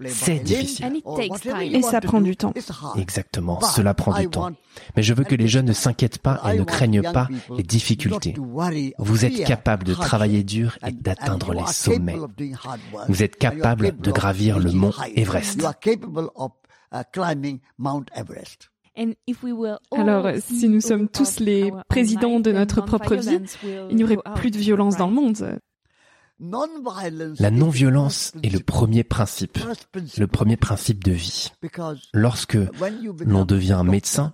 c'est 0.07 0.39
difficile. 0.39 1.01
Et 1.61 1.81
ça 1.81 2.01
prend 2.01 2.21
du 2.21 2.35
temps. 2.35 2.53
Exactement, 2.97 3.61
cela 3.61 3.93
prend 3.93 4.19
du 4.19 4.27
temps. 4.29 4.51
Mais 4.95 5.03
je 5.03 5.13
veux 5.13 5.23
que 5.23 5.35
les 5.35 5.47
jeunes 5.47 5.67
ne 5.67 5.73
s'inquiètent 5.73 6.19
pas 6.19 6.41
et 6.51 6.57
ne 6.57 6.63
craignent 6.63 7.11
pas 7.11 7.27
les 7.55 7.63
difficultés. 7.63 8.35
Vous 8.97 9.25
êtes 9.25 9.43
capable 9.45 9.83
de 9.83 9.93
travailler 9.93 10.43
dur 10.43 10.77
et 10.85 10.91
d'atteindre 10.91 11.32
les 11.53 11.67
sommets. 11.67 12.17
Vous 13.07 13.23
êtes 13.23 13.37
capable 13.37 13.97
de 13.97 14.11
gravir 14.11 14.59
le 14.59 14.71
mont 14.71 14.93
Everest. 15.15 15.61
Alors, 19.91 20.29
si 20.39 20.69
nous 20.69 20.81
sommes 20.81 21.07
tous 21.09 21.39
les 21.39 21.71
présidents 21.89 22.39
de 22.39 22.51
notre 22.51 22.81
propre 22.81 23.15
vie, 23.15 23.39
il 23.89 23.95
n'y 23.95 24.03
aurait 24.03 24.17
plus 24.35 24.51
de 24.51 24.57
violence 24.57 24.97
dans 24.97 25.07
le 25.07 25.13
monde. 25.13 25.59
La 26.39 27.51
non-violence 27.51 28.33
est 28.43 28.49
le 28.49 28.59
premier 28.59 29.03
principe, 29.03 29.59
le 30.17 30.27
premier 30.27 30.57
principe 30.57 31.03
de 31.03 31.11
vie. 31.11 31.51
Lorsque 32.13 32.57
l'on 33.25 33.45
devient 33.45 33.83
médecin, 33.85 34.33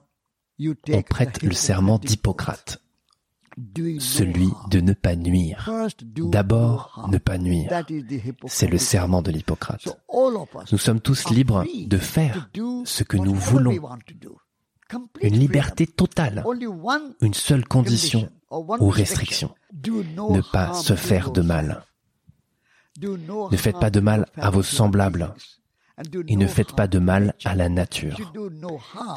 on 0.91 1.02
prête 1.04 1.43
le 1.43 1.54
serment 1.54 2.00
d'Hippocrate, 2.00 2.82
celui 3.99 4.49
de 4.70 4.80
ne 4.80 4.93
pas 4.93 5.16
nuire. 5.16 5.70
D'abord, 6.18 7.07
ne 7.12 7.18
pas 7.18 7.38
nuire. 7.38 7.84
C'est 8.47 8.68
le 8.68 8.78
serment 8.78 9.22
de 9.22 9.32
l'Hippocrate. 9.32 9.88
Nous 10.72 10.78
sommes 10.78 11.01
tous 11.01 11.30
libres 11.30 11.66
de 11.86 11.97
faire 11.97 12.49
ce 12.86 13.03
que 13.03 13.18
nous 13.18 13.34
voulons. 13.34 13.76
Une 15.22 15.38
liberté 15.38 15.86
totale. 15.88 16.43
Une 17.22 17.34
seule 17.34 17.66
condition 17.66 18.30
ou 18.51 18.89
restriction. 18.89 19.53
Ne 19.74 20.41
pas 20.51 20.74
se 20.74 20.95
faire 20.95 21.32
de 21.32 21.41
mal. 21.41 21.84
Ne 23.01 23.57
faites 23.57 23.80
pas 23.80 23.91
de 23.91 23.99
mal 23.99 24.26
à 24.36 24.49
vos 24.49 24.64
semblables 24.64 25.34
et 26.28 26.36
ne 26.36 26.47
faites 26.47 26.74
pas 26.74 26.88
de 26.88 27.00
mal 27.00 27.34
à 27.45 27.56
la 27.56 27.70
nature. 27.70 28.18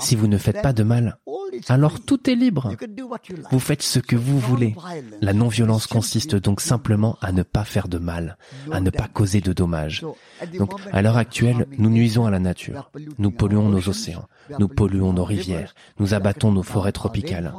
Si 0.01 0.17
vous 0.17 0.27
ne 0.27 0.39
faites 0.39 0.63
pas 0.63 0.73
de 0.73 0.83
mal, 0.83 1.19
alors 1.69 2.01
tout 2.01 2.29
est 2.29 2.35
libre. 2.35 2.73
Vous 3.51 3.61
faites 3.61 3.83
ce 3.83 3.99
que 3.99 4.17
vous 4.17 4.39
voulez. 4.39 4.75
La 5.21 5.33
non-violence 5.33 5.87
consiste 5.87 6.37
donc 6.37 6.61
simplement 6.61 7.17
à 7.21 7.33
ne 7.33 7.43
pas 7.43 7.65
faire 7.65 7.89
de 7.89 7.99
mal, 7.99 8.37
à 8.71 8.81
ne 8.81 8.91
pas 8.91 9.09
causer 9.09 9.41
de 9.41 9.53
dommages. 9.53 10.05
Donc, 10.59 10.73
à 10.93 11.03
l'heure 11.03 11.17
actuelle, 11.17 11.67
nous 11.79 11.91
nuisons 11.91 12.27
à 12.27 12.31
la 12.31 12.39
nature. 12.39 12.91
Nous 13.19 13.31
polluons 13.31 13.69
nos 13.69 13.89
océans, 13.89 14.29
nous 14.59 14.69
polluons 14.69 15.13
nos 15.13 15.25
rivières, 15.25 15.75
nous 15.99 16.15
abattons 16.15 16.53
nos 16.53 16.63
forêts 16.63 16.93
tropicales. 16.93 17.53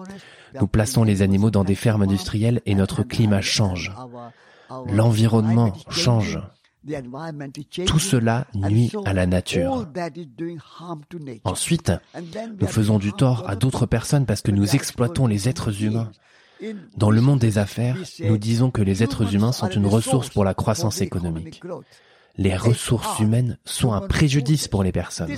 Nous 0.60 0.68
plaçons 0.68 1.04
les 1.04 1.22
animaux 1.22 1.50
dans 1.50 1.64
des 1.64 1.76
fermes 1.76 2.04
industrielles 2.04 2.62
et 2.66 2.76
notre 2.76 3.04
climat 3.04 3.42
change. 3.42 3.92
L'environnement 4.88 5.74
change. 5.90 6.40
Tout 7.86 8.00
cela 8.00 8.48
nuit 8.54 8.92
à 9.06 9.14
la 9.14 9.26
nature. 9.26 9.88
Ensuite, 11.44 11.92
nous 12.60 12.68
faisons 12.68 13.00
du 13.00 13.14
tort 13.14 13.44
à 13.48 13.56
d'autres 13.56 13.86
personnes 13.86 14.26
parce 14.26 14.42
que 14.42 14.52
nous 14.52 14.76
exploitons 14.76 15.28
les 15.28 15.48
êtres 15.50 15.84
humains. 15.84 16.12
Dans 16.98 17.10
le 17.10 17.22
monde 17.22 17.40
des 17.40 17.58
affaires, 17.58 17.98
nous 18.22 18.38
disons 18.38 18.72
que 18.72 18.82
les 18.82 19.04
êtres 19.04 19.34
humains 19.34 19.52
sont 19.52 19.70
une 19.70 19.88
ressource 19.88 20.30
pour 20.30 20.44
la 20.44 20.54
croissance 20.54 21.02
économique. 21.02 21.62
Les 22.36 22.56
ressources 22.56 23.20
humaines 23.20 23.58
sont 23.64 23.94
un 23.94 24.02
préjudice 24.02 24.68
pour 24.68 24.84
les 24.84 24.92
personnes. 24.92 25.36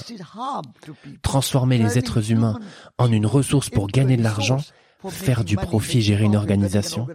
Transformer 1.21 1.77
les 1.77 1.97
êtres 1.97 2.31
humains 2.31 2.59
en 2.97 3.11
une 3.11 3.25
ressource 3.25 3.69
pour 3.69 3.87
gagner 3.87 4.17
de 4.17 4.23
l'argent, 4.23 4.59
faire 5.09 5.43
du 5.43 5.55
profit, 5.55 6.01
gérer 6.01 6.25
une 6.25 6.35
organisation. 6.35 7.07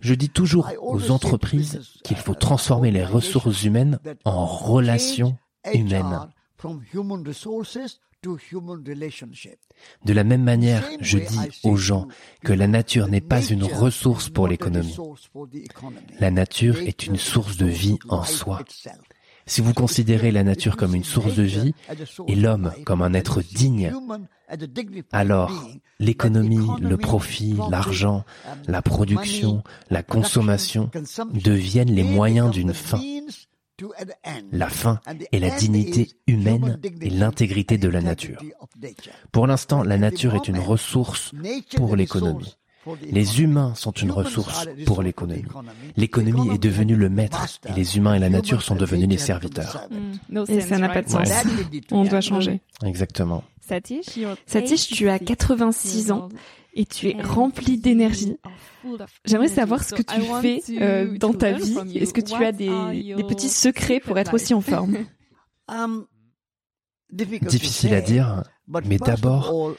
Je 0.00 0.14
dis 0.14 0.30
toujours 0.30 0.70
aux 0.80 1.10
entreprises 1.10 1.80
qu'il 2.02 2.16
faut 2.16 2.34
transformer 2.34 2.90
les 2.90 3.04
ressources 3.04 3.64
humaines 3.64 3.98
en 4.24 4.46
relations 4.46 5.36
humaines. 5.72 6.28
De 10.04 10.12
la 10.12 10.24
même 10.24 10.42
manière, 10.42 10.88
je 11.00 11.18
dis 11.18 11.60
aux 11.62 11.76
gens 11.76 12.08
que 12.42 12.52
la 12.52 12.66
nature 12.66 13.08
n'est 13.08 13.20
pas 13.20 13.42
une 13.42 13.64
ressource 13.64 14.30
pour 14.30 14.48
l'économie. 14.48 14.96
La 16.20 16.30
nature 16.30 16.78
est 16.78 17.06
une 17.06 17.16
source 17.16 17.56
de 17.56 17.66
vie 17.66 17.98
en 18.08 18.24
soi. 18.24 18.62
Si 19.46 19.60
vous 19.60 19.74
considérez 19.74 20.30
la 20.30 20.42
nature 20.42 20.76
comme 20.76 20.94
une 20.94 21.04
source 21.04 21.34
de 21.34 21.42
vie 21.42 21.74
et 22.26 22.34
l'homme 22.34 22.72
comme 22.84 23.02
un 23.02 23.12
être 23.14 23.42
digne, 23.42 23.92
alors 25.12 25.52
l'économie, 25.98 26.66
le 26.80 26.96
profit, 26.96 27.56
l'argent, 27.70 28.24
la 28.66 28.82
production, 28.82 29.62
la 29.90 30.02
consommation 30.02 30.90
deviennent 31.32 31.92
les 31.92 32.04
moyens 32.04 32.50
d'une 32.50 32.74
fin. 32.74 33.00
La 34.52 34.68
fin 34.68 35.00
est 35.32 35.38
la 35.40 35.50
dignité 35.50 36.08
humaine 36.26 36.78
et 37.00 37.10
l'intégrité 37.10 37.76
de 37.76 37.88
la 37.88 38.00
nature. 38.00 38.40
Pour 39.32 39.46
l'instant, 39.46 39.82
la 39.82 39.98
nature 39.98 40.36
est 40.36 40.48
une 40.48 40.60
ressource 40.60 41.32
pour 41.76 41.96
l'économie. 41.96 42.56
Les 43.10 43.40
humains 43.40 43.74
sont 43.74 43.92
une 43.92 44.10
ressource 44.10 44.66
pour 44.86 45.02
l'économie. 45.02 45.44
L'économie 45.96 46.54
est 46.54 46.58
devenue 46.58 46.96
le 46.96 47.08
maître 47.08 47.46
et 47.68 47.72
les 47.72 47.96
humains 47.96 48.14
et 48.14 48.18
la 48.18 48.30
nature 48.30 48.62
sont 48.62 48.74
devenus 48.74 49.08
les 49.08 49.18
serviteurs. 49.18 49.88
Mm. 50.30 50.44
Et 50.48 50.60
ça 50.60 50.78
n'a 50.78 50.88
pas 50.88 51.02
de 51.02 51.08
sens. 51.08 51.28
On 51.90 52.04
doit 52.04 52.20
changer. 52.20 52.60
Exactement. 52.84 53.44
Satish, 53.60 54.88
tu 54.88 55.08
as 55.08 55.18
86 55.18 56.12
ans 56.12 56.28
et 56.74 56.84
tu 56.84 57.08
es 57.08 57.22
rempli 57.22 57.78
d'énergie. 57.78 58.36
J'aimerais 59.24 59.48
savoir 59.48 59.82
ce 59.82 59.94
que 59.94 60.02
tu 60.02 60.20
fais 60.42 60.60
euh, 60.82 61.16
dans 61.16 61.32
ta 61.32 61.52
vie. 61.52 61.76
Est-ce 61.94 62.12
que 62.12 62.20
tu 62.20 62.44
as 62.44 62.52
des, 62.52 63.14
des 63.16 63.24
petits 63.24 63.48
secrets 63.48 64.00
pour 64.00 64.18
être 64.18 64.34
aussi 64.34 64.52
en 64.54 64.60
forme? 64.60 64.98
um, 65.68 66.06
Difficile 67.10 67.94
à 67.94 68.00
dire, 68.00 68.42
mais 68.66 68.98
d'abord, 68.98 69.74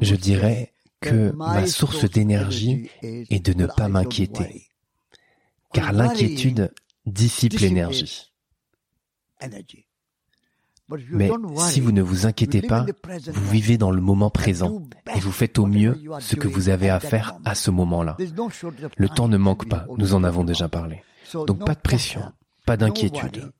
je 0.00 0.14
dirais 0.14 0.72
que 1.00 1.32
ma 1.32 1.66
source 1.66 2.04
d'énergie 2.10 2.90
est 3.02 3.44
de 3.44 3.52
ne 3.54 3.66
pas 3.66 3.88
m'inquiéter, 3.88 4.68
car 5.72 5.92
l'inquiétude 5.92 6.72
dissipe 7.06 7.58
l'énergie. 7.58 8.32
Mais 11.10 11.30
si 11.68 11.80
vous 11.80 11.92
ne 11.92 12.00
vous 12.00 12.26
inquiétez 12.26 12.62
pas, 12.62 12.86
vous 13.26 13.50
vivez 13.50 13.76
dans 13.76 13.90
le 13.90 14.00
moment 14.00 14.30
présent 14.30 14.82
et 15.14 15.20
vous 15.20 15.32
faites 15.32 15.58
au 15.58 15.66
mieux 15.66 16.00
ce 16.20 16.34
que 16.34 16.48
vous 16.48 16.70
avez 16.70 16.88
à 16.88 16.98
faire 16.98 17.38
à 17.44 17.54
ce 17.54 17.70
moment-là. 17.70 18.16
Le 18.96 19.08
temps 19.08 19.28
ne 19.28 19.36
manque 19.36 19.68
pas, 19.68 19.86
nous 19.98 20.14
en 20.14 20.24
avons 20.24 20.44
déjà 20.44 20.68
parlé. 20.68 21.02
Donc 21.46 21.64
pas 21.64 21.74
de 21.74 21.80
pression, 21.80 22.22
pas 22.64 22.76
d'inquiétude. 22.76 23.52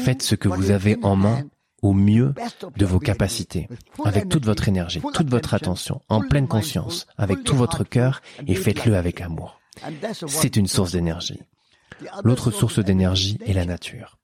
Faites 0.00 0.22
ce 0.22 0.36
que 0.36 0.48
vous 0.48 0.70
avez 0.70 0.96
en 1.02 1.16
main 1.16 1.42
au 1.82 1.92
mieux 1.92 2.34
de 2.76 2.86
vos 2.86 2.98
capacités, 2.98 3.68
avec 4.04 4.28
toute 4.28 4.44
votre 4.44 4.68
énergie, 4.68 5.00
toute 5.14 5.30
votre 5.30 5.54
attention, 5.54 6.00
en 6.08 6.20
pleine 6.20 6.48
conscience, 6.48 7.06
avec 7.16 7.44
tout 7.44 7.56
votre 7.56 7.84
cœur, 7.84 8.20
et 8.46 8.54
faites-le 8.54 8.96
avec 8.96 9.20
amour. 9.20 9.60
C'est 10.26 10.56
une 10.56 10.66
source 10.66 10.92
d'énergie. 10.92 11.40
L'autre 12.24 12.50
source 12.50 12.78
d'énergie 12.78 13.38
est 13.44 13.52
la 13.52 13.64
nature. 13.64 14.18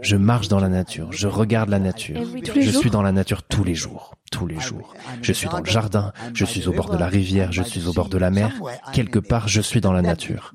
Je 0.00 0.16
marche 0.16 0.48
dans 0.48 0.60
la 0.60 0.68
nature, 0.68 1.12
je 1.12 1.26
regarde 1.26 1.70
la 1.70 1.80
nature, 1.80 2.20
je 2.54 2.70
suis 2.70 2.90
dans 2.90 3.02
la 3.02 3.10
nature 3.10 3.42
tous 3.42 3.64
les 3.64 3.74
jours, 3.74 4.14
tous 4.30 4.46
les 4.46 4.60
jours. 4.60 4.94
Je 5.22 5.32
suis 5.32 5.48
dans 5.48 5.58
le 5.58 5.66
jardin, 5.66 6.12
je 6.34 6.44
suis 6.44 6.68
au 6.68 6.72
bord 6.72 6.88
de 6.88 6.96
la 6.96 7.08
rivière, 7.08 7.50
je 7.50 7.62
suis 7.62 7.88
au 7.88 7.92
bord 7.92 8.08
de 8.08 8.18
la 8.18 8.30
mer, 8.30 8.52
quelque 8.92 9.18
part 9.18 9.48
je 9.48 9.60
suis 9.60 9.80
dans 9.80 9.92
la 9.92 10.02
nature. 10.02 10.54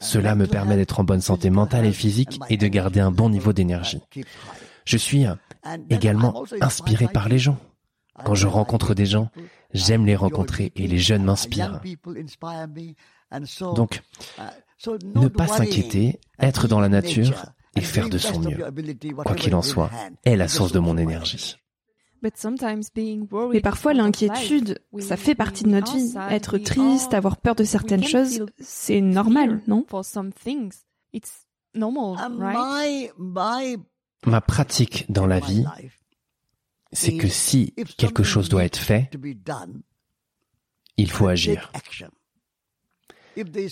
Cela 0.00 0.34
me 0.34 0.46
permet 0.46 0.76
d'être 0.76 1.00
en 1.00 1.04
bonne 1.04 1.20
santé 1.20 1.50
mentale 1.50 1.84
et 1.84 1.92
physique 1.92 2.40
et 2.48 2.56
de 2.56 2.66
garder 2.66 3.00
un 3.00 3.10
bon 3.10 3.28
niveau 3.28 3.52
d'énergie. 3.52 4.00
Je 4.86 4.96
suis 4.96 5.26
également 5.88 6.44
inspiré 6.60 7.08
par 7.08 7.28
les 7.28 7.38
gens. 7.38 7.58
Quand 8.24 8.34
je 8.34 8.46
rencontre 8.46 8.94
des 8.94 9.06
gens, 9.06 9.30
j'aime 9.72 10.06
les 10.06 10.16
rencontrer 10.16 10.72
et 10.76 10.86
les 10.86 10.98
jeunes 10.98 11.24
m'inspirent. 11.24 11.80
Donc, 13.74 14.02
ne 15.14 15.28
pas 15.28 15.46
s'inquiéter, 15.46 16.20
être 16.38 16.68
dans 16.68 16.80
la 16.80 16.88
nature 16.88 17.46
et 17.76 17.80
faire 17.80 18.08
de 18.08 18.18
son 18.18 18.40
mieux, 18.40 18.58
quoi 19.24 19.34
qu'il 19.34 19.54
en 19.54 19.62
soit, 19.62 19.90
est 20.24 20.36
la 20.36 20.48
source 20.48 20.72
de 20.72 20.78
mon 20.78 20.96
énergie. 20.98 21.56
Mais 22.22 23.60
parfois 23.60 23.94
l'inquiétude, 23.94 24.78
ça 24.98 25.16
fait 25.16 25.34
partie 25.34 25.64
de 25.64 25.70
notre 25.70 25.94
vie. 25.94 26.14
Être 26.30 26.58
triste, 26.58 27.14
avoir 27.14 27.38
peur 27.38 27.54
de 27.54 27.64
certaines 27.64 28.04
choses, 28.04 28.44
c'est 28.58 29.00
normal, 29.00 29.62
non? 29.66 29.86
Ma 34.26 34.40
pratique 34.40 35.06
dans 35.10 35.26
la 35.26 35.40
vie, 35.40 35.64
c'est 36.92 37.16
que 37.16 37.28
si 37.28 37.74
quelque 37.96 38.22
chose 38.22 38.48
doit 38.48 38.64
être 38.64 38.78
fait, 38.78 39.10
il 40.96 41.10
faut 41.10 41.28
agir. 41.28 41.72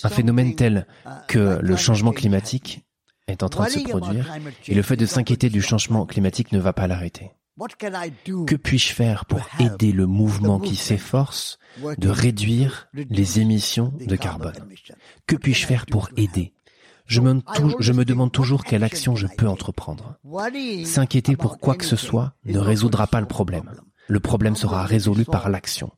Un 0.02 0.08
phénomène 0.08 0.54
tel 0.54 0.86
que 1.26 1.58
le 1.60 1.76
changement 1.76 2.12
climatique 2.12 2.84
est 3.26 3.42
en 3.42 3.48
train 3.48 3.66
de 3.66 3.70
se 3.70 3.80
produire 3.80 4.34
et 4.66 4.74
le 4.74 4.82
fait 4.82 4.96
de 4.96 5.06
s'inquiéter 5.06 5.50
du 5.50 5.60
changement 5.60 6.06
climatique 6.06 6.52
ne 6.52 6.58
va 6.58 6.72
pas 6.72 6.86
l'arrêter. 6.86 7.32
Que 8.46 8.54
puis-je 8.54 8.92
faire 8.92 9.24
pour 9.24 9.40
aider 9.58 9.92
le 9.92 10.06
mouvement 10.06 10.60
qui 10.60 10.76
s'efforce 10.76 11.58
de 11.98 12.08
réduire 12.08 12.88
les 12.94 13.40
émissions 13.40 13.92
de 13.98 14.16
carbone? 14.16 14.54
Que 15.26 15.36
puis-je 15.36 15.66
faire 15.66 15.86
pour 15.86 16.08
aider 16.16 16.52
je 17.08 17.20
me, 17.20 17.40
je 17.80 17.92
me, 17.92 18.04
demande 18.04 18.30
toujours 18.30 18.64
quelle 18.64 18.84
action 18.84 19.16
je 19.16 19.26
peux 19.26 19.48
entreprendre. 19.48 20.18
S'inquiéter 20.84 21.36
pour 21.36 21.58
quoi 21.58 21.74
que 21.74 21.84
ce 21.84 21.96
soit 21.96 22.34
ne 22.44 22.58
résoudra 22.58 23.06
pas 23.06 23.20
le 23.20 23.26
problème. 23.26 23.70
Le 24.06 24.20
problème 24.20 24.54
sera 24.56 24.84
résolu 24.84 25.24
par 25.24 25.48
l'action. 25.48 25.90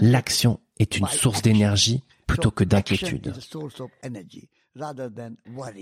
L'action 0.00 0.60
est 0.78 0.98
une 0.98 1.06
source 1.06 1.42
d'énergie 1.42 2.02
plutôt 2.26 2.50
que 2.50 2.64
d'inquiétude. 2.64 3.34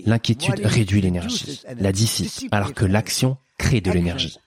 L'inquiétude 0.05 0.61
réduit 0.63 1.01
l'énergie, 1.01 1.61
la 1.77 1.91
dissipe, 1.91 2.53
alors 2.53 2.73
que 2.73 2.85
l'action 2.85 3.37
crée 3.57 3.81
de 3.81 3.91
l'énergie. 3.91 4.37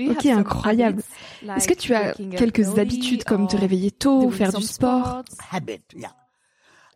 Ok, 0.00 0.26
incroyable. 0.26 1.02
Est-ce 1.56 1.66
que 1.68 1.74
tu 1.74 1.94
as 1.94 2.14
quelques 2.14 2.78
habitudes 2.78 3.24
comme 3.24 3.48
te 3.48 3.56
réveiller 3.56 3.90
tôt, 3.90 4.30
faire 4.30 4.52
du 4.52 4.62
sport? 4.62 5.24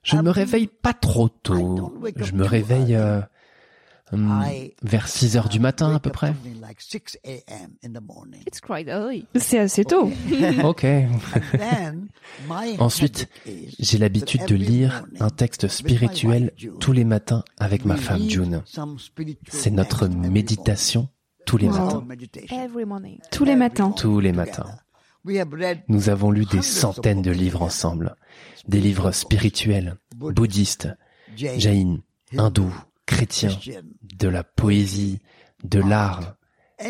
Je 0.03 0.17
ne 0.17 0.23
me 0.23 0.31
réveille 0.31 0.67
pas 0.67 0.95
trop 0.95 1.29
tôt. 1.29 1.95
Je 2.17 2.33
me 2.33 2.45
réveille 2.45 2.95
euh, 2.97 3.21
Hmm, 4.13 4.43
vers 4.83 5.09
6 5.09 5.39
heures 5.39 5.49
du 5.49 5.59
matin 5.59 5.95
à 5.95 5.99
peu 5.99 6.11
près. 6.11 6.35
C'est 9.37 9.59
assez 9.59 9.85
tôt. 9.87 10.11
ok. 10.65 10.87
Ensuite, 12.79 13.29
j'ai 13.79 13.97
l'habitude 13.97 14.45
de 14.47 14.55
lire 14.55 15.07
un 15.19 15.31
texte 15.31 15.69
spirituel 15.69 16.53
tous 16.79 16.93
les 16.93 17.05
matins 17.05 17.43
avec 17.59 17.87
ma 17.87 17.97
femme 17.97 18.29
June. 18.29 18.63
C'est 19.49 19.71
notre 19.71 20.09
méditation 20.09 21.09
tous 21.47 21.57
les 21.57 21.69
matins. 21.69 22.07
Tous 23.31 23.45
les 23.47 23.57
matins. 23.57 23.93
Tous 23.93 24.21
les 24.21 24.33
matins. 24.33 24.67
Nous 25.89 26.09
avons 26.09 26.31
lu 26.31 26.45
des 26.47 26.63
centaines 26.63 27.23
de 27.23 27.31
livres 27.31 27.63
ensemble. 27.63 28.17
Des 28.67 28.81
livres 28.81 29.13
spirituels, 29.13 29.97
bouddhistes, 30.17 30.89
jaïns, 31.37 32.03
hindous, 32.37 32.75
chrétiens, 33.07 33.59
de 34.03 34.29
la 34.29 34.45
poésie, 34.45 35.21
de 35.65 35.81
l'art, 35.81 36.37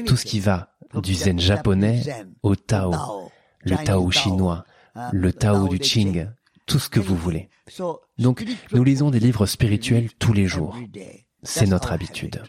tout 0.06 0.16
ce 0.16 0.24
qui 0.24 0.40
va 0.40 0.74
du 1.02 1.14
zen 1.14 1.40
japonais 1.40 2.02
au 2.42 2.56
Tao, 2.56 3.30
le 3.60 3.76
Tao 3.76 4.10
chinois, 4.10 4.64
le 5.12 5.32
Tao 5.32 5.68
du 5.68 5.78
Qing, 5.78 6.28
tout 6.66 6.78
ce 6.78 6.88
que 6.88 7.00
vous 7.00 7.16
voulez. 7.16 7.48
Donc, 8.18 8.44
nous 8.72 8.84
lisons 8.84 9.10
des 9.10 9.20
livres 9.20 9.46
spirituels 9.46 10.10
tous 10.18 10.32
les 10.32 10.46
jours. 10.46 10.76
C'est 11.42 11.66
notre 11.66 11.92
habitude. 11.92 12.42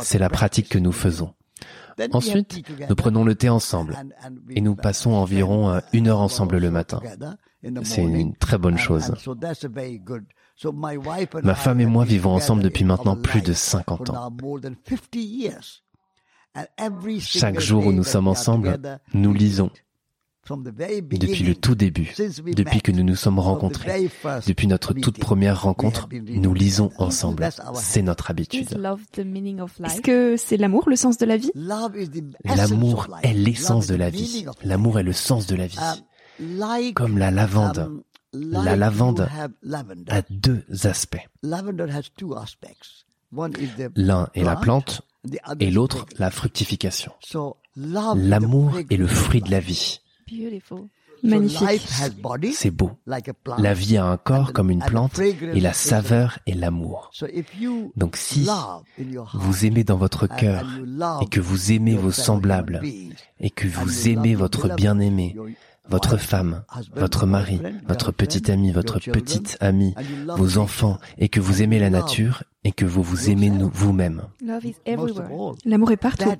C'est 0.00 0.18
la 0.18 0.30
pratique 0.30 0.68
que 0.68 0.78
nous 0.78 0.92
faisons. 0.92 1.34
Ensuite, 2.12 2.62
nous 2.88 2.96
prenons 2.96 3.24
le 3.24 3.34
thé 3.34 3.48
ensemble 3.48 3.96
et 4.50 4.60
nous 4.60 4.74
passons 4.74 5.12
environ 5.12 5.70
euh, 5.70 5.80
une 5.92 6.08
heure 6.08 6.20
ensemble 6.20 6.58
le 6.58 6.70
matin. 6.70 7.00
C'est 7.84 8.02
une 8.02 8.36
très 8.36 8.58
bonne 8.58 8.78
chose. 8.78 9.12
Ma 11.42 11.54
femme 11.54 11.80
et 11.80 11.86
moi 11.86 12.04
vivons 12.04 12.32
ensemble 12.34 12.62
depuis 12.62 12.84
maintenant 12.84 13.16
plus 13.16 13.42
de 13.42 13.52
50 13.52 14.10
ans. 14.10 14.30
Chaque 17.20 17.60
jour 17.60 17.86
où 17.86 17.92
nous 17.92 18.04
sommes 18.04 18.28
ensemble, 18.28 18.78
nous 19.12 19.32
lisons. 19.32 19.70
Depuis 20.48 21.44
le 21.44 21.54
tout 21.54 21.74
début, 21.74 22.14
depuis 22.54 22.80
que 22.80 22.92
nous 22.92 23.02
nous 23.02 23.16
sommes 23.16 23.38
rencontrés, 23.38 24.08
depuis 24.46 24.66
notre 24.66 24.92
toute 24.92 25.18
première 25.18 25.62
rencontre, 25.62 26.08
nous 26.12 26.54
lisons 26.54 26.90
ensemble. 26.98 27.48
C'est 27.74 28.02
notre 28.02 28.30
habitude. 28.30 28.68
Est-ce 28.70 30.00
que 30.00 30.36
c'est 30.36 30.56
l'amour, 30.56 30.88
le 30.88 30.96
sens 30.96 31.18
de 31.18 31.26
la 31.26 31.36
vie? 31.36 31.50
L'amour 32.44 33.08
est 33.22 33.34
l'essence 33.34 33.86
de 33.86 33.94
la 33.96 34.10
vie. 34.10 34.46
L'amour 34.62 34.98
est 34.98 35.02
le 35.02 35.12
sens 35.12 35.46
de 35.46 35.56
la 35.56 35.66
vie. 35.66 35.78
Um, 36.38 36.92
Comme 36.94 37.18
la 37.18 37.30
lavande. 37.30 37.78
Um, 37.78 38.02
la 38.34 38.76
lavande 38.76 39.28
a 40.08 40.22
deux 40.30 40.62
aspects. 40.84 41.26
L'un 41.42 41.64
est 44.34 44.44
la 44.44 44.56
plante 44.56 45.02
et 45.60 45.70
l'autre 45.70 46.06
la 46.18 46.30
fructification. 46.30 47.12
L'amour 47.76 48.78
est 48.90 48.96
le 48.96 49.06
fruit 49.06 49.40
de 49.40 49.50
la 49.50 49.60
vie. 49.60 50.00
Magnifique. 51.22 51.88
C'est 52.52 52.70
beau. 52.70 52.90
La 53.58 53.74
vie 53.74 53.96
a 53.96 54.04
un 54.04 54.16
corps 54.16 54.52
comme 54.52 54.70
une 54.70 54.84
plante 54.84 55.18
et 55.18 55.60
la 55.60 55.72
saveur 55.72 56.38
est 56.46 56.54
l'amour. 56.54 57.10
Donc 57.96 58.16
si 58.16 58.46
vous 59.34 59.66
aimez 59.66 59.84
dans 59.84 59.96
votre 59.96 60.26
cœur 60.26 60.66
et 61.22 61.26
que 61.26 61.40
vous 61.40 61.72
aimez 61.72 61.94
vos 61.94 62.12
semblables 62.12 62.82
et 63.40 63.50
que 63.50 63.68
vous 63.68 64.08
aimez 64.08 64.34
votre 64.34 64.74
bien-aimé, 64.74 65.36
votre 65.88 66.16
femme, 66.16 66.64
votre 66.94 67.26
mari, 67.26 67.60
votre 67.86 68.12
petit 68.12 68.50
ami, 68.50 68.72
votre 68.72 68.98
petite 68.98 69.56
amie, 69.60 69.94
vos 70.36 70.58
enfants, 70.58 70.98
et 71.18 71.28
que 71.28 71.40
vous 71.40 71.62
aimez 71.62 71.78
la 71.78 71.90
nature 71.90 72.42
et 72.64 72.72
que 72.72 72.84
vous 72.84 73.02
vous 73.02 73.30
aimez 73.30 73.50
vous-même. 73.72 74.22
L'amour 75.64 75.92
est 75.92 75.96
partout. 75.96 76.32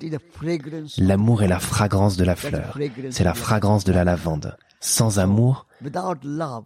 L'amour 0.97 1.43
est 1.43 1.47
la 1.47 1.59
fragrance 1.59 2.17
de 2.17 2.25
la 2.25 2.35
fleur. 2.35 2.77
C'est 3.11 3.23
la 3.23 3.33
fragrance 3.33 3.83
de 3.85 3.93
la 3.93 4.03
lavande. 4.03 4.57
Sans 4.79 5.19
amour, 5.19 5.65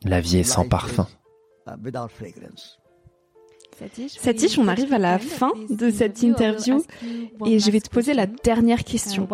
la 0.03 0.21
vie 0.21 0.37
est 0.37 0.43
sans 0.43 0.67
parfum. 0.67 1.07
Satish, 4.07 4.57
on 4.57 4.67
arrive 4.67 4.93
à 4.93 4.99
la 4.99 5.19
fin 5.19 5.51
de 5.69 5.89
cette 5.89 6.21
interview. 6.21 6.83
et 7.45 7.59
je 7.59 7.71
vais 7.71 7.79
te 7.79 7.89
poser 7.89 8.13
la 8.13 8.25
dernière 8.27 8.83
question. 8.83 9.27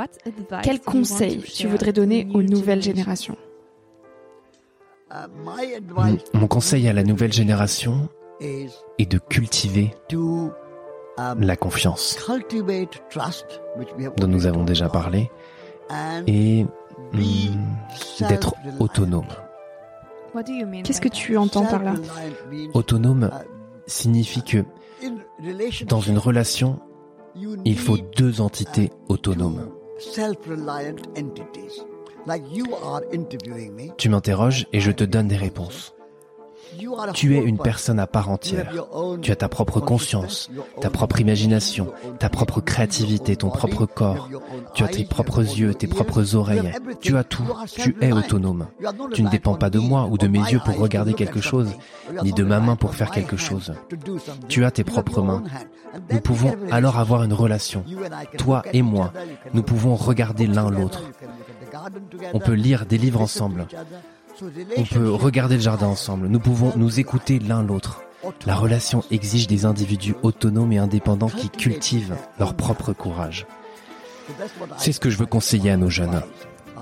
Quel 0.63 0.79
conseil 0.79 1.41
tu 1.41 1.67
voudrais 1.67 1.93
donner 1.93 2.27
aux 2.33 2.41
nouvelles 2.41 2.81
générations? 2.81 3.37
Mon 6.33 6.47
conseil 6.47 6.87
à 6.87 6.93
la 6.93 7.03
nouvelle 7.03 7.33
génération 7.33 8.09
est 8.41 9.11
de 9.11 9.17
cultiver 9.17 9.91
la 11.39 11.55
confiance 11.55 12.17
dont 14.17 14.27
nous 14.27 14.45
avons 14.45 14.63
déjà 14.63 14.89
parlé 14.89 15.31
et 16.27 16.65
hmm, 17.13 18.27
d'être 18.27 18.53
autonome. 18.79 19.27
Qu'est-ce 20.83 21.01
que 21.01 21.07
tu 21.07 21.37
entends 21.37 21.65
par 21.65 21.83
là? 21.83 21.95
Autonome 22.73 23.31
signifie 23.87 24.43
que 24.43 24.63
dans 25.87 26.01
une 26.01 26.17
relation, 26.17 26.79
il 27.65 27.77
faut 27.77 27.97
deux 27.97 28.41
entités 28.41 28.91
autonomes. 29.07 29.71
Tu 33.97 34.09
m'interroges 34.09 34.67
et 34.73 34.79
je 34.79 34.91
te 34.91 35.03
donne 35.03 35.27
des 35.27 35.37
réponses. 35.37 35.96
Tu 37.13 37.35
es 37.35 37.39
une 37.39 37.57
personne 37.57 37.99
à 37.99 38.07
part 38.07 38.29
entière. 38.29 38.71
Tu 39.21 39.31
as 39.31 39.35
ta 39.35 39.49
propre 39.49 39.79
conscience, 39.79 40.49
ta 40.81 40.89
propre 40.89 41.19
imagination, 41.19 41.91
ta 42.19 42.29
propre 42.29 42.61
créativité, 42.61 43.35
ton 43.35 43.49
propre 43.49 43.85
corps. 43.85 44.29
Tu 44.73 44.83
as 44.83 44.87
tes 44.87 45.05
propres 45.05 45.39
yeux, 45.41 45.73
tes 45.73 45.87
propres 45.87 46.35
oreilles. 46.35 46.71
Tu 47.01 47.17
as 47.17 47.23
tout. 47.23 47.47
Tu 47.67 47.95
es 48.01 48.11
autonome. 48.11 48.67
Tu 49.13 49.23
ne 49.23 49.29
dépends 49.29 49.55
pas 49.55 49.69
de 49.69 49.79
moi 49.79 50.07
ou 50.09 50.17
de 50.17 50.27
mes 50.27 50.39
yeux 50.39 50.61
pour 50.63 50.77
regarder 50.77 51.13
quelque 51.13 51.41
chose, 51.41 51.73
ni 52.23 52.31
de 52.31 52.43
ma 52.43 52.59
main 52.59 52.75
pour 52.75 52.95
faire 52.95 53.11
quelque 53.11 53.37
chose. 53.37 53.73
Tu 54.47 54.65
as 54.65 54.71
tes 54.71 54.83
propres 54.83 55.21
mains. 55.21 55.43
Nous 56.11 56.21
pouvons 56.21 56.55
alors 56.71 56.97
avoir 56.99 57.23
une 57.23 57.33
relation. 57.33 57.83
Toi 58.37 58.63
et 58.73 58.81
moi, 58.81 59.13
nous 59.53 59.63
pouvons 59.63 59.95
regarder 59.95 60.47
l'un 60.47 60.69
l'autre. 60.69 61.03
On 62.33 62.39
peut 62.39 62.53
lire 62.53 62.85
des 62.85 62.97
livres 62.97 63.21
ensemble. 63.21 63.67
On 64.77 64.83
peut 64.83 65.09
regarder 65.09 65.55
le 65.55 65.61
jardin 65.61 65.87
ensemble. 65.87 66.27
Nous 66.27 66.39
pouvons 66.39 66.73
nous 66.75 66.99
écouter 66.99 67.39
l'un 67.39 67.63
l'autre. 67.63 68.01
La 68.45 68.55
relation 68.55 69.03
exige 69.11 69.47
des 69.47 69.65
individus 69.65 70.15
autonomes 70.23 70.71
et 70.71 70.77
indépendants 70.77 71.29
qui 71.29 71.49
cultivent 71.49 72.15
leur 72.39 72.55
propre 72.55 72.93
courage. 72.93 73.45
C'est 74.77 74.91
ce 74.91 74.99
que 74.99 75.09
je 75.09 75.17
veux 75.17 75.25
conseiller 75.25 75.71
à 75.71 75.77
nos 75.77 75.89
jeunes. 75.89 76.21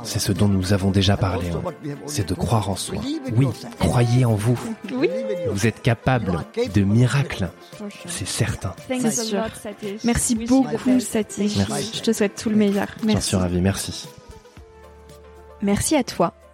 C'est 0.04 0.20
ce 0.20 0.32
dont 0.32 0.48
nous 0.48 0.74
avons 0.74 0.92
déjà 0.92 1.18
parlé. 1.18 1.50
Hein. 1.50 1.62
C'est 2.06 2.28
de 2.28 2.34
croire 2.34 2.70
en 2.70 2.76
soi. 2.76 2.98
Oui, 3.36 3.48
croyez 3.80 4.26
en 4.26 4.36
vous. 4.36 4.60
Vous 5.50 5.68
êtes 5.68 5.82
capable 5.82 6.46
de 6.74 6.82
miracles. 6.82 7.50
C'est 8.06 8.28
certain. 8.28 8.74
Merci 10.04 10.36
beaucoup, 10.36 11.00
Sati. 11.00 11.50
Je 11.50 12.02
te 12.02 12.14
souhaite 12.14 12.36
tout 12.36 12.50
le 12.50 12.56
meilleur. 12.56 12.88
J'en 13.08 13.22
suis 13.22 13.38
ravi. 13.38 13.62
Merci. 13.62 14.08
Merci 15.62 15.96
à 15.96 16.04
toi 16.04 16.34